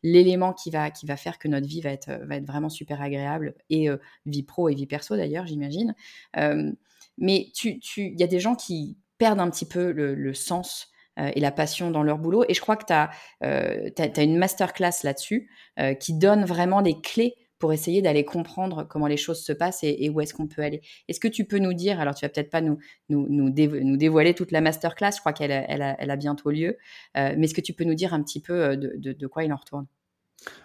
l'élément 0.02 0.48
le, 0.48 0.54
qui, 0.54 0.70
va, 0.70 0.90
qui 0.90 1.04
va 1.04 1.16
faire 1.16 1.38
que 1.38 1.48
notre 1.48 1.66
vie 1.66 1.82
va 1.82 1.90
être, 1.90 2.10
va 2.24 2.36
être 2.36 2.46
vraiment 2.46 2.70
super 2.70 3.02
agréable, 3.02 3.54
et 3.68 3.88
vie 4.24 4.42
pro 4.42 4.70
et 4.70 4.74
vie 4.74 4.86
perso 4.86 5.16
d'ailleurs, 5.16 5.46
j'imagine. 5.46 5.94
mais 6.34 7.36
il 7.36 7.52
tu, 7.52 7.78
tu, 7.78 8.14
y 8.16 8.22
a 8.22 8.26
des 8.26 8.40
gens 8.40 8.54
qui 8.54 8.96
perdent 9.18 9.40
un 9.40 9.50
petit 9.50 9.66
peu 9.66 9.92
le, 9.92 10.32
sens 10.32 10.88
euh, 10.88 10.97
et 11.34 11.40
la 11.40 11.50
passion 11.50 11.90
dans 11.90 12.02
leur 12.02 12.18
boulot. 12.18 12.44
Et 12.48 12.54
je 12.54 12.60
crois 12.60 12.76
que 12.76 12.86
tu 12.86 12.92
as, 12.92 13.10
euh, 13.44 13.90
une 14.16 14.38
masterclass 14.38 15.02
là-dessus 15.04 15.50
euh, 15.78 15.94
qui 15.94 16.14
donne 16.14 16.44
vraiment 16.44 16.80
les 16.80 17.00
clés 17.00 17.34
pour 17.58 17.72
essayer 17.72 18.02
d'aller 18.02 18.24
comprendre 18.24 18.84
comment 18.84 19.08
les 19.08 19.16
choses 19.16 19.42
se 19.44 19.52
passent 19.52 19.82
et, 19.82 20.08
où 20.10 20.20
est-ce 20.20 20.32
qu'on 20.32 20.46
peut 20.46 20.62
aller. 20.62 20.80
Est-ce 21.08 21.18
que 21.18 21.26
tu 21.26 21.44
peux 21.44 21.58
nous 21.58 21.74
dire, 21.74 21.98
alors 21.98 22.14
tu 22.14 22.24
vas 22.24 22.28
peut-être 22.28 22.50
pas 22.50 22.60
nous, 22.60 22.78
nous, 23.08 23.26
nous, 23.28 23.50
dévoiler 23.96 24.32
toute 24.34 24.52
la 24.52 24.60
masterclass, 24.60 25.10
je 25.16 25.20
crois 25.20 25.32
qu'elle 25.32 25.50
elle 25.50 26.10
a, 26.10 26.16
bientôt 26.16 26.52
lieu, 26.52 26.78
mais 27.16 27.46
est-ce 27.46 27.54
que 27.54 27.60
tu 27.60 27.72
peux 27.72 27.82
nous 27.82 27.96
dire 27.96 28.14
un 28.14 28.22
petit 28.22 28.40
peu 28.40 28.76
de, 28.76 29.26
quoi 29.26 29.42
il 29.42 29.52
en 29.52 29.56
retourne? 29.56 29.88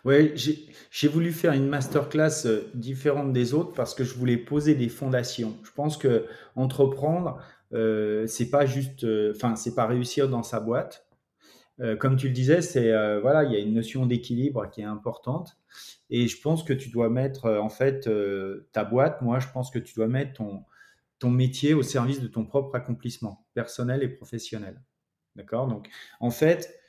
Oui, 0.06 0.34
j'ai 0.92 1.08
voulu 1.08 1.32
faire 1.32 1.54
une 1.54 1.68
masterclass 1.68 2.46
différente 2.74 3.34
des 3.34 3.54
autres 3.54 3.74
parce 3.74 3.96
que 3.96 4.04
je 4.04 4.14
voulais 4.14 4.38
poser 4.38 4.76
des 4.76 4.90
fondations. 4.90 5.58
Je 5.64 5.72
pense 5.72 5.98
que 5.98 6.28
entreprendre, 6.56 7.40
euh, 7.74 8.28
c'est 8.28 8.50
pas 8.50 8.66
juste, 8.66 9.04
euh, 9.04 9.34
enfin, 9.36 9.56
c'est 9.56 9.76
pas 9.76 9.88
réussir 9.88 10.30
dans 10.30 10.44
sa 10.44 10.60
boîte. 10.60 11.08
Euh, 11.80 11.96
comme 11.96 12.18
tu 12.18 12.28
le 12.28 12.34
disais, 12.34 12.62
c'est 12.62 12.92
voilà, 13.22 13.44
il 13.44 13.52
y 13.52 13.56
a 13.56 13.60
une 13.60 13.74
notion 13.74 14.06
d'équilibre 14.06 14.70
qui 14.70 14.82
est 14.82 14.86
importante. 14.86 15.58
Et 16.10 16.28
je 16.28 16.40
pense 16.40 16.64
que 16.64 16.74
tu 16.74 16.90
dois 16.90 17.10
mettre 17.10 17.50
en 17.50 17.70
fait 17.70 18.08
ta 18.72 18.84
boîte. 18.86 19.22
Moi, 19.22 19.40
je 19.40 19.48
pense 19.52 19.72
que 19.72 19.80
tu 19.80 19.96
dois 19.96 20.08
mettre 20.08 20.44
ton 21.20 21.30
métier 21.32 21.74
au 21.74 21.82
service 21.82 22.22
de 22.22 22.28
ton 22.28 22.46
propre 22.46 22.76
accomplissement 22.76 23.46
personnel 23.56 24.04
et 24.04 24.10
professionnel. 24.10 24.82
D'accord? 25.36 25.68
Donc, 25.68 25.90
en 26.20 26.30
fait, 26.30 26.80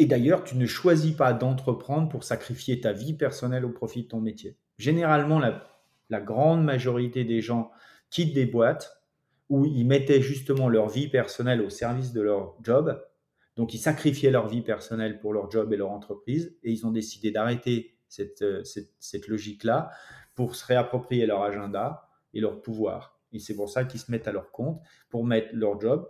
et 0.00 0.06
d'ailleurs, 0.06 0.44
tu 0.44 0.56
ne 0.56 0.64
choisis 0.64 1.14
pas 1.14 1.34
d'entreprendre 1.34 2.08
pour 2.08 2.24
sacrifier 2.24 2.80
ta 2.80 2.94
vie 2.94 3.12
personnelle 3.12 3.66
au 3.66 3.68
profit 3.68 4.04
de 4.04 4.08
ton 4.08 4.22
métier. 4.22 4.56
Généralement, 4.78 5.38
la, 5.38 6.20
grande 6.22 6.64
majorité 6.64 7.22
des 7.24 7.42
gens 7.42 7.70
quittent 8.08 8.32
des 8.32 8.46
boîtes 8.46 9.04
où 9.50 9.66
ils 9.66 9.84
mettaient 9.86 10.22
justement 10.22 10.70
leur 10.70 10.88
vie 10.88 11.08
personnelle 11.08 11.60
au 11.60 11.68
service 11.68 12.14
de 12.14 12.22
leur 12.22 12.56
job. 12.62 12.98
Donc, 13.56 13.74
ils 13.74 13.78
sacrifiaient 13.78 14.30
leur 14.30 14.48
vie 14.48 14.62
personnelle 14.62 15.20
pour 15.20 15.34
leur 15.34 15.50
job 15.50 15.70
et 15.70 15.76
leur 15.76 15.90
entreprise 15.90 16.56
et 16.62 16.72
ils 16.72 16.86
ont 16.86 16.92
décidé 16.92 17.30
d'arrêter 17.30 17.94
cette, 18.08 18.40
euh, 18.40 18.62
cette, 18.64 19.28
logique-là 19.28 19.90
pour 20.34 20.56
se 20.56 20.64
réapproprier 20.64 21.26
leur 21.26 21.42
agenda 21.42 22.08
et 22.32 22.40
leur 22.40 22.62
pouvoir. 22.62 23.20
Et 23.34 23.38
c'est 23.38 23.54
pour 23.54 23.68
ça 23.68 23.84
qu'ils 23.84 24.00
se 24.00 24.10
mettent 24.10 24.28
à 24.28 24.32
leur 24.32 24.50
compte 24.50 24.80
pour 25.10 25.26
mettre 25.26 25.50
leur 25.52 25.78
job 25.78 26.08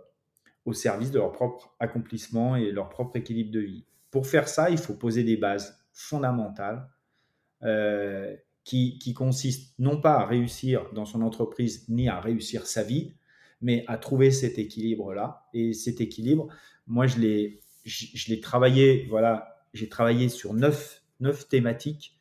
au 0.65 0.73
service 0.73 1.11
de 1.11 1.17
leur 1.17 1.31
propre 1.31 1.75
accomplissement 1.79 2.55
et 2.55 2.71
leur 2.71 2.89
propre 2.89 3.15
équilibre 3.17 3.51
de 3.51 3.59
vie. 3.59 3.85
Pour 4.11 4.27
faire 4.27 4.47
ça, 4.47 4.69
il 4.69 4.77
faut 4.77 4.93
poser 4.93 5.23
des 5.23 5.37
bases 5.37 5.79
fondamentales 5.93 6.87
euh, 7.63 8.35
qui, 8.63 9.13
consiste 9.13 9.73
non 9.79 9.99
pas 9.99 10.19
à 10.19 10.25
réussir 10.25 10.85
dans 10.93 11.05
son 11.05 11.21
entreprise 11.21 11.87
ni 11.89 12.07
à 12.07 12.19
réussir 12.19 12.67
sa 12.67 12.83
vie, 12.83 13.13
mais 13.61 13.83
à 13.87 13.97
trouver 13.97 14.31
cet 14.31 14.59
équilibre-là. 14.59 15.47
Et 15.53 15.73
cet 15.73 15.99
équilibre, 15.99 16.47
moi, 16.87 17.07
je 17.07 17.19
l'ai, 17.19 17.61
je, 17.83 18.29
l'ai 18.29 18.39
travaillé, 18.39 19.07
voilà, 19.09 19.65
j'ai 19.73 19.89
travaillé 19.89 20.29
sur 20.29 20.53
neuf, 20.53 21.03
neuf 21.19 21.47
thématiques 21.47 22.17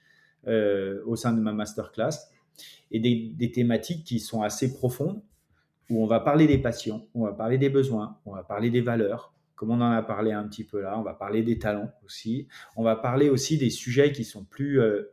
euh, 0.47 1.03
au 1.07 1.15
sein 1.15 1.33
de 1.33 1.41
ma 1.41 1.53
masterclass 1.53 2.31
et 2.91 3.01
des, 3.01 3.33
des, 3.35 3.53
thématiques 3.53 4.05
qui 4.05 4.19
sont 4.19 4.43
assez 4.43 4.73
profondes 4.73 5.23
où 5.91 6.03
on 6.03 6.07
va 6.07 6.21
parler 6.21 6.47
des 6.47 6.59
passions, 6.59 7.09
on 7.15 7.25
va 7.25 7.33
parler 7.33 7.59
des 7.59 7.69
besoins, 7.69 8.19
on 8.25 8.33
va 8.33 8.43
parler 8.43 8.71
des 8.71 8.81
valeurs, 8.81 9.35
comme 9.57 9.71
on 9.71 9.81
en 9.81 9.91
a 9.91 10.03
parlé 10.03 10.33
un 10.33 10.45
petit 10.45 10.65
peu 10.65 10.81
là, 10.81 10.99
on 10.99 11.03
va 11.03 11.13
parler 11.15 11.43
des 11.43 11.59
talents 11.59 11.93
aussi, 12.05 12.49
on 12.77 12.83
va 12.83 12.97
parler 12.97 13.29
aussi 13.29 13.59
des 13.59 13.71
sujets 13.71 14.13
qui 14.13 14.25
sont 14.25 14.45
plus 14.45 14.81
euh, 14.81 15.13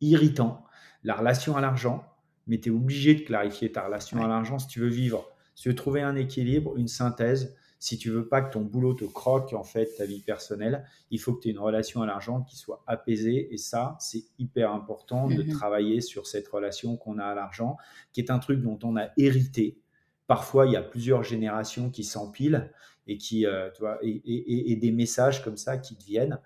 irritant, 0.00 0.64
la 1.04 1.14
relation 1.14 1.56
à 1.56 1.60
l'argent, 1.60 2.04
mais 2.46 2.58
tu 2.58 2.70
es 2.70 2.72
obligé 2.72 3.14
de 3.14 3.20
clarifier 3.20 3.70
ta 3.70 3.86
relation 3.86 4.24
à 4.24 4.28
l'argent 4.28 4.58
si 4.58 4.66
tu 4.66 4.80
veux 4.80 4.88
vivre, 4.88 5.30
si 5.54 5.64
tu 5.64 5.68
veux 5.68 5.74
trouver 5.74 6.00
un 6.00 6.16
équilibre, 6.16 6.76
une 6.76 6.88
synthèse, 6.88 7.54
si 7.84 7.98
tu 7.98 8.08
veux 8.08 8.26
pas 8.26 8.40
que 8.40 8.50
ton 8.50 8.62
boulot 8.62 8.94
te 8.94 9.04
croque 9.04 9.52
en 9.52 9.62
fait 9.62 9.94
ta 9.98 10.06
vie 10.06 10.20
personnelle, 10.20 10.86
il 11.10 11.20
faut 11.20 11.34
que 11.34 11.42
tu 11.42 11.48
aies 11.48 11.52
une 11.52 11.58
relation 11.58 12.00
à 12.00 12.06
l'argent 12.06 12.40
qui 12.40 12.56
soit 12.56 12.82
apaisée. 12.86 13.52
Et 13.52 13.58
ça 13.58 13.96
c'est 14.00 14.24
hyper 14.38 14.72
important 14.72 15.28
de 15.28 15.42
mhm. 15.42 15.50
travailler 15.50 16.00
sur 16.00 16.26
cette 16.26 16.48
relation 16.48 16.96
qu'on 16.96 17.18
a 17.18 17.26
à 17.26 17.34
l'argent 17.34 17.76
qui 18.14 18.22
est 18.22 18.30
un 18.30 18.38
truc 18.38 18.62
dont 18.62 18.78
on 18.82 18.96
a 18.96 19.08
hérité. 19.18 19.78
Parfois 20.26 20.66
il 20.66 20.72
y 20.72 20.76
a 20.76 20.82
plusieurs 20.82 21.22
générations 21.22 21.90
qui 21.90 22.04
s'empilent 22.04 22.70
et 23.06 23.18
qui 23.18 23.46
euh, 23.46 23.70
tu 23.70 23.80
vois 23.80 23.98
et, 24.02 24.76
des 24.76 24.92
messages 24.92 25.44
comme 25.44 25.56
ça 25.56 25.78
qui 25.78 25.96
te 25.96 26.04
viennent 26.04 26.38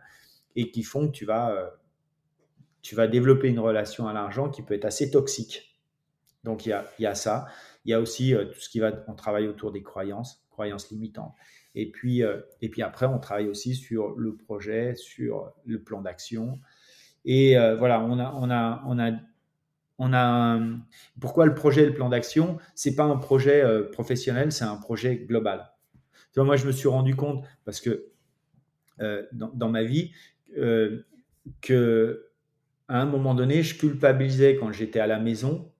et 0.57 0.71
qui 0.71 0.83
font 0.83 1.07
que 1.07 1.13
tu 1.13 1.25
vas 1.25 1.53
euh, 1.53 1.69
tu 2.83 2.95
vas 2.95 3.07
développer 3.07 3.49
une 3.49 3.61
relation 3.61 4.09
à 4.09 4.13
l'argent 4.13 4.51
qui 4.51 4.63
peut 4.63 4.75
être 4.75 4.85
assez 4.85 5.11
toxique. 5.11 5.79
Donc 6.45 6.65
il 6.65 6.71
y 6.99 7.07
a, 7.07 7.15
ça. 7.15 7.47
Il 7.85 7.91
y 7.91 7.95
a 7.95 8.01
aussi 8.01 8.35
euh, 8.35 8.47
tout 8.47 8.61
ce 8.61 8.69
qui 8.69 8.79
va, 8.79 9.05
on 9.09 9.15
travaille 9.15 9.47
autour 9.49 9.73
des 9.73 9.83
croyances, 9.83 10.45
croyances 10.51 10.91
limitantes. 10.91 11.35
Et 11.75 11.91
puis, 11.91 12.23
et 12.61 12.69
puis 12.71 12.83
après, 12.83 13.07
on 13.07 13.21
travaille 13.21 13.47
aussi 13.47 13.77
sur 13.77 14.17
le 14.17 14.35
projet, 14.35 14.97
sur 14.97 15.53
le 15.65 15.81
plan 15.81 16.01
d'action. 16.01 16.59
Et 17.25 17.57
voilà, 17.79 18.01
on 18.01 18.19
a, 18.19 18.33
on 18.33 18.51
a, 18.51 18.83
on 18.87 18.99
a, 18.99 19.13
on 19.99 20.13
a. 20.13 20.61
pourquoi 21.21 21.47
le 21.47 21.55
projet, 21.55 21.85
le 21.87 21.95
plan 21.95 22.09
d'action? 22.09 22.59
C'est 22.75 22.95
pas 22.95 23.05
un 23.05 23.17
projet 23.17 23.65
professionnel, 23.93 24.53
c'est 24.53 24.65
un 24.65 24.77
projet 24.77 25.17
global. 25.17 25.73
Tu 26.33 26.41
vois, 26.41 26.45
moi, 26.45 26.57
je 26.57 26.67
me 26.67 26.73
suis 26.73 26.89
rendu 26.89 27.17
compte 27.17 27.45
parce 27.65 27.81
que 27.81 28.07
dans, 29.33 29.51
dans, 29.55 29.69
ma 29.69 29.83
vie 29.83 30.13
que 31.61 32.29
à 32.89 33.01
un 33.01 33.07
moment 33.07 33.35
donné, 33.35 33.63
je 33.63 33.79
culpabilisais 33.79 34.57
quand 34.57 34.73
j'étais 34.73 35.01
à 35.01 35.07
la 35.07 35.19
maison. 35.19 35.71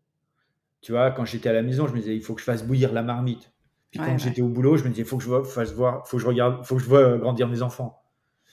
Tu 0.81 0.93
vois, 0.93 1.11
quand 1.11 1.25
j'étais 1.25 1.49
à 1.49 1.53
la 1.53 1.63
maison, 1.63 1.89
je 1.89 1.95
me 1.95 1.99
disais, 1.99 2.15
il 2.15 2.23
faut 2.23 2.35
que 2.35 2.41
je 2.41 2.45
fasse 2.45 2.65
bouillir 2.65 2.93
la 2.93 3.03
marmite. 3.03 3.51
Puis 3.91 4.01
quand 4.01 4.19
j'étais 4.19 4.43
au 4.43 4.49
boulot, 4.49 4.77
je 4.77 4.85
me 4.85 4.91
disais, 4.91 5.03
il 5.03 5.09
faut 5.09 5.17
que 5.17 5.25
je 5.25 5.43
fasse 5.45 5.73
voir, 5.73 6.07
faut 6.07 6.19
que 6.19 6.23
je 6.23 6.29
regarde, 6.29 6.65
faut 6.65 6.77
que 6.77 6.83
je 6.83 6.87
vois 6.87 7.17
grandir 7.17 7.49
mes 7.49 7.63
enfants. 7.63 8.03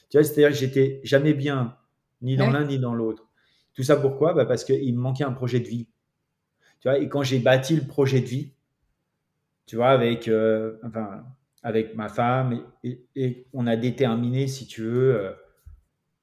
Tu 0.09 0.17
vois, 0.17 0.23
c'est-à-dire 0.23 0.49
que 0.49 0.55
j'étais 0.55 1.01
jamais 1.03 1.33
bien, 1.33 1.77
ni 2.21 2.37
dans 2.37 2.49
l'un 2.49 2.63
ni 2.63 2.79
dans 2.79 2.93
l'autre. 2.93 3.27
Tout 3.75 3.83
ça 3.83 3.97
pourquoi? 3.97 4.33
Bah 4.33 4.45
Parce 4.45 4.63
qu'il 4.63 4.95
me 4.95 5.01
manquait 5.01 5.25
un 5.25 5.33
projet 5.33 5.59
de 5.59 5.67
vie. 5.67 5.87
Tu 6.79 6.87
vois, 6.87 6.97
et 6.97 7.09
quand 7.09 7.23
j'ai 7.23 7.39
bâti 7.39 7.75
le 7.75 7.85
projet 7.85 8.21
de 8.21 8.25
vie, 8.25 8.53
tu 9.65 9.75
vois, 9.75 9.89
avec, 9.89 10.27
euh, 10.27 10.77
enfin, 10.83 11.25
avec 11.61 11.95
ma 11.95 12.09
femme, 12.09 12.63
et, 12.83 13.47
on 13.53 13.67
a 13.67 13.75
déterminé, 13.75 14.47
si 14.47 14.65
tu 14.67 14.81
veux, 14.81 15.15
euh, 15.15 15.31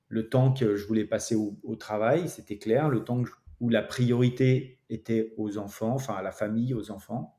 le 0.08 0.28
temps 0.28 0.52
que 0.52 0.76
je 0.76 0.86
voulais 0.86 1.04
passer 1.04 1.34
au, 1.34 1.76
travail, 1.76 2.28
c'était 2.28 2.58
clair, 2.58 2.88
le 2.88 3.04
temps 3.04 3.22
où 3.60 3.68
la 3.68 3.82
priorité 3.82 4.78
était 4.88 5.32
aux 5.36 5.58
enfants, 5.58 5.94
enfin 5.94 6.14
à 6.14 6.22
la 6.22 6.32
famille, 6.32 6.74
aux 6.74 6.90
enfants. 6.90 7.38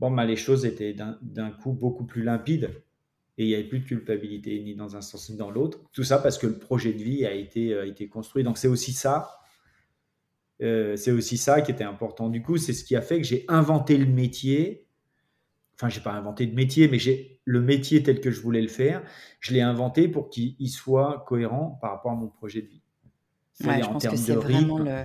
Bon, 0.00 0.10
bah, 0.10 0.24
les 0.24 0.36
choses 0.36 0.64
étaient 0.64 0.94
d'un 0.94 1.50
coup 1.50 1.72
beaucoup 1.72 2.04
plus 2.04 2.22
limpides 2.22 2.70
et 3.38 3.44
il 3.44 3.48
n'y 3.48 3.54
avait 3.54 3.64
plus 3.64 3.78
de 3.78 3.84
culpabilité 3.86 4.60
ni 4.60 4.74
dans 4.74 4.96
un 4.96 5.00
sens 5.00 5.30
ni 5.30 5.36
dans 5.36 5.50
l'autre. 5.50 5.80
Tout 5.92 6.04
ça 6.04 6.18
parce 6.18 6.36
que 6.36 6.46
le 6.46 6.58
projet 6.58 6.92
de 6.92 7.02
vie 7.02 7.24
a 7.24 7.32
été, 7.32 7.76
a 7.76 7.86
été 7.86 8.08
construit. 8.08 8.44
Donc 8.44 8.58
c'est 8.58 8.68
aussi 8.68 8.92
ça, 8.92 9.38
euh, 10.60 10.96
c'est 10.96 11.12
aussi 11.12 11.38
ça 11.38 11.62
qui 11.62 11.70
était 11.70 11.84
important. 11.84 12.28
Du 12.28 12.42
coup, 12.42 12.58
c'est 12.58 12.72
ce 12.74 12.84
qui 12.84 12.96
a 12.96 13.00
fait 13.00 13.18
que 13.18 13.26
j'ai 13.26 13.44
inventé 13.48 13.96
le 13.96 14.06
métier 14.06 14.88
enfin, 15.78 15.88
j'ai 15.88 16.00
pas 16.00 16.12
inventé 16.12 16.46
de 16.46 16.54
métier, 16.54 16.88
mais 16.88 16.98
j'ai 16.98 17.40
le 17.44 17.60
métier 17.60 18.02
tel 18.02 18.20
que 18.20 18.30
je 18.30 18.40
voulais 18.40 18.60
le 18.60 18.68
faire, 18.68 19.02
je 19.40 19.54
l'ai 19.54 19.60
inventé 19.60 20.08
pour 20.08 20.28
qu'il 20.28 20.68
soit 20.68 21.24
cohérent 21.26 21.78
par 21.80 21.92
rapport 21.92 22.12
à 22.12 22.16
mon 22.16 22.28
projet 22.28 22.62
de 22.62 22.66
vie. 22.66 22.82
Ouais, 23.64 23.82
je 23.82 23.88
pense 23.88 24.06
que 24.06 24.16
c'est 24.16 24.34
vraiment 24.34 24.78
le. 24.78 25.04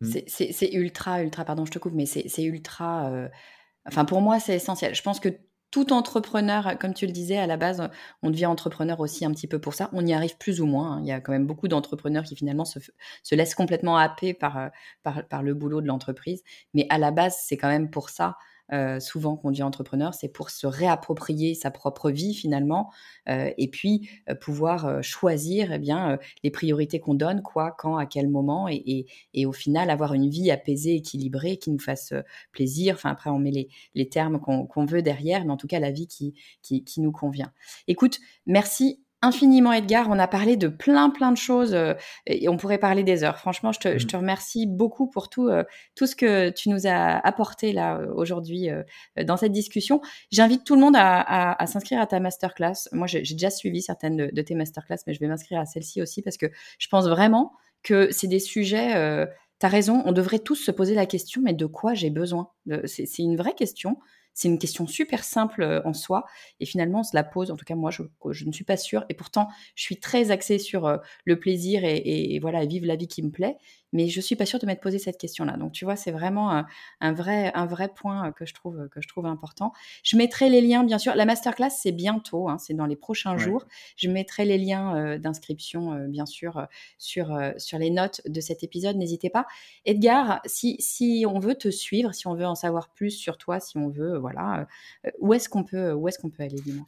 Hmm. 0.00 0.12
C'est 0.26 0.72
ultra, 0.74 1.22
ultra, 1.22 1.44
pardon, 1.44 1.64
je 1.64 1.70
te 1.70 1.78
coupe, 1.78 1.94
mais 1.94 2.06
c'est 2.06 2.42
ultra. 2.42 3.10
Euh, 3.10 3.28
enfin, 3.86 4.04
pour 4.04 4.20
moi, 4.20 4.40
c'est 4.40 4.56
essentiel. 4.56 4.94
Je 4.94 5.02
pense 5.02 5.20
que 5.20 5.28
tout 5.70 5.92
entrepreneur, 5.92 6.78
comme 6.78 6.94
tu 6.94 7.06
le 7.06 7.12
disais, 7.12 7.36
à 7.36 7.46
la 7.46 7.56
base, 7.56 7.88
on 8.22 8.30
devient 8.30 8.46
entrepreneur 8.46 9.00
aussi 9.00 9.24
un 9.24 9.32
petit 9.32 9.46
peu 9.46 9.58
pour 9.58 9.74
ça. 9.74 9.90
On 9.92 10.06
y 10.06 10.12
arrive 10.12 10.36
plus 10.38 10.60
ou 10.60 10.66
moins. 10.66 10.92
Hein. 10.92 11.00
Il 11.02 11.08
y 11.08 11.12
a 11.12 11.20
quand 11.20 11.32
même 11.32 11.46
beaucoup 11.46 11.68
d'entrepreneurs 11.68 12.24
qui 12.24 12.36
finalement 12.36 12.64
se, 12.64 12.78
laissent 13.32 13.54
complètement 13.54 13.96
happer 13.96 14.34
par, 14.34 14.70
par 15.02 15.42
le 15.42 15.54
boulot 15.54 15.80
de 15.80 15.86
l'entreprise. 15.86 16.42
Mais 16.74 16.86
à 16.90 16.98
la 16.98 17.10
base, 17.10 17.36
c'est 17.44 17.56
quand 17.56 17.68
même 17.68 17.90
pour 17.90 18.10
ça 18.10 18.36
euh, 18.72 19.00
souvent 19.00 19.36
qu'on 19.36 19.50
dit 19.50 19.62
entrepreneur, 19.62 20.14
c'est 20.14 20.28
pour 20.28 20.50
se 20.50 20.66
réapproprier 20.66 21.54
sa 21.54 21.70
propre 21.70 22.10
vie 22.10 22.34
finalement, 22.34 22.92
euh, 23.28 23.50
et 23.58 23.68
puis 23.68 24.08
euh, 24.28 24.34
pouvoir 24.34 25.02
choisir 25.02 25.72
eh 25.72 25.78
bien 25.78 26.18
les 26.42 26.50
priorités 26.50 27.00
qu'on 27.00 27.14
donne, 27.14 27.42
quoi, 27.42 27.74
quand, 27.76 27.96
à 27.96 28.06
quel 28.06 28.28
moment, 28.28 28.68
et, 28.68 29.06
au 29.46 29.52
final 29.52 29.90
avoir 29.90 30.14
une 30.14 30.28
vie 30.28 30.50
apaisée, 30.50 30.96
équilibrée, 30.96 31.56
qui 31.56 31.70
nous 31.70 31.78
fasse 31.78 32.12
plaisir. 32.52 32.94
Enfin 32.94 33.10
après 33.10 33.30
on 33.30 33.38
met 33.38 33.50
les, 33.50 33.68
les 33.94 34.08
termes 34.08 34.40
qu'on 34.40 34.84
veut 34.84 35.02
derrière, 35.02 35.44
mais 35.44 35.52
en 35.52 35.56
tout 35.56 35.68
cas 35.68 35.78
la 35.78 35.90
vie 35.90 36.06
qui, 36.08 36.34
qui, 36.62 36.84
qui 36.84 37.00
nous 37.00 37.12
convient. 37.12 37.52
Écoute, 37.86 38.18
merci 38.46 39.05
infiniment 39.22 39.72
Edgar. 39.72 40.06
On 40.10 40.18
a 40.18 40.28
parlé 40.28 40.56
de 40.56 40.68
plein 40.68 41.10
plein 41.10 41.32
de 41.32 41.36
choses 41.36 41.74
euh, 41.74 41.94
et 42.26 42.48
on 42.48 42.56
pourrait 42.56 42.78
parler 42.78 43.02
des 43.02 43.24
heures. 43.24 43.38
Franchement, 43.38 43.72
je 43.72 43.80
te, 43.80 43.88
mmh. 43.88 44.18
remercie 44.18 44.66
beaucoup 44.66 45.08
pour 45.08 45.28
tout 45.28 45.48
euh, 45.48 45.64
tout 45.94 46.06
ce 46.06 46.14
que 46.14 46.50
tu 46.50 46.68
nous 46.68 46.86
as 46.86 47.18
apporté 47.26 47.72
là 47.72 47.98
euh, 47.98 48.12
aujourd'hui 48.14 48.68
dans 49.24 49.36
cette 49.36 49.52
discussion. 49.52 50.00
J'invite 50.30 50.64
tout 50.64 50.74
le 50.74 50.80
monde 50.80 50.96
à, 50.96 51.56
s'inscrire 51.66 52.00
à 52.00 52.06
ta 52.06 52.20
masterclass. 52.20 52.88
Moi, 52.92 53.06
j'ai 53.06 53.20
déjà 53.20 53.50
suivi 53.50 53.82
certaines 53.82 54.28
de, 54.30 54.42
tes 54.42 54.54
masterclass, 54.54 54.98
mais 55.06 55.14
je 55.14 55.20
vais 55.20 55.28
m'inscrire 55.28 55.60
à 55.60 55.66
celle-ci 55.66 56.02
aussi 56.02 56.22
parce 56.22 56.36
que 56.36 56.46
je 56.78 56.88
pense 56.88 57.06
vraiment 57.06 57.52
que 57.82 58.10
c'est 58.10 58.26
des 58.26 58.38
sujets. 58.38 59.26
tu 59.60 59.66
as 59.66 59.68
raison, 59.68 60.02
on 60.04 60.12
devrait 60.12 60.38
tous 60.38 60.56
se 60.56 60.70
poser 60.70 60.94
la 60.94 61.06
question, 61.06 61.40
mais 61.42 61.54
de 61.54 61.66
quoi 61.66 61.94
j'ai 61.94 62.10
besoin? 62.10 62.50
C'est 62.84 63.18
une 63.18 63.36
vraie 63.36 63.54
question. 63.54 63.96
C'est 64.36 64.48
une 64.48 64.58
question 64.58 64.86
super 64.86 65.24
simple 65.24 65.62
euh, 65.62 65.80
en 65.86 65.94
soi. 65.94 66.26
Et 66.60 66.66
finalement, 66.66 67.00
on 67.00 67.02
se 67.02 67.16
la 67.16 67.24
pose. 67.24 67.50
En 67.50 67.56
tout 67.56 67.64
cas, 67.64 67.74
moi, 67.74 67.90
je, 67.90 68.02
ne 68.44 68.52
suis 68.52 68.64
pas 68.64 68.76
sûre. 68.76 69.06
Et 69.08 69.14
pourtant, 69.14 69.48
je 69.74 69.82
suis 69.82 69.98
très 69.98 70.30
axée 70.30 70.58
sur 70.58 70.84
euh, 70.86 70.98
le 71.24 71.40
plaisir 71.40 71.84
et, 71.84 72.34
et, 72.34 72.38
voilà, 72.38 72.66
vivre 72.66 72.86
la 72.86 72.96
vie 72.96 73.08
qui 73.08 73.22
me 73.22 73.30
plaît 73.30 73.56
mais 73.92 74.08
je 74.08 74.20
suis 74.20 74.36
pas 74.36 74.46
sûre 74.46 74.58
de 74.58 74.66
m'être 74.66 74.80
posé 74.80 74.98
cette 74.98 75.18
question-là. 75.18 75.56
Donc, 75.56 75.72
tu 75.72 75.84
vois, 75.84 75.96
c'est 75.96 76.10
vraiment 76.10 76.64
un, 77.00 77.12
vrai, 77.12 77.52
un 77.54 77.66
vrai 77.66 77.88
point 77.88 78.32
que 78.32 78.46
je, 78.46 78.54
trouve, 78.54 78.88
que 78.90 79.00
je 79.00 79.08
trouve 79.08 79.26
important. 79.26 79.72
Je 80.02 80.16
mettrai 80.16 80.48
les 80.48 80.60
liens, 80.60 80.84
bien 80.84 80.98
sûr. 80.98 81.14
La 81.14 81.24
masterclass, 81.24 81.70
c'est 81.70 81.92
bientôt, 81.92 82.48
hein, 82.48 82.58
c'est 82.58 82.74
dans 82.74 82.86
les 82.86 82.96
prochains 82.96 83.36
jours. 83.36 83.64
Je 83.96 84.08
mettrai 84.08 84.44
les 84.44 84.58
liens 84.58 84.96
euh, 84.96 85.18
d'inscription, 85.18 85.92
euh, 85.92 86.06
bien 86.06 86.26
sûr, 86.26 86.58
euh, 86.58 86.64
sur, 86.98 87.38
sur 87.56 87.78
les 87.78 87.90
notes 87.90 88.20
de 88.26 88.40
cet 88.40 88.62
épisode. 88.62 88.96
N'hésitez 88.96 89.30
pas. 89.30 89.46
Edgar, 89.84 90.40
si, 90.44 90.76
si 90.80 91.24
on 91.28 91.38
veut 91.38 91.54
te 91.54 91.70
suivre, 91.70 92.14
si 92.14 92.26
on 92.26 92.34
veut 92.34 92.46
en 92.46 92.54
savoir 92.54 92.90
plus 92.90 93.10
sur 93.10 93.38
toi, 93.38 93.60
si 93.60 93.78
on 93.78 93.88
veut, 93.88 94.18
voilà, 94.18 94.66
où 95.20 95.32
est-ce 95.34 95.48
qu'on 95.48 95.64
peut, 95.64 95.92
où 95.92 96.08
est-ce 96.08 96.18
qu'on 96.18 96.30
peut 96.30 96.42
aller, 96.42 96.60
dis-moi? 96.64 96.86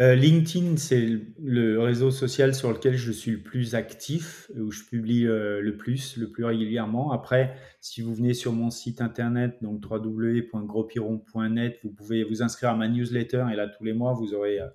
Euh, 0.00 0.16
LinkedIn, 0.16 0.76
c'est 0.76 1.08
le 1.40 1.80
réseau 1.80 2.10
social 2.10 2.52
sur 2.52 2.72
lequel 2.72 2.96
je 2.96 3.12
suis 3.12 3.30
le 3.30 3.40
plus 3.40 3.76
actif, 3.76 4.50
où 4.56 4.72
je 4.72 4.82
publie 4.82 5.26
euh, 5.26 5.60
le 5.60 5.76
plus, 5.76 6.16
le 6.16 6.28
plus 6.30 6.44
régulièrement. 6.44 7.12
Après, 7.12 7.54
si 7.80 8.02
vous 8.02 8.12
venez 8.12 8.34
sur 8.34 8.52
mon 8.52 8.70
site 8.70 9.00
internet, 9.00 9.56
donc 9.62 9.84
www.grospiron.net, 9.88 11.78
vous 11.84 11.90
pouvez 11.90 12.24
vous 12.24 12.42
inscrire 12.42 12.70
à 12.70 12.76
ma 12.76 12.88
newsletter 12.88 13.46
et 13.52 13.56
là, 13.56 13.68
tous 13.68 13.84
les 13.84 13.92
mois, 13.92 14.14
vous 14.14 14.34
aurez, 14.34 14.60
euh, 14.60 14.66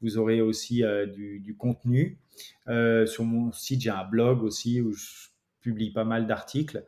vous 0.00 0.16
aurez 0.16 0.40
aussi 0.40 0.82
du, 1.14 1.54
contenu. 1.58 2.18
sur 2.66 3.24
mon 3.24 3.52
site, 3.52 3.82
j'ai 3.82 3.90
un 3.90 4.04
blog 4.04 4.42
aussi 4.42 4.80
où 4.80 4.92
je 4.92 5.04
publie 5.60 5.92
pas 5.92 6.04
mal 6.04 6.26
d'articles. 6.26 6.84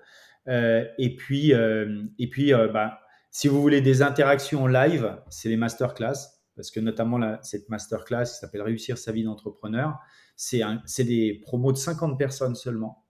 et 0.48 1.16
puis, 1.16 1.52
et 1.52 2.30
puis 2.30 2.52
bah, 2.72 2.98
si 3.30 3.46
vous 3.46 3.60
voulez 3.62 3.80
des 3.82 4.02
interactions 4.02 4.66
live, 4.66 5.16
c'est 5.28 5.48
les 5.48 5.56
masterclass 5.56 6.34
parce 6.56 6.70
que 6.70 6.80
notamment 6.80 7.38
cette 7.42 7.68
masterclass 7.68 8.24
qui 8.24 8.38
s'appelle 8.38 8.62
Réussir 8.62 8.98
sa 8.98 9.12
vie 9.12 9.24
d'entrepreneur, 9.24 9.98
c'est 10.36 11.04
des 11.04 11.40
promos 11.42 11.72
de 11.72 11.78
50 11.78 12.18
personnes 12.18 12.54
seulement. 12.54 13.04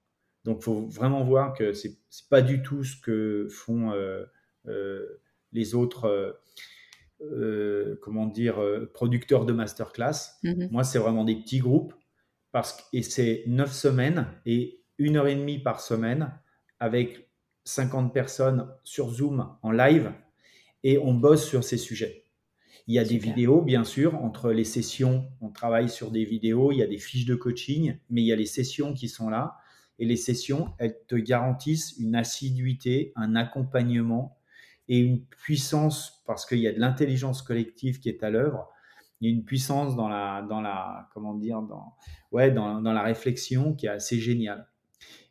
Donc, 0.45 0.59
il 0.61 0.65
faut 0.65 0.87
vraiment 0.87 1.25
voir 1.25 1.55
que 1.55 1.73
ce 1.73 1.89
n'est 1.89 1.95
pas 2.29 2.43
du 2.43 2.63
tout 2.63 2.85
ce 2.85 3.01
que 3.01 3.49
font 3.51 3.93
euh, 3.93 4.25
euh, 4.67 5.21
les 5.53 5.75
autres, 5.75 6.39
euh, 7.23 7.99
comment 8.03 8.27
dire, 8.27 8.61
producteurs 8.93 9.47
de 9.47 9.53
masterclass. 9.53 10.39
Mm-hmm. 10.43 10.71
Moi, 10.71 10.85
c'est 10.85 10.99
vraiment 10.99 11.25
des 11.25 11.37
petits 11.37 11.61
groupes 11.61 11.95
parce, 12.53 12.87
et 12.93 13.03
c'est 13.03 13.45
9 13.47 13.73
semaines 13.73 14.27
et 14.45 14.83
une 14.99 15.17
heure 15.17 15.27
et 15.27 15.35
demie 15.35 15.59
par 15.59 15.81
semaine 15.81 16.31
avec 16.79 17.31
50 17.65 18.13
personnes 18.13 18.71
sur 18.85 19.11
Zoom 19.11 19.57
en 19.63 19.71
live 19.71 20.13
et 20.83 20.99
on 20.99 21.15
bosse 21.15 21.49
sur 21.49 21.65
ces 21.65 21.79
sujets. 21.79 22.24
Il 22.87 22.95
y 22.95 22.99
a 22.99 23.05
des 23.05 23.17
vidéos, 23.17 23.63
bien 23.63 23.83
sûr, 23.83 24.15
entre 24.17 24.51
les 24.51 24.65
sessions, 24.65 25.27
on 25.41 25.49
travaille 25.49 25.89
sur 25.89 26.11
des 26.11 26.25
vidéos, 26.25 26.71
il 26.71 26.79
y 26.79 26.83
a 26.83 26.87
des 26.87 26.99
fiches 26.99 27.25
de 27.25 27.35
coaching, 27.35 27.97
mais 28.11 28.21
il 28.21 28.27
y 28.27 28.33
a 28.33 28.37
les 28.37 28.47
sessions 28.47 28.93
qui 28.93 29.09
sont 29.09 29.31
là. 29.31 29.57
Et 29.99 30.05
les 30.05 30.17
sessions, 30.17 30.75
elles 30.79 30.99
te 31.07 31.15
garantissent 31.15 31.95
une 31.99 32.15
assiduité, 32.15 33.13
un 33.17 33.37
accompagnement 33.37 34.37
et 34.89 34.99
une 34.99 35.25
puissance, 35.25 36.23
parce 36.27 36.45
qu'il 36.45 36.59
y 36.59 36.69
a 36.69 36.73
de 36.73 36.79
l'intelligence 36.81 37.41
collective 37.41 38.01
qui 38.01 38.11
est 38.11 38.23
à 38.23 38.29
l'œuvre. 38.29 38.69
Il 39.21 39.31
y 39.31 39.33
a 39.33 39.35
une 39.35 39.45
puissance 39.45 39.97
dans 39.97 40.09
la, 40.09 40.43
dans 40.43 40.61
la 40.61 41.09
comment 41.15 41.35
dire, 41.35 41.63
dans, 41.63 41.95
ouais, 42.33 42.51
dans, 42.51 42.83
dans 42.83 42.93
la 42.93 43.03
réflexion 43.03 43.75
qui 43.75 43.87
est 43.87 43.91
assez 43.91 44.19
géniale. 44.19 44.69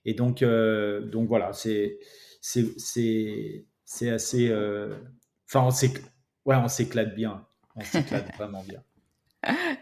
Et 0.06 0.14
donc, 0.16 0.42
euh, 0.42 1.02
donc 1.02 1.28
voilà, 1.28 1.54
c'est, 1.54 2.00
c'est, 2.42 2.74
c'est, 3.86 4.10
assez. 4.10 4.50
Euh, 4.50 4.98
enfin, 5.48 5.70
c'est 5.72 5.94
ouais, 6.46 6.56
on 6.56 6.68
s'éclate 6.68 7.16
bien. 7.16 7.46
On 7.76 7.82
s'éclate 7.84 8.36
vraiment 8.36 8.64
bien. 8.64 8.82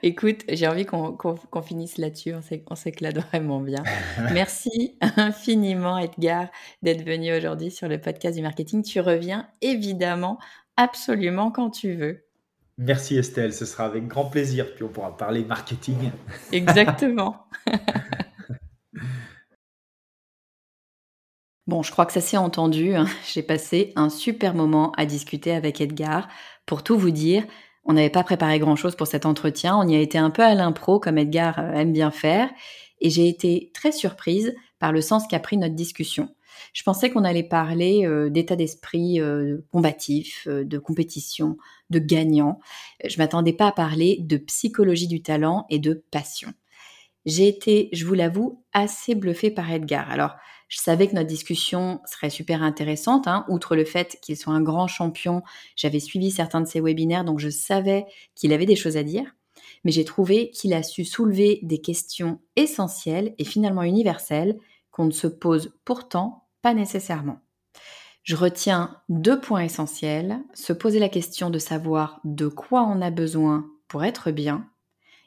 Écoute, 0.02 0.44
j'ai 0.50 0.68
envie 0.68 0.86
qu'on 0.86 1.62
finisse 1.62 1.98
là-dessus. 1.98 2.34
On 2.70 2.76
s'éclate 2.76 3.18
vraiment 3.18 3.60
bien. 3.60 3.84
Merci 4.34 4.98
infiniment, 5.02 6.00
Edgar, 6.00 6.48
d'être 6.82 7.06
venu 7.06 7.36
aujourd'hui 7.36 7.70
sur 7.70 7.88
le 7.88 8.00
podcast 8.00 8.36
du 8.36 8.42
marketing. 8.42 8.82
Tu 8.84 9.00
reviens 9.00 9.48
évidemment, 9.62 10.40
absolument 10.78 11.52
quand 11.52 11.70
tu 11.70 11.94
veux. 11.94 12.26
Merci 12.78 13.18
Estelle, 13.18 13.54
ce 13.54 13.66
sera 13.66 13.86
avec 13.86 14.08
grand 14.08 14.26
plaisir. 14.26 14.74
Puis 14.74 14.84
on 14.84 14.88
pourra 14.88 15.16
parler 15.16 15.46
marketing. 15.46 16.10
Exactement. 16.52 17.46
Bon, 21.72 21.84
je 21.84 21.92
crois 21.92 22.06
que 22.06 22.12
ça 22.12 22.20
s'est 22.20 22.36
entendu. 22.36 22.96
Hein. 22.96 23.06
J'ai 23.34 23.44
passé 23.44 23.94
un 23.96 24.10
super 24.10 24.54
moment 24.54 24.92
à 24.98 25.06
discuter 25.06 25.54
avec 25.54 25.80
Edgar. 25.80 26.28
Pour 26.66 26.84
tout 26.84 26.98
vous 26.98 27.12
dire, 27.12 27.46
on 27.86 27.94
n'avait 27.94 28.10
pas 28.10 28.26
préparé 28.26 28.60
grand-chose 28.60 28.98
pour 28.98 29.08
cet 29.08 29.26
entretien. 29.26 29.78
On 29.78 29.88
y 29.88 29.96
a 29.96 30.02
été 30.02 30.18
un 30.18 30.32
peu 30.32 30.42
à 30.42 30.54
l'impro, 30.54 31.00
comme 31.00 31.18
Edgar 31.18 31.60
euh, 31.60 31.72
aime 31.72 31.94
bien 31.94 32.12
faire. 32.12 32.50
Et 33.00 33.10
j'ai 33.10 33.30
été 33.30 33.72
très 33.74 33.94
surprise 33.94 34.54
par 34.80 34.92
le 34.92 35.00
sens 35.00 35.26
qu'a 35.30 35.40
pris 35.40 35.56
notre 35.56 35.74
discussion. 35.74 36.36
Je 36.74 36.84
pensais 36.84 37.10
qu'on 37.10 37.24
allait 37.24 37.42
parler 37.42 38.06
euh, 38.06 38.30
d'état 38.30 38.58
d'esprit 38.58 39.22
euh, 39.22 39.60
combatif, 39.72 40.50
de 40.50 40.78
compétition, 40.78 41.56
de 41.90 42.00
gagnant. 42.00 42.60
Je 43.06 43.18
m'attendais 43.18 43.54
pas 43.54 43.68
à 43.68 43.72
parler 43.72 44.18
de 44.20 44.36
psychologie 44.36 45.08
du 45.08 45.22
talent 45.22 45.68
et 45.70 45.80
de 45.80 46.04
passion. 46.12 46.52
J'ai 47.26 47.48
été, 47.48 47.88
je 47.94 48.06
vous 48.06 48.16
l'avoue, 48.16 48.62
assez 48.74 49.16
bluffée 49.16 49.52
par 49.52 49.72
Edgar. 49.72 50.12
Alors, 50.12 50.32
je 50.72 50.80
savais 50.80 51.10
que 51.10 51.16
notre 51.16 51.28
discussion 51.28 52.00
serait 52.06 52.30
super 52.30 52.64
intéressante, 52.64 53.28
hein, 53.28 53.46
outre 53.50 53.76
le 53.76 53.84
fait 53.84 54.18
qu'il 54.22 54.38
soit 54.38 54.54
un 54.54 54.62
grand 54.62 54.88
champion. 54.88 55.44
J'avais 55.76 56.00
suivi 56.00 56.32
certains 56.32 56.62
de 56.62 56.66
ses 56.66 56.80
webinaires, 56.80 57.26
donc 57.26 57.40
je 57.40 57.50
savais 57.50 58.06
qu'il 58.36 58.54
avait 58.54 58.66
des 58.66 58.78
choses 58.78 58.96
à 58.96 59.04
dire. 59.04 59.36
Mais 59.84 59.92
j'ai 59.92 60.06
trouvé 60.06 60.50
qu'il 60.50 60.74
a 60.74 60.82
su 60.82 61.04
soulever 61.04 61.60
des 61.64 61.82
questions 61.82 62.40
essentielles 62.56 63.36
et 63.38 63.44
finalement 63.44 63.84
universelles 63.84 64.58
qu'on 64.92 65.04
ne 65.04 65.12
se 65.12 65.28
pose 65.28 65.74
pourtant 65.84 66.48
pas 66.62 66.74
nécessairement. 66.74 67.42
Je 68.24 68.38
retiens 68.38 68.96
deux 69.10 69.42
points 69.42 69.64
essentiels, 69.64 70.40
se 70.54 70.72
poser 70.72 71.00
la 71.00 71.10
question 71.10 71.50
de 71.50 71.60
savoir 71.60 72.22
de 72.24 72.48
quoi 72.48 72.84
on 72.84 73.02
a 73.02 73.12
besoin 73.12 73.66
pour 73.90 74.06
être 74.06 74.32
bien 74.32 74.70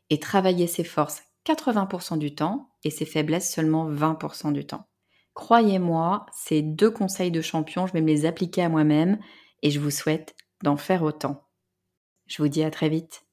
et 0.09 0.19
travailler 0.19 0.67
ses 0.67 0.85
forces 0.85 1.23
80% 1.47 2.17
du 2.17 2.35
temps 2.35 2.71
et 2.83 2.89
ses 2.89 3.05
faiblesses 3.05 3.53
seulement 3.53 3.91
20% 3.91 4.51
du 4.55 4.67
temps. 4.67 4.87
Croyez-moi, 5.35 6.27
ces 6.33 6.63
deux 6.63 6.91
conseils 6.91 7.31
de 7.33 7.41
champion, 7.41 7.87
je 7.87 7.93
vais 7.93 8.01
me 8.01 8.07
les 8.07 8.25
appliquer 8.25 8.63
à 8.63 8.69
moi-même 8.69 9.19
et 9.63 9.71
je 9.71 9.81
vous 9.81 9.91
souhaite 9.91 10.37
d'en 10.63 10.77
faire 10.77 11.03
autant. 11.03 11.49
Je 12.27 12.43
vous 12.43 12.49
dis 12.49 12.63
à 12.63 12.71
très 12.71 12.89
vite. 12.89 13.27